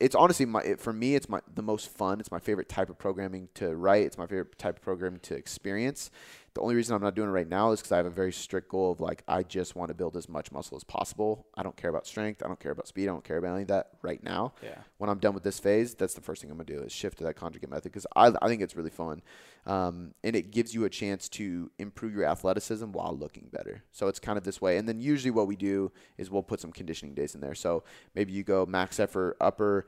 It's 0.00 0.14
honestly 0.14 0.46
my 0.46 0.60
it, 0.60 0.80
for 0.80 0.92
me, 0.92 1.14
it's 1.14 1.28
my 1.28 1.40
the 1.52 1.62
most 1.62 1.88
fun. 1.88 2.20
It's 2.20 2.30
my 2.30 2.38
favorite 2.38 2.68
type 2.68 2.88
of 2.88 2.98
programming 2.98 3.48
to 3.54 3.74
write. 3.74 4.04
It's 4.04 4.18
my 4.18 4.26
favorite 4.26 4.58
type 4.58 4.76
of 4.76 4.82
programming 4.82 5.20
to 5.20 5.34
experience. 5.34 6.10
The 6.58 6.64
only 6.64 6.74
reason 6.74 6.96
I'm 6.96 7.02
not 7.02 7.14
doing 7.14 7.28
it 7.28 7.32
right 7.32 7.48
now 7.48 7.70
is 7.70 7.78
because 7.78 7.92
I 7.92 7.98
have 7.98 8.06
a 8.06 8.10
very 8.10 8.32
strict 8.32 8.68
goal 8.68 8.90
of 8.90 8.98
like 8.98 9.22
I 9.28 9.44
just 9.44 9.76
want 9.76 9.90
to 9.90 9.94
build 9.94 10.16
as 10.16 10.28
much 10.28 10.50
muscle 10.50 10.76
as 10.76 10.82
possible. 10.82 11.46
I 11.54 11.62
don't 11.62 11.76
care 11.76 11.88
about 11.88 12.04
strength. 12.04 12.42
I 12.42 12.48
don't 12.48 12.58
care 12.58 12.72
about 12.72 12.88
speed. 12.88 13.04
I 13.04 13.12
don't 13.12 13.22
care 13.22 13.36
about 13.36 13.52
any 13.52 13.62
of 13.62 13.68
that 13.68 13.90
right 14.02 14.20
now. 14.24 14.54
Yeah. 14.60 14.78
When 14.96 15.08
I'm 15.08 15.20
done 15.20 15.34
with 15.34 15.44
this 15.44 15.60
phase, 15.60 15.94
that's 15.94 16.14
the 16.14 16.20
first 16.20 16.42
thing 16.42 16.50
I'm 16.50 16.56
gonna 16.56 16.66
do 16.66 16.80
is 16.82 16.90
shift 16.90 17.18
to 17.18 17.24
that 17.24 17.34
conjugate 17.34 17.70
method 17.70 17.92
because 17.92 18.08
I, 18.16 18.32
I 18.42 18.48
think 18.48 18.60
it's 18.60 18.74
really 18.74 18.90
fun, 18.90 19.22
um, 19.66 20.14
and 20.24 20.34
it 20.34 20.50
gives 20.50 20.74
you 20.74 20.84
a 20.84 20.90
chance 20.90 21.28
to 21.28 21.70
improve 21.78 22.12
your 22.12 22.24
athleticism 22.24 22.90
while 22.90 23.16
looking 23.16 23.50
better. 23.52 23.84
So 23.92 24.08
it's 24.08 24.18
kind 24.18 24.36
of 24.36 24.42
this 24.42 24.60
way. 24.60 24.78
And 24.78 24.88
then 24.88 24.98
usually 24.98 25.30
what 25.30 25.46
we 25.46 25.54
do 25.54 25.92
is 26.16 26.28
we'll 26.28 26.42
put 26.42 26.58
some 26.58 26.72
conditioning 26.72 27.14
days 27.14 27.36
in 27.36 27.40
there. 27.40 27.54
So 27.54 27.84
maybe 28.16 28.32
you 28.32 28.42
go 28.42 28.66
max 28.66 28.98
effort 28.98 29.36
upper. 29.40 29.86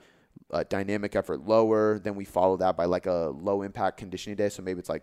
Uh, 0.53 0.63
dynamic 0.69 1.17
effort 1.17 1.45
lower, 1.45 1.99
then 1.99 2.15
we 2.15 2.25
follow 2.25 2.57
that 2.57 2.77
by 2.77 2.85
like 2.85 3.07
a 3.07 3.35
low 3.41 3.63
impact 3.63 3.97
conditioning 3.97 4.37
day. 4.37 4.49
So 4.49 4.63
maybe 4.63 4.79
it's 4.79 4.89
like 4.89 5.03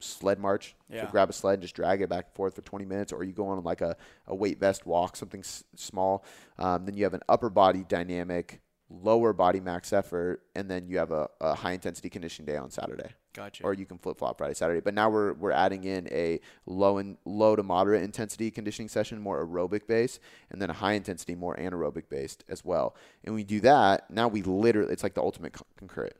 sled 0.00 0.38
march. 0.38 0.74
Yeah. 0.88 1.04
So 1.04 1.10
grab 1.10 1.30
a 1.30 1.32
sled 1.32 1.54
and 1.54 1.62
just 1.62 1.74
drag 1.76 2.00
it 2.02 2.08
back 2.08 2.26
and 2.26 2.34
forth 2.34 2.54
for 2.56 2.62
20 2.62 2.84
minutes, 2.84 3.12
or 3.12 3.22
you 3.24 3.32
go 3.32 3.46
on 3.48 3.62
like 3.62 3.80
a, 3.80 3.96
a 4.26 4.34
weight 4.34 4.58
vest 4.58 4.86
walk, 4.86 5.16
something 5.16 5.40
s- 5.40 5.64
small. 5.76 6.24
Um, 6.58 6.84
then 6.86 6.96
you 6.96 7.04
have 7.04 7.14
an 7.14 7.22
upper 7.28 7.50
body 7.50 7.84
dynamic, 7.88 8.60
lower 8.88 9.32
body 9.32 9.60
max 9.60 9.92
effort, 9.92 10.42
and 10.54 10.70
then 10.70 10.88
you 10.88 10.98
have 10.98 11.12
a, 11.12 11.28
a 11.40 11.54
high 11.54 11.72
intensity 11.72 12.08
conditioning 12.10 12.46
day 12.52 12.56
on 12.56 12.70
Saturday. 12.70 13.10
Gotcha. 13.32 13.62
Or 13.62 13.74
you 13.74 13.86
can 13.86 13.96
flip 13.98 14.18
flop 14.18 14.38
Friday, 14.38 14.54
Saturday. 14.54 14.80
But 14.80 14.92
now 14.94 15.08
we're 15.08 15.34
we're 15.34 15.52
adding 15.52 15.84
in 15.84 16.08
a 16.10 16.40
low 16.66 16.98
and 16.98 17.16
low 17.24 17.54
to 17.54 17.62
moderate 17.62 18.02
intensity 18.02 18.50
conditioning 18.50 18.88
session, 18.88 19.20
more 19.20 19.46
aerobic 19.46 19.86
based, 19.86 20.18
and 20.50 20.60
then 20.60 20.68
a 20.68 20.72
high 20.72 20.94
intensity, 20.94 21.36
more 21.36 21.54
anaerobic 21.56 22.08
based 22.08 22.42
as 22.48 22.64
well. 22.64 22.96
And 23.22 23.32
we 23.34 23.44
do 23.44 23.60
that. 23.60 24.10
Now 24.10 24.26
we 24.26 24.42
literally, 24.42 24.92
it's 24.92 25.04
like 25.04 25.14
the 25.14 25.22
ultimate 25.22 25.52
con- 25.52 25.66
concurrent 25.76 26.14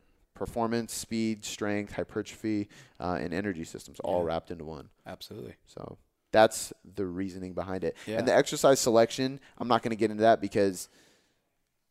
performance, 0.44 0.94
speed, 0.94 1.44
strength, 1.44 1.92
hypertrophy, 1.92 2.66
uh, 2.98 3.18
and 3.20 3.34
energy 3.34 3.62
systems 3.62 4.00
all 4.00 4.20
Yeah. 4.22 4.28
wrapped 4.28 4.50
into 4.50 4.64
one. 4.64 4.88
Absolutely. 5.06 5.54
So 5.66 5.98
that's 6.32 6.72
the 6.94 7.04
reasoning 7.04 7.52
behind 7.52 7.84
it. 7.84 7.94
Yeah. 8.06 8.18
And 8.18 8.26
the 8.26 8.34
exercise 8.34 8.80
selection, 8.80 9.38
I'm 9.58 9.68
not 9.68 9.82
going 9.82 9.90
to 9.90 9.96
get 9.96 10.10
into 10.10 10.22
that 10.22 10.40
because 10.40 10.88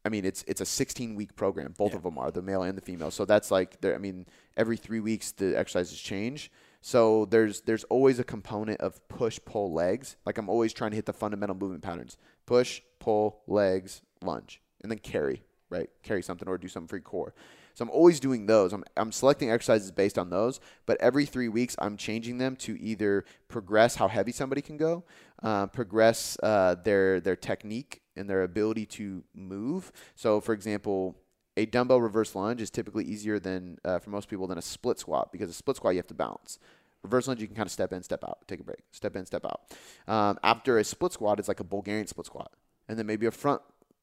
I 0.04 0.10
mean 0.10 0.26
it's 0.26 0.44
it's 0.48 0.62
a 0.62 0.66
16 0.66 1.14
week 1.16 1.36
program. 1.36 1.76
Both 1.78 1.92
Yeah. 1.92 1.98
of 1.98 2.04
them 2.04 2.18
are 2.18 2.32
the 2.32 2.42
male 2.42 2.64
and 2.64 2.76
the 2.76 2.82
female. 2.82 3.12
So 3.12 3.24
that's 3.24 3.52
like 3.52 3.82
there 3.82 3.94
I 3.94 4.00
mean 4.00 4.26
every 4.58 4.78
3 4.78 5.00
weeks 5.00 5.32
the 5.32 5.56
exercises 5.56 6.00
change. 6.00 6.52
So 6.82 7.26
there's 7.26 7.62
there's 7.62 7.84
always 7.86 8.18
a 8.18 8.24
component 8.24 8.82
of 8.82 9.08
push 9.10 9.38
pull 9.46 9.72
legs. 9.74 10.18
Like 10.26 10.40
I'm 10.40 10.50
always 10.50 10.74
trying 10.74 10.90
to 10.92 10.96
hit 10.96 11.06
the 11.06 11.14
fundamental 11.14 11.56
movement 11.56 11.84
patterns. 11.84 12.18
Push, 12.48 12.82
pull, 12.98 13.44
legs, 13.46 14.02
lunge, 14.24 14.60
and 14.82 14.90
then 14.92 14.98
carry, 14.98 15.44
right? 15.70 15.90
Carry 16.02 16.24
something 16.24 16.48
or 16.48 16.58
do 16.58 16.68
something 16.68 16.88
for 16.88 16.96
your 16.96 17.04
core. 17.04 17.36
So 17.80 17.84
I'm 17.86 17.92
always 17.92 18.20
doing 18.20 18.46
those. 18.46 18.74
I'm, 18.74 18.84
I'm 18.98 19.14
selecting 19.14 19.50
exercises 19.50 19.90
based 19.90 20.20
on 20.20 20.30
those, 20.30 20.60
but 20.86 21.00
every 21.00 21.26
three 21.26 21.48
weeks 21.48 21.78
I'm 21.80 21.96
changing 21.96 22.38
them 22.38 22.58
to 22.58 22.78
either 22.78 23.24
progress 23.48 23.96
how 23.96 24.10
heavy 24.10 24.34
somebody 24.34 24.62
can 24.62 24.76
go, 24.76 25.06
uh, 25.42 25.68
progress 25.68 26.38
uh, 26.44 26.76
their 26.84 27.22
their 27.22 27.38
technique 27.38 28.02
and 28.18 28.30
their 28.30 28.44
ability 28.44 28.86
to 28.86 29.24
move. 29.34 29.94
So, 30.16 30.42
for 30.42 30.52
example, 30.52 31.16
a 31.56 31.68
dumbbell 31.68 32.02
reverse 32.02 32.36
lunge 32.36 32.62
is 32.62 32.70
typically 32.70 33.06
easier 33.06 33.40
than 33.40 33.78
uh, 33.86 34.00
for 34.00 34.10
most 34.10 34.28
people 34.28 34.46
than 34.46 34.58
a 34.58 34.62
split 34.62 35.00
squat 35.00 35.32
because 35.32 35.50
a 35.50 35.54
split 35.54 35.78
squat 35.78 35.94
you 35.94 36.00
have 36.00 36.08
to 36.08 36.14
bounce. 36.14 36.60
Reverse 37.04 37.30
lunge 37.30 37.40
you 37.40 37.48
can 37.48 37.56
kind 37.56 37.68
of 37.68 37.72
step 37.72 37.94
in, 37.94 38.04
step 38.04 38.26
out, 38.26 38.40
take 38.46 38.60
a 38.60 38.64
break, 38.64 38.84
step 38.92 39.16
in, 39.16 39.26
step 39.26 39.46
out. 39.46 39.62
Um, 40.06 40.38
after 40.44 40.80
a 40.80 40.84
split 40.84 41.14
squat, 41.14 41.40
it's 41.40 41.48
like 41.48 41.62
a 41.62 41.64
Bulgarian 41.64 42.08
split 42.08 42.26
squat, 42.26 42.52
and 42.90 43.00
then 43.00 43.06
maybe 43.06 43.26
a 43.26 43.32
front 43.32 43.62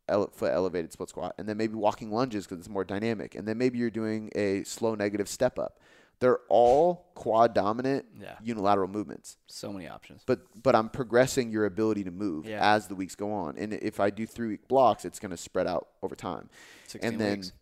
ele- 0.09 0.31
foot 0.35 0.53
elevated 0.53 0.93
split 0.93 1.09
squat, 1.09 1.35
and 1.39 1.49
then 1.49 1.57
maybe 1.57 1.75
walking 1.75 2.11
lunges 2.11 2.45
because 2.47 2.59
it's 2.59 2.69
more 2.69 2.85
dynamic, 2.85 3.35
and 3.35 3.47
then 3.47 3.59
maybe 3.59 3.79
you're 3.79 3.91
doing 3.91 4.31
a 4.35 4.63
slow 4.65 4.95
negative 4.95 5.29
step 5.29 5.59
up. 5.59 5.81
They're 6.19 6.39
all 6.49 7.11
quad 7.15 7.53
dominant 7.55 8.07
Yeah. 8.19 8.37
unilateral 8.43 8.89
movements, 8.89 9.37
So 9.49 9.71
many 9.73 9.87
options. 9.87 10.23
but 10.25 10.41
but 10.63 10.75
I'm 10.75 10.89
progressing 10.89 11.51
your 11.51 11.67
ability 11.67 12.05
to 12.05 12.11
move 12.11 12.47
Yeah. 12.47 12.75
as 12.75 12.87
the 12.89 12.95
weeks 12.95 13.15
go 13.15 13.31
on, 13.33 13.59
and 13.59 13.73
if 13.75 14.01
I 14.01 14.09
do 14.11 14.27
three 14.27 14.49
week 14.49 14.67
blocks, 14.69 15.05
it's 15.05 15.19
going 15.19 15.31
to 15.33 15.37
spread 15.37 15.67
out 15.67 15.89
over 16.03 16.15
time, 16.17 16.49
16 16.87 17.13
and 17.13 17.21
then. 17.21 17.37
weeks. 17.39 17.53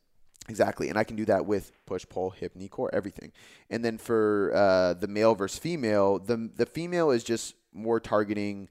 Exactly, 0.46 0.90
and 0.90 0.98
I 0.98 1.04
can 1.04 1.16
do 1.16 1.24
that 1.24 1.46
with 1.46 1.72
push, 1.87 2.04
pull, 2.07 2.28
hip, 2.28 2.54
knee, 2.54 2.68
core, 2.68 2.90
everything. 2.92 3.33
And 3.70 3.83
then 3.83 3.96
for 3.96 4.52
uh, 4.54 4.92
the 4.92 5.09
male 5.09 5.35
versus 5.35 5.59
female, 5.59 6.18
the 6.18 6.37
the 6.54 6.66
female 6.66 7.11
is 7.11 7.24
just 7.24 7.54
more 7.72 7.98
targeting 7.98 8.68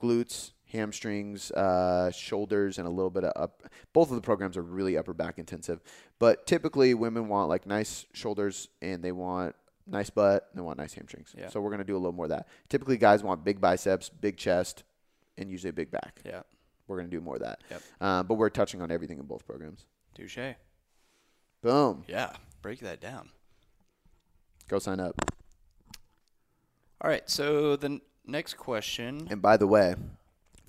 glutes, 0.00 0.52
hamstrings, 0.74 1.50
uh, 1.52 2.10
shoulders, 2.10 2.78
and 2.78 2.86
a 2.86 2.90
little 2.90 3.10
bit 3.10 3.24
of 3.24 3.32
up. 3.40 3.62
Both 3.92 4.10
of 4.10 4.16
the 4.16 4.20
programs 4.20 4.56
are 4.56 4.62
really 4.62 4.98
upper 4.98 5.14
back 5.14 5.38
intensive, 5.38 5.80
but 6.18 6.46
typically 6.46 6.92
women 6.94 7.28
want 7.28 7.48
like 7.48 7.66
nice 7.66 8.06
shoulders 8.12 8.68
and 8.82 9.02
they 9.02 9.12
want 9.12 9.54
nice 9.86 10.10
butt 10.10 10.48
and 10.50 10.58
they 10.58 10.62
want 10.64 10.78
nice 10.78 10.92
hamstrings. 10.92 11.34
Yeah. 11.38 11.48
So 11.48 11.60
we're 11.60 11.70
gonna 11.70 11.84
do 11.84 11.94
a 11.94 11.98
little 11.98 12.12
more 12.12 12.26
of 12.26 12.30
that. 12.30 12.48
Typically, 12.68 12.96
guys 12.98 13.22
want 13.22 13.44
big 13.44 13.60
biceps, 13.60 14.08
big 14.08 14.36
chest, 14.36 14.82
and 15.38 15.50
usually 15.50 15.70
a 15.70 15.74
big 15.74 15.90
back. 15.90 16.20
Yeah. 16.24 16.42
We're 16.86 16.96
gonna 16.98 17.08
do 17.08 17.20
more 17.20 17.36
of 17.36 17.42
that. 17.42 17.60
Yep. 17.70 17.82
Uh, 18.00 18.22
but 18.24 18.34
we're 18.34 18.50
touching 18.50 18.82
on 18.82 18.90
everything 18.90 19.18
in 19.18 19.24
both 19.24 19.46
programs. 19.46 19.86
Touche. 20.14 20.38
Boom. 21.62 22.04
Yeah. 22.08 22.32
Break 22.60 22.80
that 22.80 23.00
down. 23.00 23.30
Go 24.68 24.78
sign 24.78 25.00
up. 25.00 25.14
All 27.00 27.10
right. 27.10 27.28
So 27.28 27.76
the 27.76 27.86
n- 27.86 28.00
next 28.26 28.54
question. 28.54 29.26
And 29.30 29.40
by 29.42 29.56
the 29.56 29.66
way, 29.66 29.94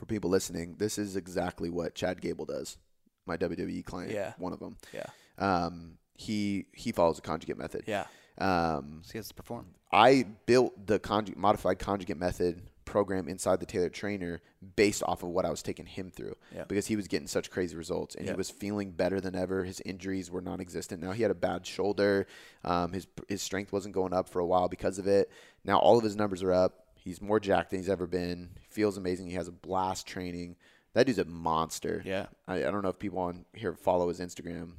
for 0.06 0.14
people 0.14 0.30
listening, 0.30 0.76
this 0.78 0.98
is 0.98 1.16
exactly 1.16 1.70
what 1.70 1.96
Chad 1.96 2.22
Gable 2.22 2.46
does. 2.46 2.78
My 3.26 3.38
WWE 3.38 3.84
client, 3.84 4.12
Yeah. 4.12 4.34
one 4.38 4.54
of 4.54 4.60
them. 4.60 4.78
Yeah. 4.94 5.08
Um, 5.38 5.98
he 6.14 6.68
he 6.74 6.92
follows 6.92 7.18
a 7.20 7.22
conjugate 7.22 7.58
method. 7.58 7.84
Yeah. 7.88 8.06
Um, 8.38 9.02
So 9.04 9.14
he 9.14 9.18
has 9.18 9.28
to 9.30 9.34
perform. 9.34 9.66
I 9.92 10.26
built 10.46 10.88
the 10.88 11.00
conjugate, 11.00 11.38
modified 11.38 11.80
conjugate 11.80 12.18
method 12.18 12.62
program 12.86 13.28
inside 13.28 13.60
the 13.60 13.66
Tailored 13.66 13.94
Trainer 13.94 14.42
based 14.76 15.02
off 15.04 15.24
of 15.24 15.30
what 15.30 15.44
I 15.46 15.50
was 15.50 15.64
taking 15.64 15.86
him 15.88 16.12
through 16.12 16.36
Yeah. 16.54 16.66
because 16.66 16.86
he 16.88 16.96
was 16.96 17.08
getting 17.08 17.28
such 17.28 17.50
crazy 17.50 17.76
results 17.76 18.14
and 18.16 18.26
Yeah. 18.26 18.34
he 18.34 18.38
was 18.38 18.50
feeling 18.52 18.92
better 18.92 19.20
than 19.20 19.36
ever. 19.36 19.64
His 19.64 19.82
injuries 19.82 20.30
were 20.30 20.42
non-existent. 20.42 21.02
Now 21.02 21.12
he 21.12 21.24
had 21.24 21.32
a 21.32 21.36
bad 21.36 21.66
shoulder. 21.66 22.28
Um, 22.64 22.94
his 22.94 23.08
his 23.28 23.42
strength 23.42 23.74
wasn't 23.74 23.96
going 23.96 24.14
up 24.14 24.30
for 24.30 24.40
a 24.40 24.46
while 24.46 24.68
because 24.70 25.00
of 25.00 25.08
it. 25.08 25.32
Now 25.64 25.80
all 25.80 25.98
of 25.98 26.04
his 26.04 26.16
numbers 26.16 26.44
are 26.44 26.54
up. 26.54 26.85
He's 27.06 27.22
more 27.22 27.40
jacked 27.40 27.70
than 27.70 27.80
he's 27.80 27.88
ever 27.90 28.08
been. 28.08 28.50
He 28.60 28.66
feels 28.70 28.98
amazing. 28.98 29.28
He 29.28 29.36
has 29.36 29.48
a 29.48 29.52
blast 29.54 30.06
training. 30.08 30.58
That 30.94 31.06
dude's 31.06 31.20
a 31.20 31.26
monster. 31.26 32.02
Yeah. 32.04 32.26
I, 32.48 32.56
I 32.66 32.72
don't 32.72 32.82
know 32.82 32.90
if 32.90 33.00
people 33.00 33.20
on 33.20 33.46
here 33.54 33.74
follow 33.76 34.10
his 34.10 34.20
Instagram. 34.20 34.72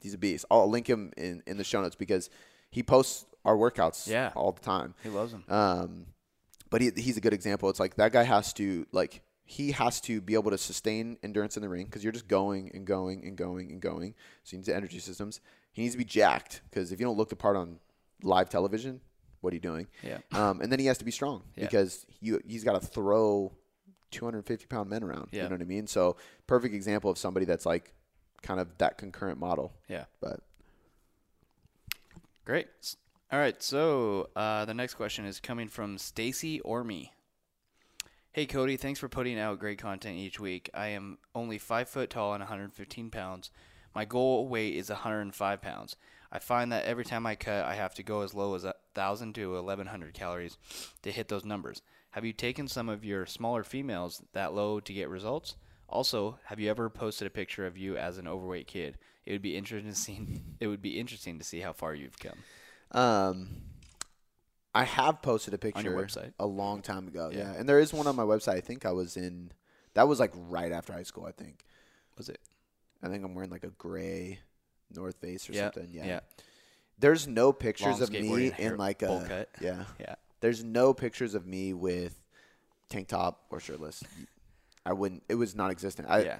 He's 0.00 0.14
a 0.14 0.18
beast. 0.18 0.44
I'll 0.50 0.68
link 0.68 0.88
him 0.88 1.12
in, 1.16 1.42
in 1.46 1.58
the 1.58 1.64
show 1.64 1.80
notes 1.82 1.94
because 1.94 2.30
he 2.70 2.82
posts 2.82 3.26
our 3.44 3.54
workouts 3.56 4.08
Yeah. 4.08 4.32
all 4.34 4.52
the 4.52 4.60
time. 4.62 4.94
He 5.02 5.10
loves 5.10 5.32
them. 5.32 5.44
Um, 5.48 6.06
but 6.70 6.80
he, 6.80 6.90
he's 6.96 7.18
a 7.18 7.20
good 7.20 7.34
example. 7.34 7.68
It's 7.68 7.78
like 7.80 7.96
that 7.96 8.12
guy 8.12 8.22
has 8.22 8.52
to 8.54 8.86
like 8.90 9.20
he 9.44 9.72
has 9.72 10.00
to 10.02 10.22
be 10.22 10.32
able 10.34 10.50
to 10.52 10.58
sustain 10.58 11.18
endurance 11.22 11.56
in 11.58 11.62
the 11.62 11.68
ring 11.68 11.84
because 11.84 12.02
you're 12.02 12.12
just 12.14 12.28
going 12.28 12.70
and 12.72 12.86
going 12.86 13.26
and 13.26 13.36
going 13.36 13.70
and 13.70 13.80
going. 13.82 14.14
So 14.44 14.52
he 14.52 14.56
needs 14.56 14.68
the 14.68 14.74
energy 14.76 14.98
systems. 15.00 15.40
He 15.72 15.82
needs 15.82 15.94
to 15.94 15.98
be 15.98 16.04
jacked 16.06 16.62
because 16.70 16.92
if 16.92 16.98
you 17.00 17.04
don't 17.04 17.18
look 17.18 17.28
the 17.28 17.36
part 17.36 17.56
on 17.56 17.78
live 18.22 18.48
television, 18.48 19.00
what 19.42 19.52
are 19.52 19.56
you 19.56 19.60
doing? 19.60 19.86
Yeah. 20.02 20.18
Um, 20.32 20.60
and 20.62 20.72
then 20.72 20.78
he 20.80 20.86
has 20.86 20.96
to 20.98 21.04
be 21.04 21.10
strong 21.10 21.42
Yeah. 21.56 21.64
because 21.66 22.06
you 22.20 22.40
he's 22.48 22.64
got 22.64 22.80
to 22.80 22.86
throw 22.86 23.52
250 24.12 24.66
pound 24.66 24.88
men 24.88 25.02
around. 25.02 25.28
Yeah. 25.30 25.42
You 25.44 25.48
know 25.50 25.54
what 25.56 25.62
I 25.62 25.66
mean? 25.66 25.86
So 25.86 26.16
perfect 26.46 26.74
example 26.74 27.10
of 27.10 27.18
somebody 27.18 27.44
that's 27.44 27.66
like 27.66 27.92
kind 28.42 28.58
of 28.60 28.78
that 28.78 28.96
concurrent 28.98 29.38
model. 29.38 29.74
Yeah. 29.88 30.04
But 30.20 30.40
Great. 32.44 32.66
All 33.30 33.38
right. 33.38 33.62
So 33.62 34.28
uh, 34.34 34.64
the 34.64 34.74
next 34.74 34.94
question 34.94 35.24
is 35.24 35.40
coming 35.40 35.68
from 35.68 35.98
Stacy 35.98 36.60
or 36.60 36.82
me. 36.84 37.12
Hey 38.32 38.46
Cody, 38.46 38.76
thanks 38.78 38.98
for 38.98 39.08
putting 39.08 39.38
out 39.38 39.58
great 39.58 39.78
content 39.78 40.16
each 40.16 40.40
week. 40.40 40.70
I 40.72 40.88
am 40.88 41.18
only 41.34 41.58
five 41.58 41.88
foot 41.88 42.08
tall 42.10 42.32
and 42.32 42.40
115 42.40 43.10
pounds. 43.10 43.50
My 43.94 44.06
goal 44.06 44.48
weight 44.48 44.74
is 44.74 44.88
105 44.88 45.60
pounds. 45.60 45.96
I 46.32 46.38
find 46.38 46.72
that 46.72 46.86
every 46.86 47.04
time 47.04 47.26
I 47.26 47.34
cut, 47.34 47.66
I 47.66 47.74
have 47.74 47.94
to 47.94 48.02
go 48.02 48.22
as 48.22 48.32
low 48.32 48.54
as 48.54 48.64
1,000 48.64 49.34
to 49.34 49.52
1,100 49.52 50.14
calories 50.14 50.56
to 51.02 51.12
hit 51.12 51.28
those 51.28 51.44
numbers. 51.44 51.82
Have 52.12 52.24
you 52.24 52.32
taken 52.32 52.68
some 52.68 52.88
of 52.88 53.04
your 53.04 53.26
smaller 53.26 53.62
females 53.62 54.22
that 54.32 54.54
low 54.54 54.80
to 54.80 54.92
get 54.94 55.10
results? 55.10 55.56
Also, 55.88 56.38
have 56.44 56.58
you 56.58 56.70
ever 56.70 56.88
posted 56.88 57.26
a 57.26 57.30
picture 57.30 57.66
of 57.66 57.76
you 57.76 57.98
as 57.98 58.16
an 58.16 58.26
overweight 58.26 58.66
kid? 58.66 58.96
It 59.26 59.32
would 59.32 59.42
be 59.42 59.56
interesting 59.56 59.92
to 59.92 59.96
see. 59.96 60.42
It 60.58 60.68
would 60.68 60.80
be 60.80 60.98
interesting 60.98 61.38
to 61.38 61.44
see 61.44 61.60
how 61.60 61.74
far 61.74 61.94
you've 61.94 62.18
come. 62.18 62.38
Um, 62.92 63.48
I 64.74 64.84
have 64.84 65.20
posted 65.20 65.52
a 65.52 65.58
picture 65.58 65.80
On 65.80 65.84
your 65.84 66.02
website? 66.02 66.32
a 66.38 66.46
long 66.46 66.80
time 66.80 67.08
ago. 67.08 67.30
Yeah. 67.30 67.38
Yeah. 67.40 67.58
and 67.58 67.68
there 67.68 67.78
is 67.78 67.92
one 67.92 68.06
on 68.06 68.16
my 68.16 68.22
website. 68.22 68.56
I 68.56 68.60
think 68.60 68.86
I 68.86 68.92
was 68.92 69.16
in. 69.18 69.52
That 69.94 70.08
was 70.08 70.18
like 70.18 70.32
right 70.34 70.72
after 70.72 70.94
high 70.94 71.02
school. 71.02 71.26
I 71.26 71.32
think. 71.32 71.64
Was 72.16 72.30
it? 72.30 72.40
I 73.02 73.08
think 73.08 73.22
I'm 73.24 73.34
wearing 73.34 73.50
like 73.50 73.64
a 73.64 73.70
gray 73.70 74.40
North 74.96 75.16
Face 75.16 75.48
or 75.48 75.52
Yeah, 75.52 75.70
something. 75.72 75.88
Yeah. 75.92 76.06
yeah. 76.06 76.20
There's 76.98 77.26
no 77.26 77.52
pictures 77.52 78.00
Long 78.00 78.02
of 78.02 78.10
me 78.12 78.52
in 78.58 78.76
like 78.76 79.02
a 79.02 79.24
cut. 79.28 79.48
yeah. 79.60 79.84
Yeah. 79.98 80.14
There's 80.40 80.62
no 80.62 80.92
pictures 80.94 81.34
of 81.34 81.46
me 81.46 81.72
with 81.72 82.20
tank 82.88 83.08
top 83.08 83.44
or 83.50 83.60
shirtless. 83.60 84.02
I 84.84 84.92
wouldn't. 84.92 85.22
It 85.28 85.34
was 85.36 85.54
non-existent. 85.54 86.08
I 86.10 86.22
yeah. 86.22 86.38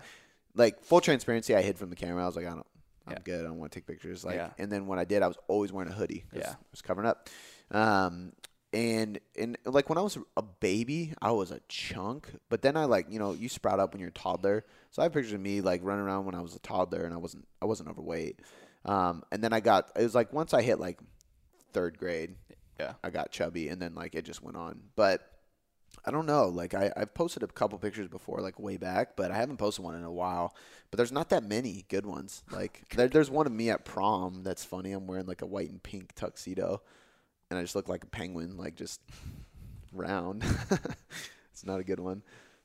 like 0.55 0.83
full 0.85 1.01
transparency. 1.01 1.55
I 1.55 1.63
hid 1.63 1.79
from 1.79 1.91
the 1.91 1.97
camera. 1.97 2.23
I 2.23 2.27
was 2.27 2.37
like, 2.37 2.47
I 2.47 2.51
don't. 2.51 2.67
I'm 3.07 3.13
Yeah. 3.15 3.19
good. 3.25 3.41
I 3.41 3.45
don't 3.49 3.59
want 3.59 3.73
to 3.73 3.79
take 3.81 3.87
pictures. 3.87 4.25
Like, 4.25 4.37
Yeah. 4.37 4.51
and 4.59 4.71
then 4.71 4.87
when 4.87 4.99
I 4.99 5.05
did, 5.05 5.23
I 5.23 5.27
was 5.29 5.37
always 5.49 5.73
wearing 5.73 5.91
a 5.91 5.95
hoodie. 5.95 6.25
Yeah. 6.33 6.51
I 6.51 6.57
was 6.71 6.83
covering 6.83 7.09
up. 7.09 7.29
Um, 7.73 8.33
and 8.73 9.21
and 9.39 9.59
like 9.65 9.89
when 9.89 9.99
I 9.99 10.03
was 10.03 10.19
a 10.37 10.43
baby, 10.43 11.15
I 11.21 11.33
was 11.33 11.51
a 11.51 11.61
chunk. 11.69 12.29
But 12.49 12.63
then 12.63 12.77
I 12.77 12.85
like 12.87 13.07
you 13.11 13.19
know 13.19 13.33
you 13.33 13.49
sprout 13.49 13.81
up 13.81 13.93
when 13.93 14.01
you're 14.01 14.11
a 14.11 14.13
toddler. 14.13 14.65
So 14.91 15.03
I 15.03 15.05
have 15.05 15.13
pictures 15.13 15.33
of 15.35 15.41
me 15.41 15.61
like 15.61 15.81
running 15.83 16.05
around 16.05 16.25
when 16.27 16.35
I 16.35 16.41
was 16.41 16.55
a 16.55 16.61
toddler, 16.61 17.03
and 17.05 17.15
I 17.15 17.19
wasn't 17.19 17.47
I 17.61 17.67
wasn't 17.67 17.89
overweight. 17.91 18.41
Um, 18.85 19.23
and 19.31 19.43
then 19.45 19.53
I 19.53 19.61
got 19.61 19.91
it 19.97 20.03
was 20.03 20.15
like 20.15 20.33
once 20.33 20.55
I 20.55 20.63
hit 20.63 20.81
like 20.81 20.99
third 21.73 21.99
grade, 21.99 22.35
Yeah. 22.81 22.95
I 23.03 23.11
got 23.11 23.31
chubby, 23.31 23.69
and 23.69 23.81
then 23.81 23.95
like 23.95 24.15
it 24.15 24.25
just 24.25 24.43
went 24.43 24.57
on. 24.57 24.81
But 24.97 25.29
I 26.05 26.11
don't 26.11 26.27
know. 26.27 26.49
Like 26.49 26.75
I, 26.75 26.91
I've 26.97 27.15
posted 27.15 27.43
a 27.43 27.47
couple 27.47 27.79
pictures 27.79 28.09
before, 28.09 28.41
like 28.41 28.59
way 28.59 28.77
back, 28.79 29.17
but 29.17 29.31
I 29.31 29.37
haven't 29.37 29.59
posted 29.59 29.85
one 29.85 29.95
in 29.95 30.05
a 30.05 30.11
while. 30.11 30.55
But 30.91 30.97
there's 30.97 31.13
not 31.13 31.29
that 31.29 31.45
many 31.45 31.85
good 31.89 32.07
ones. 32.07 32.43
Like 32.51 32.83
there, 32.97 33.09
there's 33.09 33.31
one 33.31 33.47
of 33.47 33.53
me 33.53 33.71
at 33.71 33.85
prom 33.85 34.43
that's 34.43 34.65
funny. 34.65 34.93
I'm 34.93 35.07
wearing 35.07 35.27
like 35.27 35.43
a 35.43 35.47
white 35.47 35.71
and 35.71 35.83
pink 35.83 36.15
tuxedo, 36.15 36.83
and 37.53 37.59
I 37.59 37.63
just 37.63 37.77
look 37.77 37.87
like 37.87 38.03
a 38.03 38.07
penguin, 38.07 38.57
like 38.57 38.77
just 38.77 39.03
round. 39.93 40.43
it's 41.53 41.67
not 41.67 41.81
a 41.81 41.85
good 41.85 42.01
one, 42.01 42.23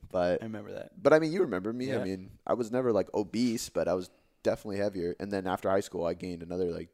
but 0.09 0.41
I 0.41 0.45
remember 0.45 0.71
that. 0.71 0.91
but 1.03 1.11
I 1.11 1.19
mean, 1.19 1.33
you 1.33 1.41
remember 1.41 1.73
me. 1.73 1.87
Yeah. 1.87 1.99
I 1.99 2.03
mean, 2.05 2.29
I 2.47 2.53
was 2.53 2.71
never 2.71 2.93
like 2.93 3.13
obese, 3.13 3.67
but 3.67 3.89
I 3.89 3.95
was 3.95 4.09
definitely 4.43 4.77
heavier. 4.77 5.13
And 5.19 5.29
then 5.29 5.45
after 5.45 5.69
high 5.69 5.81
school, 5.81 6.05
I 6.05 6.13
gained 6.13 6.41
another 6.41 6.71
like 6.71 6.87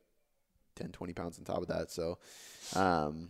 10, 0.76 0.92
20 0.92 1.14
pounds 1.14 1.38
on 1.38 1.46
top 1.46 1.62
of 1.62 1.68
that. 1.68 1.92
So, 1.92 2.18
um, 2.76 3.30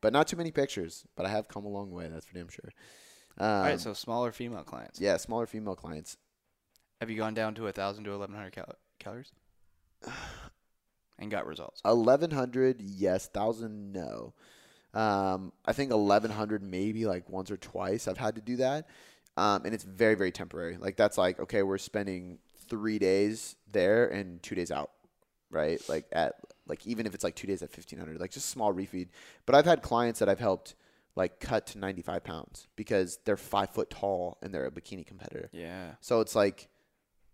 but 0.00 0.12
not 0.12 0.26
too 0.26 0.36
many 0.36 0.50
pictures. 0.50 1.04
But 1.14 1.26
I 1.26 1.28
have 1.28 1.46
come 1.46 1.64
a 1.64 1.68
long 1.68 1.92
way. 1.92 2.08
That's 2.08 2.26
for 2.26 2.34
damn 2.34 2.48
sure. 2.48 2.72
Um, 3.38 3.48
All 3.48 3.62
right, 3.62 3.78
so 3.80 3.92
smaller 3.92 4.32
female 4.32 4.64
clients. 4.64 5.00
yeah, 5.00 5.16
smaller 5.16 5.46
female 5.46 5.76
clients. 5.76 6.16
Have 7.00 7.08
you 7.08 7.16
gone 7.18 7.34
down 7.34 7.54
to 7.54 7.68
a 7.68 7.72
thousand 7.72 8.02
to 8.04 8.12
eleven 8.12 8.34
hundred 8.34 8.52
cal- 8.52 8.74
calories? 8.98 9.30
and 11.18 11.30
got 11.30 11.46
results. 11.46 11.80
Eleven 11.84 12.30
hundred, 12.30 12.80
yes. 12.80 13.28
Thousand, 13.28 13.92
no. 13.92 14.34
Um, 14.94 15.52
I 15.64 15.72
think 15.72 15.92
eleven 15.92 16.30
hundred, 16.30 16.62
maybe 16.62 17.06
like 17.06 17.28
once 17.28 17.50
or 17.50 17.56
twice. 17.56 18.08
I've 18.08 18.18
had 18.18 18.34
to 18.36 18.40
do 18.40 18.56
that, 18.56 18.88
um, 19.36 19.64
and 19.64 19.74
it's 19.74 19.84
very, 19.84 20.14
very 20.14 20.32
temporary. 20.32 20.76
Like 20.78 20.96
that's 20.96 21.18
like 21.18 21.38
okay, 21.40 21.62
we're 21.62 21.78
spending 21.78 22.38
three 22.68 22.98
days 22.98 23.56
there 23.70 24.08
and 24.08 24.42
two 24.42 24.54
days 24.54 24.70
out, 24.70 24.90
right? 25.50 25.80
Like 25.88 26.06
at 26.12 26.34
like 26.66 26.86
even 26.86 27.06
if 27.06 27.14
it's 27.14 27.24
like 27.24 27.34
two 27.34 27.46
days 27.46 27.62
at 27.62 27.70
fifteen 27.70 27.98
hundred, 27.98 28.20
like 28.20 28.30
just 28.30 28.48
small 28.48 28.72
refeed. 28.72 29.08
But 29.44 29.54
I've 29.54 29.66
had 29.66 29.82
clients 29.82 30.20
that 30.20 30.28
I've 30.28 30.40
helped 30.40 30.74
like 31.14 31.40
cut 31.40 31.66
to 31.68 31.78
ninety 31.78 32.02
five 32.02 32.24
pounds 32.24 32.66
because 32.76 33.18
they're 33.24 33.36
five 33.36 33.70
foot 33.70 33.90
tall 33.90 34.38
and 34.42 34.52
they're 34.52 34.66
a 34.66 34.70
bikini 34.70 35.06
competitor. 35.06 35.48
Yeah. 35.52 35.92
So 36.00 36.20
it's 36.20 36.34
like 36.34 36.68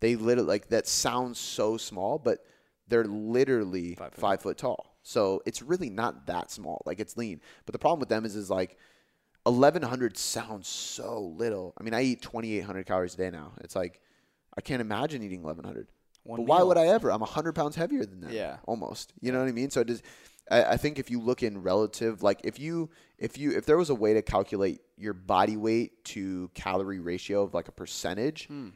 they 0.00 0.16
literally 0.16 0.48
like 0.48 0.68
that 0.68 0.86
sounds 0.86 1.38
so 1.38 1.76
small, 1.76 2.18
but 2.18 2.44
they're 2.92 3.04
literally 3.04 3.94
Five 3.96 4.14
five 4.14 4.40
foot. 4.40 4.50
foot, 4.50 4.58
tall. 4.58 4.96
So 5.02 5.42
it's 5.46 5.62
really 5.62 5.90
not 5.90 6.26
that 6.26 6.50
small. 6.50 6.82
Like 6.86 7.00
it's 7.00 7.16
lean. 7.16 7.40
But 7.66 7.72
the 7.72 7.78
problem 7.78 7.98
with 8.00 8.08
them 8.08 8.24
is 8.24 8.36
is 8.36 8.50
like 8.50 8.76
eleven 9.46 9.82
hundred 9.82 10.16
sounds 10.16 10.68
so 10.68 11.20
little. 11.36 11.74
I 11.78 11.82
mean, 11.82 11.94
I 11.94 12.02
eat 12.02 12.22
twenty 12.22 12.56
eight 12.58 12.64
hundred 12.64 12.86
calories 12.86 13.14
a 13.14 13.16
day 13.16 13.30
now. 13.30 13.52
It's 13.62 13.74
like 13.74 14.00
I 14.56 14.60
can't 14.60 14.80
imagine 14.80 15.22
eating 15.22 15.42
eleven 15.42 15.64
hundred. 15.64 15.88
One 16.24 16.36
But 16.38 16.46
why 16.46 16.62
would 16.62 16.76
I 16.78 16.86
ever? 16.88 17.10
I'm 17.10 17.20
hundred 17.22 17.54
pounds 17.54 17.74
heavier 17.74 18.04
than 18.04 18.20
that. 18.20 18.30
Yeah. 18.32 18.58
almost. 18.66 19.12
You 19.20 19.32
know 19.32 19.40
what 19.40 19.48
I 19.48 19.52
mean? 19.52 19.70
So 19.70 19.80
it 19.80 19.90
is. 19.90 20.02
I, 20.50 20.64
I 20.64 20.76
think 20.76 20.98
if 20.98 21.10
you 21.10 21.20
look 21.20 21.42
in 21.42 21.62
relative, 21.62 22.22
like 22.22 22.40
if 22.44 22.60
you 22.60 22.90
if 23.18 23.38
you 23.38 23.50
if 23.56 23.66
there 23.66 23.76
was 23.78 23.90
a 23.90 23.94
way 23.94 24.14
to 24.14 24.22
calculate 24.22 24.80
your 24.96 25.14
body 25.14 25.56
weight 25.56 26.04
to 26.06 26.48
calorie 26.54 27.00
ratio 27.00 27.42
of 27.42 27.54
like 27.54 27.66
a 27.68 27.72
percentage, 27.72 28.46
Hmm. 28.46 28.68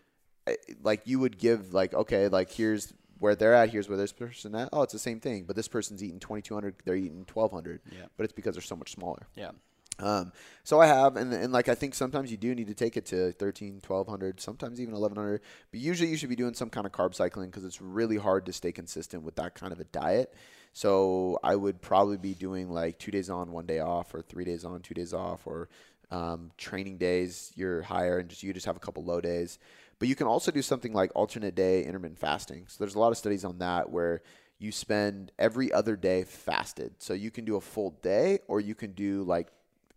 I- 0.48 0.56
like 0.82 1.02
you 1.04 1.20
would 1.20 1.38
give 1.38 1.72
like 1.72 1.94
okay, 1.94 2.26
like 2.28 2.50
here's 2.50 2.92
where 3.18 3.34
they're 3.34 3.54
at, 3.54 3.70
here's 3.70 3.88
where 3.88 3.98
this 3.98 4.12
person 4.12 4.54
at. 4.54 4.68
Oh, 4.72 4.82
it's 4.82 4.92
the 4.92 4.98
same 4.98 5.20
thing, 5.20 5.44
but 5.44 5.56
this 5.56 5.68
person's 5.68 6.02
eating 6.02 6.20
2200, 6.20 6.76
they're 6.84 6.96
eating 6.96 7.26
1200. 7.32 7.80
Yeah. 7.90 8.06
But 8.16 8.24
it's 8.24 8.32
because 8.32 8.54
they're 8.54 8.62
so 8.62 8.76
much 8.76 8.92
smaller. 8.92 9.26
Yeah. 9.34 9.50
Um, 9.98 10.32
so 10.62 10.80
I 10.80 10.86
have, 10.86 11.16
and, 11.16 11.32
and 11.32 11.52
like 11.52 11.68
I 11.68 11.74
think 11.74 11.94
sometimes 11.94 12.30
you 12.30 12.36
do 12.36 12.54
need 12.54 12.66
to 12.66 12.74
take 12.74 12.96
it 12.96 13.06
to 13.06 13.32
13, 13.32 13.80
1200, 13.86 14.40
sometimes 14.40 14.80
even 14.80 14.92
1100. 14.92 15.40
But 15.70 15.80
usually 15.80 16.10
you 16.10 16.16
should 16.16 16.28
be 16.28 16.36
doing 16.36 16.54
some 16.54 16.68
kind 16.70 16.86
of 16.86 16.92
carb 16.92 17.14
cycling 17.14 17.50
because 17.50 17.64
it's 17.64 17.80
really 17.80 18.16
hard 18.16 18.46
to 18.46 18.52
stay 18.52 18.72
consistent 18.72 19.22
with 19.22 19.36
that 19.36 19.54
kind 19.54 19.72
of 19.72 19.80
a 19.80 19.84
diet. 19.84 20.34
So 20.72 21.38
I 21.42 21.56
would 21.56 21.80
probably 21.80 22.18
be 22.18 22.34
doing 22.34 22.70
like 22.70 22.98
two 22.98 23.10
days 23.10 23.30
on, 23.30 23.52
one 23.52 23.64
day 23.64 23.80
off, 23.80 24.14
or 24.14 24.20
three 24.20 24.44
days 24.44 24.64
on, 24.64 24.82
two 24.82 24.92
days 24.92 25.14
off, 25.14 25.46
or 25.46 25.70
um, 26.10 26.50
training 26.58 26.98
days 26.98 27.52
you're 27.56 27.80
higher, 27.82 28.18
and 28.18 28.28
just 28.28 28.42
you 28.42 28.52
just 28.52 28.66
have 28.66 28.76
a 28.76 28.80
couple 28.80 29.02
low 29.02 29.20
days. 29.22 29.58
But 29.98 30.08
you 30.08 30.14
can 30.14 30.26
also 30.26 30.50
do 30.50 30.62
something 30.62 30.92
like 30.92 31.10
alternate 31.14 31.54
day 31.54 31.84
intermittent 31.84 32.18
fasting. 32.18 32.66
So 32.68 32.76
there's 32.80 32.94
a 32.94 32.98
lot 32.98 33.12
of 33.12 33.18
studies 33.18 33.44
on 33.44 33.58
that 33.58 33.90
where 33.90 34.22
you 34.58 34.72
spend 34.72 35.32
every 35.38 35.72
other 35.72 35.96
day 35.96 36.24
fasted. 36.24 36.94
So 36.98 37.14
you 37.14 37.30
can 37.30 37.44
do 37.44 37.56
a 37.56 37.60
full 37.60 37.90
day, 38.02 38.40
or 38.48 38.60
you 38.60 38.74
can 38.74 38.92
do 38.92 39.22
like 39.22 39.48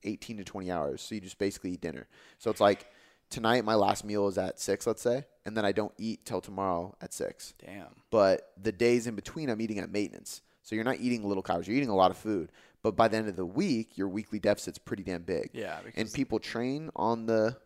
18 0.04 0.38
to 0.38 0.43
20 0.43 0.72
hours. 0.72 1.02
So 1.02 1.16
you 1.16 1.22
just 1.22 1.38
basically 1.38 1.72
eat 1.72 1.82
dinner. 1.82 2.08
So 2.38 2.50
it's 2.50 2.62
like 2.62 2.88
tonight, 3.30 3.64
my 3.66 3.76
last 3.76 4.04
meal 4.04 4.28
is 4.28 4.38
at 4.38 4.60
six, 4.60 4.88
let's 4.88 5.02
say, 5.02 5.26
and 5.45 5.56
then 5.56 5.66
I 5.66 5.72
don't 5.72 5.93
eat 5.97 6.26
till 6.26 6.41
tomorrow 6.41 6.95
at 7.02 7.14
six. 7.14 7.54
Damn. 7.66 7.88
But 8.10 8.52
the 8.62 8.72
days 8.72 9.08
in 9.08 9.16
between, 9.16 9.50
I'm 9.50 9.62
eating 9.62 9.80
at 9.80 9.91
maintenance. 9.91 10.41
So 10.64 10.76
you're 10.76 10.84
not 10.84 11.00
eating 11.00 11.28
little 11.28 11.43
calories, 11.43 11.68
you're 11.68 11.78
eating 11.78 11.89
a 11.89 11.95
lot 11.95 12.12
of 12.12 12.18
food. 12.18 12.52
But 12.82 12.95
by 12.95 13.08
the 13.08 13.18
end 13.18 13.28
of 13.28 13.36
the 13.36 13.45
week, 13.45 13.97
your 13.97 14.08
weekly 14.08 14.39
deficit's 14.39 14.78
pretty 14.78 15.04
damn 15.04 15.24
big. 15.24 15.50
Yeah. 15.54 15.80
And 15.95 16.12
people 16.12 16.39
train 16.39 16.89
on 16.95 17.26
the 17.26 17.58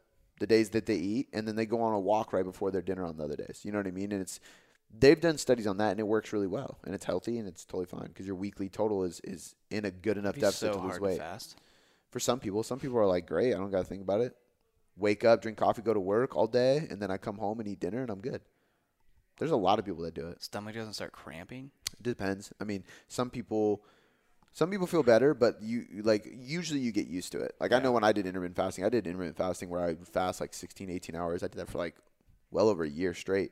the 0.44 0.48
days 0.48 0.72
that 0.72 0.86
they 0.86 0.98
eat, 0.98 1.30
and 1.32 1.48
then 1.48 1.56
they 1.56 1.66
go 1.66 1.82
on 1.82 1.94
a 1.94 2.00
walk 2.00 2.34
right 2.34 2.44
before 2.44 2.70
their 2.70 2.82
dinner 2.82 3.06
on 3.06 3.16
the 3.16 3.24
other 3.24 3.38
days. 3.38 3.62
You 3.64 3.72
know 3.72 3.78
what 3.78 3.88
I 3.88 3.91
mean? 3.91 4.12
And 4.12 4.22
it's 4.22 4.41
they've 5.00 5.22
done 5.22 5.38
studies 5.38 5.66
on 5.68 5.78
that, 5.78 5.91
and 5.91 6.02
it 6.02 6.06
works 6.06 6.34
really 6.34 6.48
well, 6.48 6.80
and 6.84 6.94
it's 6.94 7.06
healthy, 7.06 7.38
and 7.38 7.48
it's 7.48 7.64
totally 7.64 7.86
fine 7.86 8.08
because 8.08 8.28
your 8.28 8.36
weekly 8.36 8.68
total 8.68 9.06
is 9.06 9.22
is 9.24 9.56
in 9.72 9.86
a 9.86 9.91
good 9.91 10.18
enough 10.18 10.36
deficit 10.36 10.74
so 10.74 10.82
to 10.82 10.86
lose 10.86 11.00
weight. 11.00 11.18
fast. 11.18 11.56
For 12.12 12.20
some 12.20 12.41
people, 12.41 12.62
some 12.62 12.78
people 12.78 12.98
are 12.98 13.06
like, 13.06 13.26
great, 13.26 13.54
I 13.54 13.58
don't 13.58 13.72
got 13.72 13.80
to 13.80 13.84
think 13.86 14.02
about 14.02 14.20
it. 14.20 14.36
Wake 14.98 15.24
up, 15.24 15.41
drink 15.41 15.58
coffee, 15.58 15.82
go 15.82 15.94
to 15.94 16.00
work 16.02 16.36
all 16.36 16.46
day, 16.46 16.88
and 16.89 17.02
then 17.02 17.10
I 17.10 17.16
come 17.16 17.38
home 17.38 17.62
and 17.62 17.70
eat 17.70 17.80
dinner, 17.80 18.02
and 18.02 18.10
I'm 18.10 18.20
good. 18.20 18.41
There's 19.38 19.52
a 19.52 19.56
lot 19.56 19.80
of 19.80 19.86
people 19.86 20.04
that 20.04 20.14
do 20.14 20.28
it. 20.28 20.44
Stomach 20.44 20.76
doesn't 20.76 20.94
start 20.94 21.14
cramping. 21.14 21.72
It 21.94 22.04
depends. 22.04 22.52
I 22.60 22.66
mean, 22.66 22.84
some 23.08 23.30
people, 23.30 23.86
some 24.54 24.70
people 24.70 24.86
feel 24.88 25.04
better, 25.04 25.34
but 25.34 25.62
you 25.62 25.86
like 26.04 26.28
usually 26.38 26.80
you 26.80 26.91
get 26.91 27.08
used 27.08 27.32
to 27.32 27.41
it. 27.41 27.56
Like 27.60 27.74
I 27.74 27.80
know 27.80 27.91
when 27.91 28.04
I 28.04 28.12
did 28.12 28.28
intermittent 28.28 28.56
fasting, 28.56 28.86
I 28.86 28.89
did 28.89 29.08
intermittent 29.08 29.38
fasting 29.38 29.70
where 29.70 29.82
I 29.82 29.88
would 29.88 30.08
fast 30.08 30.39
like 30.39 30.54
16, 30.54 30.89
18 30.89 31.16
hours. 31.16 31.43
I 31.43 31.47
did 31.47 31.58
that 31.58 31.70
for 31.70 31.80
like 31.80 31.95
well 32.51 32.70
over 32.70 32.84
a 32.84 32.89
year 32.89 33.14
straight. 33.16 33.51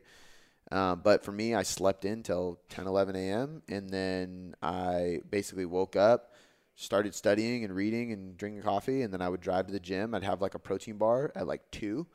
Um, 0.72 1.02
but 1.04 1.26
for 1.26 1.32
me, 1.32 1.56
I 1.56 1.64
slept 1.64 2.06
in 2.06 2.24
till 2.24 2.60
10, 2.70 2.86
11 2.88 3.16
a.m. 3.16 3.62
and 3.68 3.90
then 3.90 4.56
I 4.62 5.20
basically 5.30 5.66
woke 5.66 5.96
up, 5.96 6.34
started 6.76 7.14
studying 7.16 7.66
and 7.66 7.76
reading 7.76 8.14
and 8.14 8.38
drinking 8.38 8.62
coffee, 8.62 9.02
and 9.02 9.12
then 9.12 9.22
I 9.22 9.28
would 9.28 9.42
drive 9.42 9.68
to 9.68 9.74
the 9.74 9.80
gym. 9.80 10.14
I'd 10.14 10.24
have 10.24 10.42
like 10.42 10.56
a 10.56 10.60
protein 10.60 10.98
bar 10.98 11.32
at 11.36 11.48
like 11.48 11.70
two, 11.72 12.08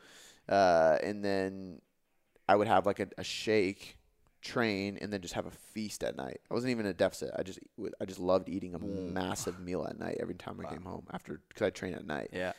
uh, 0.48 0.96
and 1.02 1.24
then 1.24 1.82
I 2.48 2.56
would 2.56 2.68
have 2.68 2.86
like 2.86 3.00
a, 3.00 3.08
a 3.18 3.24
shake, 3.24 3.95
train, 4.46 4.98
and 5.00 5.12
then 5.12 5.20
just 5.20 5.34
have 5.34 5.46
a 5.46 5.50
feast 5.50 6.02
at 6.04 6.16
night. 6.16 6.40
I 6.50 6.54
wasn't 6.54 6.70
even 6.70 6.86
a 6.86 6.92
deficit. 6.94 7.30
I 7.36 7.42
just 7.42 7.58
I 8.00 8.04
just 8.04 8.20
loved 8.20 8.48
eating 8.48 8.74
a 8.74 8.78
massive 8.78 9.58
meal 9.60 9.86
at 9.88 9.98
night 9.98 10.16
every 10.20 10.34
time 10.34 10.60
I 10.64 10.70
came 10.70 10.82
home 10.82 11.06
after 11.12 11.40
because 11.48 11.62
I 11.66 11.70
train 11.70 11.94
at 11.94 12.06
night. 12.06 12.30
Yeah. 12.32 12.52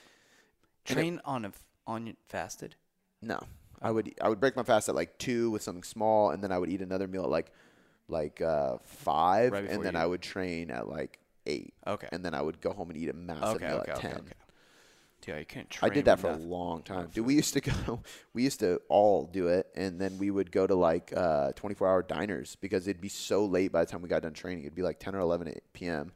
And 0.87 0.97
it- 0.97 1.01
Train 1.01 1.21
on 1.25 1.45
a 1.45 1.51
on 1.85 2.15
fasted. 2.27 2.75
No, 3.21 3.39
I 3.81 3.91
would 3.91 4.13
I 4.21 4.29
would 4.29 4.39
break 4.39 4.55
my 4.55 4.63
fast 4.63 4.89
at 4.89 4.95
like 4.95 5.17
two 5.17 5.49
with 5.51 5.61
something 5.63 5.83
small, 5.83 6.29
and 6.31 6.43
then 6.43 6.51
I 6.51 6.57
would 6.57 6.69
eat 6.69 6.81
another 6.81 7.07
meal 7.07 7.23
at 7.23 7.29
like 7.29 7.51
like 8.07 8.41
uh, 8.41 8.77
five, 8.85 9.51
Right 9.51 9.69
and 9.69 9.83
then 9.83 9.95
I 9.95 10.05
would 10.05 10.21
train 10.21 10.71
at 10.71 10.87
like 10.87 11.19
eight, 11.45 11.73
Okay. 11.85 12.07
and 12.11 12.23
then 12.23 12.33
I 12.33 12.41
would 12.41 12.61
go 12.61 12.71
home 12.71 12.89
and 12.89 12.97
eat 12.97 13.09
a 13.09 13.13
massive 13.13 13.55
Okay. 13.57 13.67
meal 13.67 13.77
Okay. 13.79 13.91
at 13.91 13.97
Okay. 13.97 14.07
ten. 14.09 14.21
Dude, 15.27 15.39
you 15.39 15.45
couldn't 15.45 15.77
I 15.83 15.89
did 15.89 16.05
that 16.05 16.19
for 16.19 16.29
a 16.31 16.37
long 16.37 16.83
time. 16.83 17.09
Dude, 17.13 17.25
we 17.25 17.35
used 17.35 17.53
to 17.53 17.59
go, 17.61 18.01
we 18.33 18.43
used 18.43 18.61
to 18.61 18.79
all 18.87 19.25
do 19.25 19.49
it, 19.49 19.67
and 19.75 19.99
then 19.99 20.17
we 20.17 20.31
would 20.31 20.51
go 20.53 20.65
to 20.65 20.73
like 20.73 21.11
uh, 21.15 21.51
24 21.51 21.87
hour 21.87 22.01
diners 22.01 22.55
because 22.55 22.87
it'd 22.87 23.01
be 23.01 23.09
so 23.09 23.45
late 23.45 23.71
by 23.73 23.83
the 23.83 23.91
time 23.91 24.01
we 24.01 24.07
got 24.07 24.21
done 24.21 24.31
training. 24.33 24.63
It'd 24.63 24.73
be 24.73 24.83
like 24.83 24.99
10 24.99 25.15
or 25.15 25.19
11 25.19 25.53
p.m. 25.73 26.13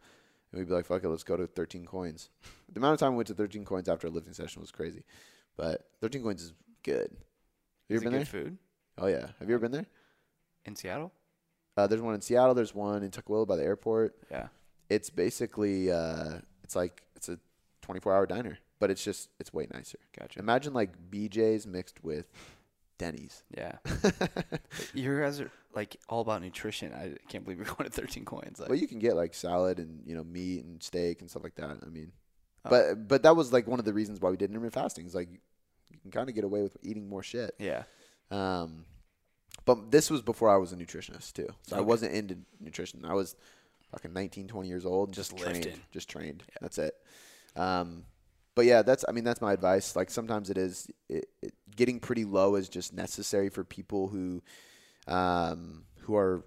And 0.52 0.60
we'd 0.60 0.68
be 0.70 0.74
like, 0.74 0.86
fuck 0.86 1.04
it, 1.04 1.10
let's 1.10 1.24
go 1.24 1.36
to 1.36 1.46
13 1.46 1.86
coins. 1.86 2.30
the 2.72 2.80
amount 2.80 2.94
of 2.94 3.00
time 3.02 3.12
we 3.12 3.18
went 3.18 3.28
to 3.28 3.34
13 3.34 3.66
coins 3.66 3.90
after 3.90 4.08
a 4.08 4.10
lifting 4.10 4.34
session 4.34 4.62
was 4.62 4.72
crazy. 4.72 5.04
But 5.58 5.90
13 6.00 6.24
coins 6.24 6.42
is 6.42 6.54
good. 6.84 7.10
Have 7.12 7.90
you 7.90 7.96
Is 7.98 8.02
ever 8.02 8.08
it 8.08 8.12
been 8.12 8.12
good 8.12 8.20
there? 8.20 8.26
food 8.26 8.58
Oh, 8.98 9.08
yeah. 9.08 9.28
Have 9.40 9.50
you 9.50 9.56
ever 9.56 9.60
been 9.60 9.72
there? 9.74 9.88
in 10.66 10.76
Seattle? 10.76 11.12
Uh, 11.76 11.88
there's 11.88 12.02
one 12.02 12.14
in 12.16 12.22
Seattle. 12.22 12.54
There's 12.54 12.74
one 12.74 13.04
in 13.04 13.12
Tukwila 13.12 13.46
by 13.48 13.56
the 13.58 13.64
airport. 13.64 14.16
Yeah. 14.30 14.48
It's 14.90 15.10
basically, 15.10 15.92
uh, 15.92 16.40
it's 16.64 16.76
like, 16.76 17.02
it's 17.16 17.28
a 17.30 17.38
24 17.82 18.14
hour 18.14 18.26
diner, 18.26 18.58
but 18.82 18.92
it's 18.92 19.04
just, 19.04 19.30
it's 19.40 19.54
way 19.54 19.68
nicer. 19.74 19.98
Gotcha. 20.20 20.40
Imagine 20.40 20.74
like 20.74 20.90
BJ's 21.10 21.66
mixed 21.66 22.04
with 22.04 22.26
Denny's. 22.98 23.44
Yeah. 23.58 23.78
you 24.94 25.18
guys 25.20 25.40
are 25.40 25.50
like 25.74 25.96
all 26.10 26.22
about 26.22 26.42
nutrition. 26.42 26.94
I 26.94 27.14
can't 27.30 27.44
believe 27.46 27.58
you're 27.60 27.66
going 27.78 27.90
to 27.90 27.96
13 27.96 28.26
coins. 28.26 28.60
Like, 28.60 28.70
Well, 28.70 28.78
you 28.78 28.88
can 28.88 29.00
get 29.00 29.16
like 29.16 29.34
salad 29.34 29.80
and 29.80 30.02
you 30.06 30.16
know 30.16 30.24
meat 30.24 30.66
and 30.66 30.84
steak 30.84 31.22
and 31.22 31.30
stuff 31.30 31.44
like 31.44 31.56
that. 31.56 31.78
I 31.86 31.90
mean, 31.90 32.12
Oh. 32.64 32.70
but 32.70 33.08
but 33.08 33.24
that 33.24 33.36
was 33.36 33.52
like 33.52 33.66
one 33.68 33.80
of 33.80 33.86
the 33.86 33.94
reasons 33.94 34.20
why 34.22 34.30
we 34.30 34.38
did 34.38 34.52
intermittent 34.52 34.74
fasting. 34.76 35.06
Is 35.08 35.16
like 35.16 35.30
you 35.90 35.98
can 36.00 36.12
kind 36.12 36.30
of 36.30 36.36
get 36.36 36.44
away 36.44 36.62
with 36.62 36.78
eating 36.84 37.10
more 37.10 37.24
shit. 37.24 37.56
yeah. 37.58 37.84
Um, 38.30 38.86
but 39.66 39.90
this 39.92 40.10
was 40.12 40.22
before 40.22 40.50
I 40.50 40.58
was 40.58 40.72
a 40.72 40.76
nutritionist 40.76 41.34
too, 41.34 41.48
so 41.68 41.76
I 41.78 41.82
wasn't 41.82 42.14
into 42.14 42.38
nutrition. 42.60 43.04
I 43.04 43.14
was 43.14 43.36
fucking 43.92 44.14
19, 44.14 44.48
20 44.48 44.70
years 44.70 44.86
old, 44.86 45.12
Just 45.12 45.36
trained, 45.38 45.66
lifting. 45.66 45.82
just 45.92 46.08
trained. 46.10 46.44
That's 46.62 46.78
it. 46.78 46.94
Um, 47.56 48.06
but 48.56 48.66
yeah, 48.66 48.82
that's 48.82 49.06
I 49.08 49.12
mean 49.12 49.24
that's 49.24 49.42
my 49.42 49.54
advice. 49.54 49.96
Like 49.96 50.10
sometimes 50.10 50.50
it 50.50 50.58
is 50.58 50.88
it, 51.10 51.26
it, 51.42 51.54
getting 51.76 52.00
pretty 52.00 52.26
low 52.26 52.56
is 52.56 52.70
just 52.70 52.94
necessary 52.94 53.50
for 53.50 53.64
people 53.64 54.08
who 54.08 54.42
um, 55.08 55.84
who 56.02 56.16
are 56.16 56.44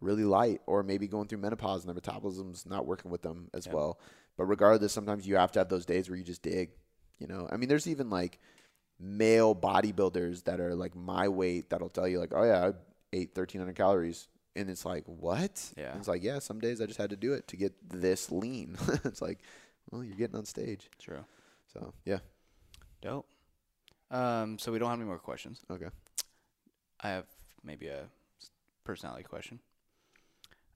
really 0.00 0.24
light 0.24 0.60
or 0.66 0.82
maybe 0.82 1.06
going 1.06 1.28
through 1.28 1.38
menopause 1.38 1.82
and 1.82 1.88
their 1.88 1.94
metabolism's 1.94 2.66
not 2.66 2.86
working 2.86 3.10
with 3.10 3.22
them 3.22 3.48
as 3.54 3.66
Yep. 3.66 3.74
well. 3.74 4.00
But 4.36 4.46
regardless, 4.46 4.92
sometimes 4.92 5.26
you 5.26 5.36
have 5.36 5.52
to 5.52 5.60
have 5.60 5.68
those 5.68 5.86
days 5.86 6.08
where 6.08 6.18
you 6.18 6.24
just 6.24 6.42
dig. 6.42 6.70
You 7.18 7.26
know, 7.28 7.48
I 7.50 7.56
mean, 7.56 7.68
there's 7.68 7.86
even 7.86 8.10
like 8.10 8.40
male 8.98 9.54
bodybuilders 9.54 10.44
that 10.44 10.60
are 10.60 10.74
like 10.74 10.94
my 10.96 11.28
weight 11.28 11.70
that'll 11.70 11.88
tell 11.88 12.08
you 12.08 12.18
like, 12.18 12.32
oh 12.34 12.42
yeah, 12.44 12.66
I 12.66 12.72
ate 13.12 13.36
1,300 13.36 13.74
calories, 13.76 14.28
and 14.56 14.68
it's 14.68 14.84
like 14.84 15.04
what? 15.06 15.62
Yeah. 15.76 15.90
And 15.90 15.98
it's 15.98 16.08
like 16.08 16.22
yeah, 16.22 16.38
some 16.40 16.60
days 16.60 16.80
I 16.80 16.86
just 16.86 16.98
had 16.98 17.10
to 17.10 17.16
do 17.16 17.32
it 17.34 17.46
to 17.48 17.56
get 17.56 17.72
this 17.88 18.30
lean. 18.32 18.76
it's 19.04 19.22
like, 19.22 19.40
well, 19.92 20.02
you're 20.02 20.16
getting 20.16 20.36
on 20.36 20.44
stage, 20.46 20.88
True. 20.98 21.24
so 21.72 21.92
yeah, 22.04 22.18
Dope. 23.00 23.26
Um, 24.10 24.58
so 24.58 24.72
we 24.72 24.78
don't 24.78 24.90
have 24.90 24.98
any 24.98 25.06
more 25.06 25.18
questions. 25.18 25.60
okay. 25.70 25.88
I 27.00 27.08
have 27.10 27.26
maybe 27.64 27.86
a 27.88 28.04
personality 28.84 29.22
question. 29.24 29.58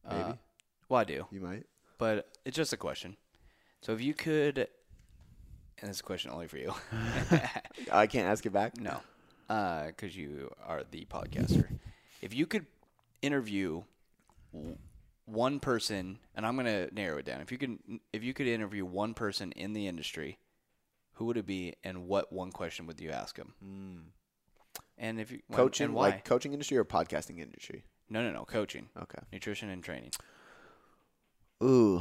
Maybe. 0.09 0.23
Uh, 0.23 0.33
well, 0.89 1.01
I 1.01 1.05
do, 1.05 1.27
You 1.33 1.41
might. 1.41 1.65
but 1.99 2.29
it's 2.45 2.57
just 2.57 2.73
a 2.73 2.77
question. 2.77 3.17
So 3.83 3.93
if 3.93 4.01
you 4.01 4.15
could, 4.15 4.69
and 5.81 5.91
this 5.91 6.01
question 6.03 6.31
only 6.31 6.47
for 6.49 6.59
you. 6.59 6.73
I 7.93 8.07
can't 8.07 8.27
ask 8.29 8.45
it 8.47 8.51
back. 8.53 8.79
no, 8.81 9.01
because 9.49 10.17
you 10.17 10.51
are 10.67 10.83
the 10.91 11.05
podcaster. 11.11 11.67
If 12.23 12.35
you 12.35 12.47
could 12.47 12.67
interview 13.23 13.83
one 15.27 15.61
person, 15.61 16.19
and 16.35 16.47
I'm 16.47 16.57
gonna 16.57 16.89
narrow 16.93 17.19
it 17.19 17.25
down. 17.27 17.41
If 17.41 17.53
you 17.53 17.59
could, 17.59 17.79
if 18.13 18.23
you 18.25 18.33
could 18.33 18.47
interview 18.47 18.85
one 18.85 19.13
person 19.15 19.53
in 19.53 19.73
the 19.75 19.87
industry, 19.87 20.39
who 21.15 21.27
would 21.27 21.37
it 21.37 21.47
be, 21.47 21.75
and 21.85 22.07
what 22.09 22.33
one 22.33 22.51
question 22.53 22.87
would 22.87 23.01
you 23.01 23.11
ask 23.11 23.37
them? 23.37 23.55
Hmm. 23.63 23.97
And 24.99 25.21
if 25.21 25.31
you 25.31 25.41
Coaching, 25.53 25.93
why? 25.93 26.11
like 26.11 26.25
coaching 26.25 26.53
industry 26.53 26.77
or 26.79 26.85
podcasting 26.85 27.39
industry. 27.41 27.85
no, 28.09 28.23
no, 28.23 28.31
no, 28.33 28.45
coaching, 28.45 28.89
Okay. 28.97 29.19
nutrition, 29.33 29.69
and 29.69 29.83
training. 29.85 30.11
Ooh. 31.63 32.01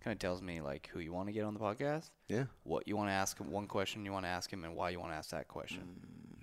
Kind 0.00 0.12
of 0.12 0.18
tells 0.18 0.42
me 0.42 0.60
like 0.60 0.88
who 0.92 1.00
you 1.00 1.12
want 1.12 1.28
to 1.28 1.32
get 1.32 1.44
on 1.44 1.54
the 1.54 1.60
podcast, 1.60 2.10
Yeah. 2.28 2.44
what 2.62 2.86
you 2.86 2.96
want 2.96 3.08
to 3.08 3.12
ask 3.14 3.38
him, 3.38 3.50
one 3.50 3.66
question 3.66 4.04
you 4.04 4.12
want 4.12 4.24
to 4.26 4.30
ask 4.30 4.52
him, 4.52 4.64
and 4.64 4.76
why 4.76 4.90
you 4.90 5.00
want 5.00 5.12
to 5.12 5.16
ask 5.16 5.30
that 5.30 5.48
question. 5.48 6.00
We 6.30 6.33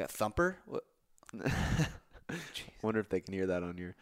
got 0.00 0.10
Thumper. 0.10 0.56
What? 0.66 0.84
Wonder 2.82 3.00
if 3.00 3.08
they 3.08 3.20
can 3.20 3.34
hear 3.34 3.46
that 3.46 3.62
on 3.62 3.76
your. 3.78 3.94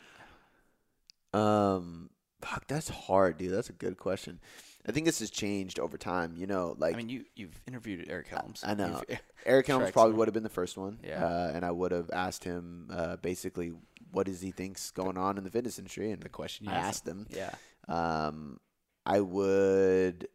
Um, 1.32 2.10
fuck, 2.40 2.66
that's 2.66 2.88
hard, 2.88 3.38
dude. 3.38 3.52
That's 3.52 3.70
a 3.70 3.74
good 3.74 3.96
question. 3.98 4.40
I 4.86 4.92
think 4.92 5.06
this 5.06 5.18
has 5.18 5.30
changed 5.30 5.78
over 5.78 5.98
time. 5.98 6.34
You 6.36 6.46
know, 6.46 6.74
like 6.78 6.94
I 6.94 6.96
mean, 6.96 7.08
you 7.08 7.24
you've 7.34 7.60
interviewed 7.66 8.06
Eric 8.08 8.28
Helms. 8.28 8.62
I 8.66 8.74
know. 8.74 9.02
You've- 9.08 9.20
Eric 9.46 9.66
Helms 9.66 9.88
Shrek 9.88 9.92
probably 9.92 10.14
would 10.14 10.28
have 10.28 10.34
been 10.34 10.42
the 10.42 10.48
first 10.48 10.76
one. 10.76 10.98
Yeah. 11.02 11.24
Uh, 11.24 11.52
and 11.54 11.64
I 11.64 11.70
would 11.70 11.92
have 11.92 12.10
asked 12.12 12.44
him 12.44 12.88
uh, 12.92 13.16
basically 13.16 13.72
what 14.10 14.26
does 14.26 14.40
he 14.40 14.50
think's 14.50 14.90
going 14.90 15.16
on 15.18 15.36
in 15.38 15.44
the 15.44 15.50
fitness 15.50 15.78
industry, 15.78 16.10
and 16.10 16.22
the 16.22 16.28
question 16.28 16.66
you 16.66 16.72
I 16.72 16.76
asked 16.76 17.06
him. 17.06 17.26
Yeah. 17.30 17.50
Um, 17.88 18.58
I 19.04 19.20
would. 19.20 20.28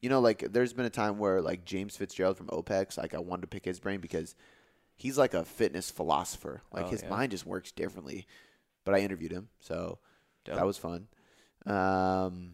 You 0.00 0.08
know, 0.08 0.20
like 0.20 0.52
there's 0.52 0.72
been 0.72 0.86
a 0.86 0.90
time 0.90 1.18
where 1.18 1.40
like 1.42 1.64
James 1.64 1.96
Fitzgerald 1.96 2.36
from 2.36 2.46
OPEX, 2.48 2.96
like 2.98 3.14
I 3.14 3.18
wanted 3.18 3.42
to 3.42 3.48
pick 3.48 3.64
his 3.64 3.80
brain 3.80 4.00
because 4.00 4.34
he's 4.96 5.18
like 5.18 5.34
a 5.34 5.44
fitness 5.44 5.90
philosopher. 5.90 6.62
Like 6.72 6.86
Oh, 6.86 6.90
his 6.90 7.02
yeah. 7.02 7.08
mind 7.10 7.32
just 7.32 7.46
works 7.46 7.72
differently. 7.72 8.26
But 8.84 8.94
I 8.94 9.00
interviewed 9.00 9.32
him, 9.32 9.48
so 9.60 9.98
Dope. 10.44 10.56
that 10.56 10.64
was 10.66 10.78
fun. 10.78 11.08
Um, 11.66 12.52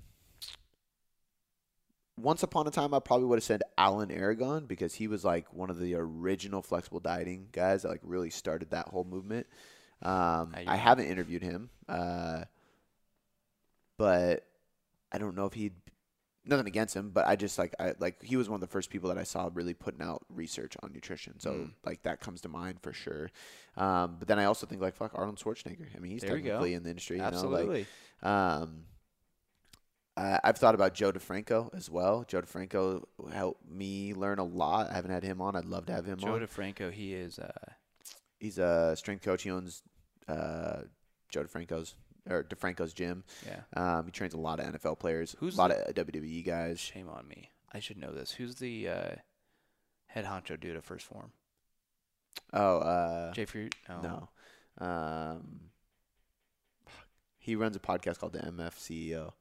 once 2.16 2.42
upon 2.42 2.66
a 2.66 2.70
time, 2.70 2.94
I 2.94 2.98
probably 3.00 3.26
would 3.26 3.36
have 3.36 3.44
said 3.44 3.62
Alan 3.76 4.10
Aragon 4.10 4.66
because 4.66 4.94
he 4.94 5.06
was 5.08 5.24
like 5.24 5.52
one 5.52 5.70
of 5.70 5.78
the 5.78 5.94
original 5.94 6.62
flexible 6.62 7.00
dieting 7.00 7.48
guys 7.52 7.82
that 7.82 7.88
like 7.88 8.00
really 8.02 8.30
started 8.30 8.70
that 8.70 8.88
whole 8.88 9.04
movement. 9.04 9.46
Um, 10.02 10.54
you 10.58 10.64
I 10.66 10.76
haven't 10.76 11.06
interviewed 11.06 11.42
him, 11.42 11.70
uh, 11.88 12.44
but 13.96 14.44
I 15.12 15.18
don't 15.18 15.36
know 15.36 15.46
if 15.46 15.52
he'd. 15.54 15.74
Nothing 16.46 16.66
against 16.66 16.94
him, 16.94 17.10
but 17.10 17.26
I 17.26 17.36
just 17.36 17.58
like 17.58 17.74
I 17.80 17.94
like 17.98 18.22
he 18.22 18.36
was 18.36 18.48
one 18.50 18.56
of 18.56 18.60
the 18.60 18.66
first 18.66 18.90
people 18.90 19.08
that 19.08 19.16
I 19.18 19.22
saw 19.22 19.48
really 19.54 19.72
putting 19.72 20.02
out 20.02 20.24
research 20.28 20.76
on 20.82 20.92
nutrition. 20.92 21.40
So 21.40 21.52
Mm. 21.52 21.70
like 21.86 22.02
that 22.02 22.20
comes 22.20 22.42
to 22.42 22.48
mind 22.50 22.80
for 22.82 22.92
sure. 22.92 23.30
Um, 23.76 24.16
but 24.18 24.28
then 24.28 24.38
I 24.38 24.44
also 24.44 24.66
think 24.66 24.82
like 24.82 24.94
fuck 24.94 25.12
Arnold 25.14 25.38
Schwarzenegger. 25.38 25.86
I 25.96 25.98
mean 26.00 26.12
he's 26.12 26.20
There 26.22 26.36
technically 26.36 26.74
in 26.74 26.82
the 26.82 26.90
industry. 26.90 27.16
You 27.16 27.22
Know? 27.22 27.28
Absolutely. 27.28 27.86
Like, 28.22 28.30
um, 28.30 28.84
I 30.16 30.38
I've 30.44 30.58
thought 30.58 30.74
about 30.74 30.94
Joe 30.94 31.12
DeFranco 31.12 31.74
as 31.74 31.88
well. 31.90 32.24
Joe 32.28 32.42
DeFranco 32.42 33.04
helped 33.32 33.66
me 33.68 34.12
learn 34.14 34.38
a 34.38 34.44
lot. 34.44 34.90
I 34.90 34.94
haven't 34.94 35.10
had 35.12 35.22
him 35.24 35.40
on. 35.40 35.56
I'd 35.56 35.64
love 35.64 35.86
to 35.86 35.92
have 35.92 36.04
him 36.04 36.18
Joe 36.18 36.34
on. 36.34 36.40
Joe 36.40 36.46
DeFranco, 36.46 36.92
he 36.92 37.14
is. 37.14 37.38
Uh, 37.38 37.50
He's 38.38 38.58
a 38.58 38.94
strength 38.96 39.24
coach. 39.24 39.42
He 39.44 39.50
owns 39.50 39.82
uh, 40.28 40.82
Joe 41.30 41.44
DeFranco's 41.44 41.94
or 42.28 42.42
DeFranco's 42.44 42.92
gym. 42.94 43.24
yeah. 43.46 43.60
Um, 43.98 44.06
he 44.06 44.10
trains 44.10 44.34
a 44.34 44.38
lot 44.38 44.60
of 44.60 44.66
NFL 44.74 44.98
players. 44.98 45.36
Who's 45.40 45.54
a 45.56 45.58
lot 45.58 45.70
the- 45.70 45.88
of 46.00 46.06
WWE 46.06 46.44
guys. 46.44 46.80
Shame 46.80 47.08
on 47.08 47.26
me. 47.28 47.50
I 47.72 47.80
should 47.80 47.98
know 47.98 48.12
this. 48.12 48.30
Who's 48.32 48.56
the 48.56 48.88
uh, 48.88 49.14
head 50.06 50.24
honcho 50.24 50.58
dude 50.58 50.76
at 50.76 50.84
First 50.84 51.06
Form? 51.06 51.32
Oh, 52.52 52.78
uh, 52.78 53.32
Jay 53.32 53.44
Fruit? 53.44 53.74
No. 53.88 54.28
no. 54.80 54.86
Um, 54.86 55.60
he 57.38 57.56
runs 57.56 57.76
a 57.76 57.80
podcast 57.80 58.18
called 58.18 58.32
the 58.32 58.38
MF 58.40 58.74
CEO. 58.76 59.32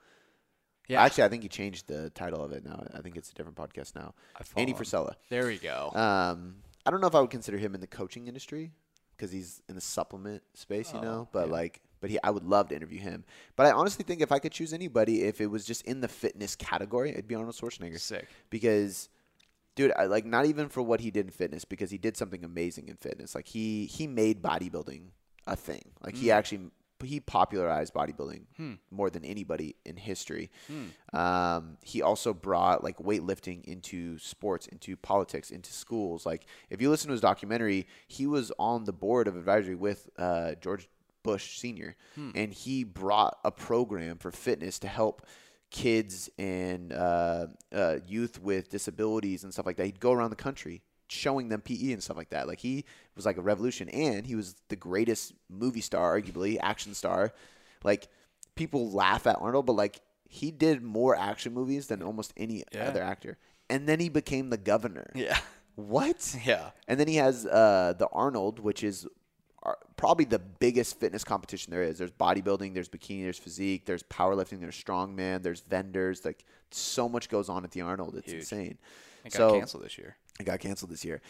Yeah. 0.88 1.02
Actually, 1.02 1.24
I 1.24 1.30
think 1.30 1.44
he 1.44 1.50
changed 1.50 1.88
the 1.88 2.10
title 2.10 2.44
of 2.44 2.52
it 2.52 2.66
now. 2.66 2.84
I 2.94 3.02
think 3.02 3.16
it's 3.16 3.32
a 3.32 3.34
different 3.34 3.58
podcast 3.58 3.96
now. 3.96 4.14
Andy. 4.58 4.74
Frisella. 4.74 5.14
There 5.30 5.46
we 5.48 5.58
go. 5.58 5.92
Um, 5.94 6.56
I 6.86 6.92
don't 6.92 7.00
know 7.00 7.08
if 7.08 7.16
I 7.16 7.22
would 7.22 7.30
consider 7.30 7.58
him 7.58 7.74
in 7.74 7.80
the 7.82 7.88
coaching 7.88 8.28
industry 8.28 8.72
because 9.16 9.32
he's 9.32 9.62
in 9.70 9.76
the 9.76 9.82
supplement 9.82 10.44
space, 10.56 10.92
you 10.92 11.00
Oh, 11.00 11.04
know. 11.04 11.30
But 11.32 11.48
yeah. 11.48 11.54
like, 11.54 11.82
but 12.04 12.10
he, 12.12 12.20
I 12.22 12.30
would 12.32 12.44
love 12.44 12.68
to 12.68 12.76
interview 12.76 13.00
him. 13.00 13.24
But 13.56 13.66
I 13.68 13.72
honestly 13.72 14.04
think 14.04 14.20
if 14.20 14.32
I 14.34 14.40
could 14.40 14.52
choose 14.52 14.74
anybody, 14.74 15.24
if 15.24 15.40
it 15.40 15.48
was 15.48 15.64
just 15.66 15.84
in 15.84 16.02
the 16.02 16.10
fitness 16.10 16.54
category, 16.56 17.12
it'd 17.12 17.30
be 17.30 17.36
Arnold 17.36 17.56
Schwarzenegger 17.56 18.00
Sick. 18.00 18.28
because. 18.50 19.08
Dude, 19.76 19.92
I 19.98 20.06
like 20.06 20.24
not 20.24 20.46
even 20.46 20.70
for 20.70 20.84
what 20.84 21.00
he 21.00 21.10
did 21.10 21.26
in 21.26 21.32
fitness 21.32 21.66
because 21.66 21.90
he 21.90 21.98
did 21.98 22.16
something 22.16 22.44
amazing 22.46 22.90
in 22.90 22.96
fitness. 22.98 23.34
Like 23.34 23.48
he 23.48 23.88
he 23.88 24.06
made 24.06 24.40
bodybuilding 24.44 25.06
a 25.48 25.56
thing. 25.56 25.82
Like 26.04 26.16
he 26.16 26.28
Mm. 26.28 26.34
actually 26.36 26.62
he 27.04 27.20
popularized 27.20 27.92
bodybuilding 27.94 28.44
Hmm. 28.56 28.74
more 28.92 29.10
than 29.10 29.26
anybody 29.26 29.76
in 29.84 29.98
history. 29.98 30.52
Hmm. 30.68 31.18
Um, 31.20 31.78
he 31.82 32.02
also 32.04 32.34
brought 32.36 32.84
like 32.84 32.98
weightlifting 33.00 33.66
into 33.66 34.20
sports, 34.20 34.68
into 34.68 34.96
politics, 34.96 35.50
into 35.52 35.74
schools. 35.74 36.24
Like 36.26 36.46
if 36.70 36.80
you 36.82 36.90
listen 36.92 37.08
to 37.08 37.14
his 37.14 37.22
documentary, 37.22 37.88
he 38.08 38.28
was 38.28 38.52
on 38.60 38.84
the 38.86 38.94
board 38.94 39.28
of 39.28 39.36
advisory 39.36 39.76
with 39.76 40.08
uh, 40.20 40.54
George 40.62 40.88
Bush 41.24 41.58
Senior, 41.58 41.96
Hmm. 42.16 42.32
and 42.36 42.54
he 42.54 42.84
brought 42.84 43.38
a 43.44 43.52
program 43.52 44.18
for 44.18 44.32
fitness 44.32 44.80
to 44.80 44.88
help 44.88 45.26
kids 45.72 46.30
and 46.38 46.94
uh, 46.94 47.48
uh, 47.74 47.98
youth 48.08 48.40
with 48.42 48.70
disabilities 48.70 49.44
and 49.44 49.52
stuff 49.52 49.66
like 49.66 49.78
that. 49.78 49.86
He'd 49.86 50.00
go 50.00 50.12
around 50.12 50.30
the 50.30 50.36
country 50.36 50.84
showing 51.08 51.50
them 51.50 51.62
PE 51.62 51.92
and 51.94 52.02
stuff 52.04 52.18
like 52.18 52.30
that. 52.30 52.48
Like 52.48 52.60
he 52.60 52.86
was 53.16 53.26
like 53.26 53.38
a 53.38 53.42
revolution, 53.42 53.90
and 53.90 54.26
he 54.26 54.36
was 54.36 54.56
the 54.70 54.76
greatest 54.76 55.34
movie 55.50 55.82
star, 55.82 56.20
arguably 56.20 56.58
action 56.62 56.94
star. 56.94 57.34
Like 57.84 58.08
people 58.56 58.92
laugh 58.92 59.26
at 59.28 59.38
Arnold, 59.40 59.66
but 59.66 59.74
like 59.74 60.02
he 60.28 60.52
did 60.52 60.82
more 60.84 61.16
action 61.16 61.54
movies 61.54 61.88
than 61.88 62.02
almost 62.04 62.34
any 62.38 62.64
Yeah. 62.72 62.88
other 62.88 63.02
actor. 63.04 63.38
And 63.70 63.88
then 63.88 64.00
he 64.00 64.10
became 64.10 64.50
the 64.50 64.58
governor. 64.58 65.12
Yeah. 65.16 65.40
What? 65.76 66.36
Yeah. 66.46 66.72
And 66.88 67.00
then 67.00 67.08
he 67.08 67.16
has 67.16 67.46
uh, 67.46 67.94
the 67.98 68.08
Arnold, 68.12 68.60
which 68.60 68.84
is 68.84 69.08
uh, 69.66 69.74
probably 69.96 70.26
the 70.26 70.40
biggest 70.40 71.00
fitness 71.00 71.24
competition 71.24 71.72
there 71.72 71.84
is. 71.84 71.98
There's 71.98 72.12
bodybuilding, 72.12 72.74
there's 72.74 72.90
bikini, 72.90 73.24
there's 73.24 73.38
physique, 73.38 73.86
there's 73.86 74.04
powerlifting, 74.04 74.60
there's 74.60 74.82
strongman, 74.82 75.42
there's 75.44 75.62
vendors. 75.62 76.26
Like 76.26 76.44
so 76.72 77.08
much 77.08 77.30
goes 77.30 77.50
on 77.50 77.64
at 77.64 77.72
the 77.72 77.82
Arnold. 77.82 78.16
It's 78.18 78.28
Huge. 78.32 78.40
insane. 78.42 78.78
It 79.26 79.32
got 79.34 79.38
So- 79.38 79.58
canceled 79.60 79.84
this 79.84 79.98
year. 79.98 80.18
It 80.40 80.46
got 80.46 80.60
canceled 80.60 80.92
this 80.92 81.06
year. 81.06 81.22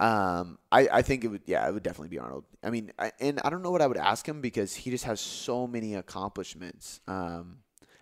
Um, 0.00 0.58
I, 0.72 0.88
I 0.92 1.02
think 1.02 1.24
it 1.24 1.28
would, 1.28 1.42
yeah, 1.46 1.66
it 1.68 1.72
would 1.72 1.82
definitely 1.84 2.08
be 2.08 2.18
Arnold. 2.18 2.44
I 2.64 2.70
mean, 2.70 2.92
I, 2.98 3.12
and 3.20 3.40
I 3.44 3.50
don't 3.50 3.62
know 3.62 3.70
what 3.70 3.80
I 3.80 3.86
would 3.86 3.96
ask 3.96 4.28
him 4.28 4.40
because 4.40 4.74
he 4.74 4.90
just 4.90 5.04
has 5.04 5.20
so 5.20 5.66
many 5.68 5.94
accomplishments. 5.94 7.00
Um, 7.06 7.58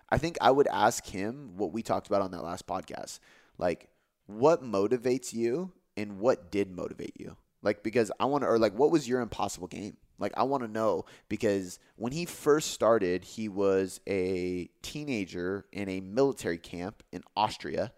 I 0.09 0.17
think 0.17 0.37
I 0.41 0.49
would 0.51 0.67
ask 0.67 1.05
him 1.05 1.51
what 1.55 1.71
we 1.71 1.81
talked 1.83 2.07
about 2.07 2.21
on 2.21 2.31
that 2.31 2.43
last 2.43 2.65
podcast. 2.67 3.19
Like, 3.57 3.89
what 4.25 4.63
motivates 4.63 5.33
you 5.33 5.71
and 5.95 6.19
what 6.19 6.51
did 6.51 6.71
motivate 6.75 7.13
you? 7.19 7.37
Like, 7.63 7.81
because 7.81 8.11
I 8.19 8.25
want 8.25 8.43
to, 8.43 8.49
or 8.49 8.59
like, 8.59 8.77
what 8.77 8.91
was 8.91 9.07
your 9.07 9.21
impossible 9.21 9.67
game? 9.67 9.97
Like, 10.19 10.33
I 10.37 10.43
want 10.43 10.63
to 10.63 10.69
know 10.69 11.05
because 11.27 11.79
when 11.95 12.11
he 12.11 12.25
first 12.25 12.71
started, 12.71 13.23
he 13.23 13.49
was 13.49 13.99
a 14.07 14.69
teenager 14.81 15.65
in 15.71 15.89
a 15.89 16.01
military 16.01 16.57
camp 16.57 17.01
in 17.11 17.23
Austria 17.35 17.91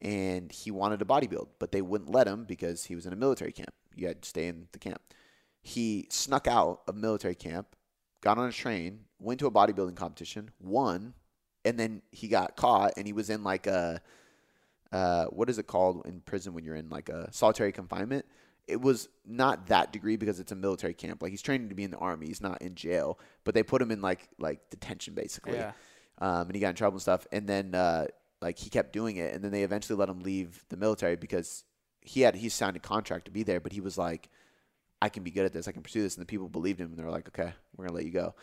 and 0.00 0.52
he 0.52 0.70
wanted 0.70 1.00
to 1.00 1.04
bodybuild, 1.04 1.48
but 1.58 1.72
they 1.72 1.82
wouldn't 1.82 2.10
let 2.10 2.28
him 2.28 2.44
because 2.44 2.84
he 2.84 2.94
was 2.94 3.06
in 3.06 3.12
a 3.12 3.16
military 3.16 3.52
camp. 3.52 3.72
You 3.94 4.06
had 4.06 4.22
to 4.22 4.28
stay 4.28 4.46
in 4.46 4.68
the 4.72 4.78
camp. 4.78 5.00
He 5.62 6.06
snuck 6.10 6.46
out 6.46 6.82
of 6.86 6.94
military 6.94 7.34
camp, 7.34 7.74
got 8.20 8.38
on 8.38 8.48
a 8.48 8.52
train, 8.52 9.00
went 9.18 9.40
to 9.40 9.46
a 9.46 9.50
bodybuilding 9.50 9.96
competition, 9.96 10.50
won, 10.60 11.14
and 11.64 11.78
then 11.78 12.02
he 12.12 12.28
got 12.28 12.56
caught 12.56 12.92
and 12.96 13.06
he 13.06 13.12
was 13.12 13.30
in 13.30 13.42
like 13.42 13.66
a 13.66 14.00
uh, 14.92 15.24
what 15.26 15.50
is 15.50 15.58
it 15.58 15.66
called 15.66 16.06
in 16.06 16.20
prison 16.20 16.54
when 16.54 16.64
you're 16.64 16.76
in 16.76 16.88
like 16.88 17.08
a 17.08 17.32
solitary 17.32 17.72
confinement? 17.72 18.24
It 18.66 18.80
was 18.80 19.08
not 19.24 19.68
that 19.68 19.92
degree 19.92 20.16
because 20.16 20.40
it's 20.40 20.52
a 20.52 20.56
military 20.56 20.94
camp. 20.94 21.22
Like 21.22 21.30
he's 21.30 21.42
training 21.42 21.68
to 21.68 21.74
be 21.74 21.84
in 21.84 21.90
the 21.90 21.98
army. 21.98 22.26
He's 22.26 22.40
not 22.40 22.62
in 22.62 22.74
jail, 22.74 23.18
but 23.44 23.54
they 23.54 23.62
put 23.62 23.80
him 23.80 23.90
in 23.90 24.00
like 24.00 24.28
like 24.38 24.70
detention 24.70 25.14
basically. 25.14 25.54
Yeah. 25.54 25.72
Um, 26.18 26.46
and 26.46 26.54
he 26.54 26.60
got 26.60 26.70
in 26.70 26.74
trouble 26.74 26.96
and 26.96 27.02
stuff. 27.02 27.26
And 27.30 27.48
then 27.48 27.74
uh, 27.74 28.06
like 28.40 28.58
he 28.58 28.70
kept 28.70 28.92
doing 28.92 29.16
it, 29.16 29.34
and 29.34 29.42
then 29.42 29.52
they 29.52 29.62
eventually 29.62 29.98
let 29.98 30.08
him 30.08 30.20
leave 30.20 30.64
the 30.68 30.76
military 30.76 31.16
because 31.16 31.64
he 32.00 32.20
had 32.20 32.34
he 32.34 32.48
signed 32.48 32.76
a 32.76 32.80
contract 32.80 33.26
to 33.26 33.30
be 33.30 33.42
there, 33.42 33.60
but 33.60 33.72
he 33.72 33.80
was 33.80 33.98
like, 33.98 34.28
I 35.00 35.08
can 35.08 35.22
be 35.22 35.30
good 35.30 35.44
at 35.44 35.52
this. 35.52 35.68
I 35.68 35.72
can 35.72 35.82
pursue 35.82 36.02
this. 36.02 36.16
And 36.16 36.22
the 36.22 36.26
people 36.26 36.48
believed 36.48 36.80
him, 36.80 36.88
and 36.88 36.98
they're 36.98 37.10
like, 37.10 37.28
okay, 37.28 37.52
we're 37.76 37.86
gonna 37.86 37.96
let 37.96 38.04
you 38.04 38.12
go. 38.12 38.34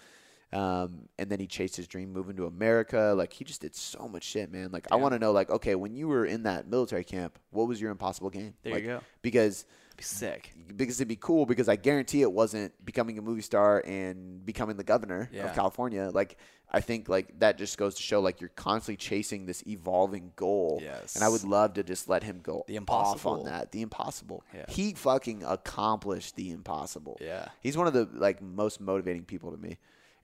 Um, 0.53 1.07
and 1.17 1.29
then 1.29 1.39
he 1.39 1.47
chased 1.47 1.75
his 1.75 1.87
dream, 1.87 2.13
moving 2.13 2.35
to 2.37 2.45
America. 2.45 3.13
Like 3.17 3.33
he 3.33 3.43
just 3.43 3.61
did 3.61 3.75
so 3.75 4.07
much 4.07 4.23
shit, 4.23 4.51
man. 4.51 4.69
Like 4.71 4.87
I 4.91 4.95
want 4.95 5.13
to 5.13 5.19
know, 5.19 5.31
like, 5.31 5.49
okay, 5.49 5.75
when 5.75 5.95
you 5.95 6.07
were 6.07 6.25
in 6.25 6.43
that 6.43 6.67
military 6.67 7.03
camp, 7.03 7.39
what 7.51 7.67
was 7.67 7.79
your 7.81 7.91
impossible 7.91 8.29
game? 8.29 8.53
There 8.63 8.73
like, 8.73 8.83
you 8.83 8.89
go. 8.89 9.01
Because 9.21 9.65
Be 9.97 10.03
sick. 10.03 10.51
because 10.75 10.97
it'd 10.99 11.07
be 11.07 11.15
cool 11.15 11.45
because 11.45 11.69
I 11.69 11.75
guarantee 11.75 12.21
it 12.21 12.31
wasn't 12.31 12.73
becoming 12.85 13.17
a 13.17 13.21
movie 13.21 13.41
star 13.41 13.83
and 13.85 14.45
becoming 14.45 14.77
the 14.77 14.83
governor 14.83 15.29
Yeah. 15.31 15.45
of 15.45 15.55
California. 15.55 16.09
Like 16.13 16.37
I 16.75 16.81
think 16.81 17.07
like 17.07 17.39
that 17.39 17.59
just 17.59 17.77
goes 17.77 17.93
to 17.95 18.01
show 18.01 18.19
like 18.19 18.41
you're 18.41 18.49
constantly 18.49 18.97
chasing 18.97 19.45
this 19.45 19.63
evolving 19.67 20.31
goal. 20.35 20.79
Yes. 20.81 21.15
And 21.15 21.23
I 21.23 21.29
would 21.29 21.43
love 21.43 21.73
to 21.75 21.83
just 21.83 22.09
let 22.09 22.23
him 22.23 22.39
go 22.41 22.63
The 22.67 22.79
off 22.87 23.25
on 23.27 23.45
that. 23.45 23.71
The 23.71 23.83
impossible. 23.83 24.43
Yeah. 24.53 24.65
He 24.67 24.93
fucking 24.93 25.43
accomplished 25.43 26.35
the 26.35 26.49
impossible. 26.49 27.17
Yeah. 27.21 27.49
He's 27.61 27.77
one 27.77 27.85
of 27.87 27.93
the 27.93 28.09
like 28.13 28.41
most 28.41 28.81
motivating 28.81 29.23
people 29.23 29.51
to 29.51 29.57
me. 29.57 29.77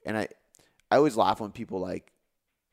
And 0.04 0.16
I 0.16 0.28
I 0.90 0.96
always 0.96 1.16
laugh 1.16 1.40
when 1.40 1.50
people 1.52 1.78
like 1.80 2.12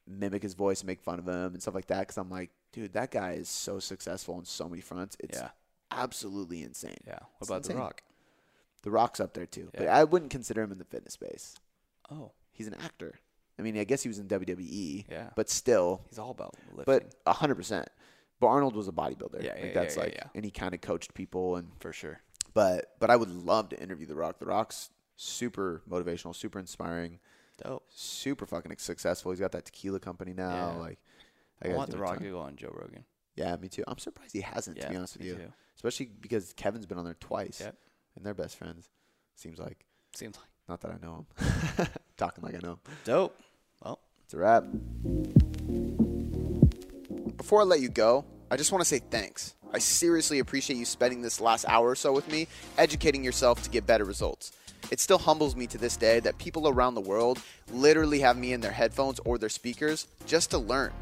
mimic 0.07 0.41
his 0.43 0.53
voice 0.53 0.81
and 0.81 0.87
make 0.87 1.01
fun 1.01 1.19
of 1.19 1.27
him 1.27 1.53
and 1.53 1.61
stuff 1.61 1.75
like 1.75 1.87
that 1.87 2.07
cuz 2.07 2.17
I'm 2.17 2.29
like, 2.29 2.51
dude, 2.71 2.93
that 2.93 3.11
guy 3.11 3.33
is 3.33 3.49
so 3.49 3.79
successful 3.79 4.35
on 4.35 4.45
so 4.45 4.69
many 4.69 4.81
fronts. 4.81 5.17
It's 5.19 5.37
Yeah. 5.37 5.49
absolutely 5.91 6.63
insane. 6.63 6.97
Yeah. 7.05 7.19
What 7.19 7.29
It's 7.41 7.49
about 7.49 7.57
insane. 7.57 7.75
The 7.75 7.81
Rock? 7.81 8.03
The 8.83 8.91
Rock's 8.91 9.19
up 9.19 9.33
there 9.33 9.45
too, 9.45 9.69
but 9.73 9.87
I 9.87 10.03
wouldn't 10.03 10.31
consider 10.31 10.61
him 10.61 10.71
in 10.71 10.77
the 10.77 10.85
fitness 10.85 11.13
space. 11.13 11.55
Oh, 12.09 12.31
He's 12.51 12.67
an 12.67 12.73
actor. 12.75 13.19
I 13.59 13.61
mean, 13.61 13.77
I 13.77 13.83
guess 13.83 14.01
he 14.01 14.07
was 14.07 14.17
in 14.17 14.27
WWE, 14.27 15.05
Yeah. 15.09 15.29
but 15.35 15.47
still, 15.49 16.01
he's 16.09 16.17
all 16.19 16.31
about 16.31 16.55
lifting. 16.73 16.85
but 16.85 17.13
a 17.27 17.33
hundred 17.33 17.55
percent. 17.55 17.87
But 18.39 18.47
Arnold 18.47 18.75
was 18.75 18.87
a 18.87 18.91
bodybuilder. 18.91 19.43
Yeah, 19.43 19.53
like 19.53 19.63
yeah, 19.65 19.73
that's 19.73 19.95
yeah, 19.95 20.01
yeah, 20.01 20.05
like, 20.07 20.15
yeah. 20.15 20.29
and 20.35 20.45
he 20.45 20.51
kind 20.51 20.73
of 20.75 20.81
coached 20.81 21.13
people, 21.15 21.55
and 21.55 21.71
for 21.79 21.91
sure. 21.93 22.21
but 22.53 22.95
but 22.99 23.09
I 23.11 23.15
would 23.15 23.29
love 23.29 23.69
to 23.69 23.79
interview 23.81 24.05
The 24.07 24.15
Rock. 24.15 24.39
The 24.39 24.45
Rock's 24.45 24.89
super 25.17 25.81
motivational, 25.89 26.33
super 26.33 26.59
inspiring, 26.59 27.19
Dope. 27.63 27.83
super 27.89 28.45
fucking 28.45 28.71
successful. 28.77 29.31
He's 29.31 29.39
got 29.41 29.51
that 29.51 29.65
tequila 29.65 29.99
company 29.99 30.33
now. 30.33 30.71
Yeah. 30.73 30.77
Like, 30.79 30.99
I 31.61 31.67
guy's 31.67 31.75
want 31.77 31.89
The 31.91 31.97
Rock 31.97 32.19
to 32.19 32.29
go 32.29 32.39
on 32.39 32.55
Joe 32.55 32.71
Rogan. 32.73 33.03
Yeah, 33.35 33.55
me 33.57 33.67
too. 33.67 33.83
I'm 33.87 33.97
surprised 33.97 34.31
he 34.33 34.41
hasn't. 34.41 34.77
Yeah, 34.77 34.83
to 34.85 34.89
be 34.89 34.95
honest 34.95 35.17
with 35.17 35.27
you, 35.27 35.35
too. 35.35 35.53
especially 35.75 36.05
because 36.21 36.53
Kevin's 36.53 36.85
been 36.85 36.97
on 36.97 37.05
there 37.05 37.17
twice, 37.19 37.59
Yep. 37.59 37.75
and 38.15 38.25
they're 38.25 38.33
best 38.33 38.55
friends. 38.55 38.89
Seems 39.35 39.59
like. 39.59 39.85
Seems 40.15 40.37
like 40.37 40.47
Not 40.69 40.81
that 40.81 40.91
I 40.91 40.97
know 41.05 41.25
him. 41.37 41.87
Talking 42.17 42.43
like 42.43 42.55
I 42.55 42.59
know 42.63 42.71
him. 42.73 42.79
dope. 43.03 43.39
Well, 43.83 43.99
It's 44.23 44.33
a 44.33 44.37
wrap. 44.37 44.63
Before 47.37 47.61
I 47.61 47.63
let 47.63 47.79
you 47.79 47.89
go, 47.89 48.25
I 48.51 48.57
just 48.57 48.71
want 48.71 48.81
to 48.81 48.85
say 48.87 48.99
thanks. 48.99 49.55
I 49.73 49.79
seriously 49.79 50.39
appreciate 50.39 50.77
you 50.77 50.85
spending 50.85 51.21
this 51.21 51.39
last 51.39 51.65
hour 51.67 51.89
or 51.89 51.95
so 51.95 52.11
with 52.13 52.29
me, 52.31 52.47
educating 52.77 53.23
yourself 53.23 53.61
to 53.63 53.69
get 53.69 53.85
better 53.85 54.03
results. 54.05 54.51
It 54.89 54.99
still 54.99 55.17
humbles 55.17 55.55
me 55.55 55.67
to 55.67 55.77
this 55.77 55.97
day 55.97 56.19
that 56.21 56.37
people 56.37 56.67
around 56.67 56.95
the 56.95 57.01
world 57.01 57.41
literally 57.71 58.19
have 58.19 58.37
me 58.37 58.53
in 58.53 58.61
their 58.61 58.71
headphones 58.71 59.19
or 59.25 59.37
their 59.37 59.49
speakers 59.49 60.07
just 60.25 60.51
to 60.51 60.57
learn. 60.57 60.93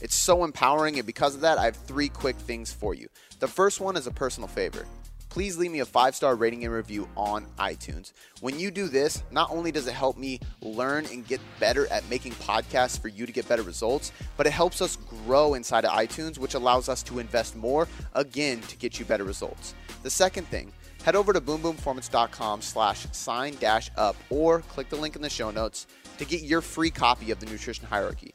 It's 0.00 0.14
so 0.14 0.44
empowering, 0.44 0.96
and 0.96 1.06
because 1.06 1.34
of 1.34 1.40
that, 1.42 1.58
I 1.58 1.64
have 1.64 1.76
three 1.76 2.08
quick 2.08 2.36
things 2.36 2.72
for 2.72 2.94
you. 2.94 3.08
The 3.38 3.48
first 3.48 3.80
one 3.80 3.96
is 3.96 4.06
a 4.06 4.10
personal 4.10 4.48
favor 4.48 4.86
please 5.30 5.56
leave 5.56 5.70
me 5.70 5.78
a 5.78 5.86
five 5.86 6.14
star 6.14 6.34
rating 6.34 6.64
and 6.64 6.74
review 6.74 7.08
on 7.16 7.46
iTunes. 7.58 8.12
When 8.40 8.58
you 8.58 8.70
do 8.70 8.88
this, 8.88 9.22
not 9.30 9.50
only 9.50 9.72
does 9.72 9.86
it 9.86 9.94
help 9.94 10.18
me 10.18 10.40
learn 10.60 11.06
and 11.06 11.26
get 11.26 11.40
better 11.58 11.86
at 11.90 12.08
making 12.10 12.32
podcasts 12.32 13.00
for 13.00 13.08
you 13.08 13.24
to 13.24 13.32
get 13.32 13.48
better 13.48 13.62
results, 13.62 14.12
but 14.36 14.46
it 14.46 14.52
helps 14.52 14.82
us 14.82 14.96
grow 14.96 15.54
inside 15.54 15.84
of 15.84 15.92
iTunes, 15.92 16.36
which 16.36 16.54
allows 16.54 16.88
us 16.88 17.02
to 17.04 17.20
invest 17.20 17.56
more 17.56 17.88
again 18.14 18.60
to 18.62 18.76
get 18.76 18.98
you 18.98 19.04
better 19.04 19.24
results. 19.24 19.74
The 20.02 20.10
second 20.10 20.46
thing, 20.48 20.72
head 21.04 21.16
over 21.16 21.32
to 21.32 21.40
boomboomperformance.com 21.40 22.62
slash 22.62 23.06
sign 23.12 23.56
dash 23.56 23.90
up 23.96 24.16
or 24.30 24.60
click 24.60 24.88
the 24.88 24.96
link 24.96 25.16
in 25.16 25.22
the 25.22 25.30
show 25.30 25.50
notes 25.50 25.86
to 26.18 26.24
get 26.24 26.42
your 26.42 26.60
free 26.60 26.90
copy 26.90 27.30
of 27.30 27.40
the 27.40 27.46
nutrition 27.46 27.86
hierarchy. 27.86 28.34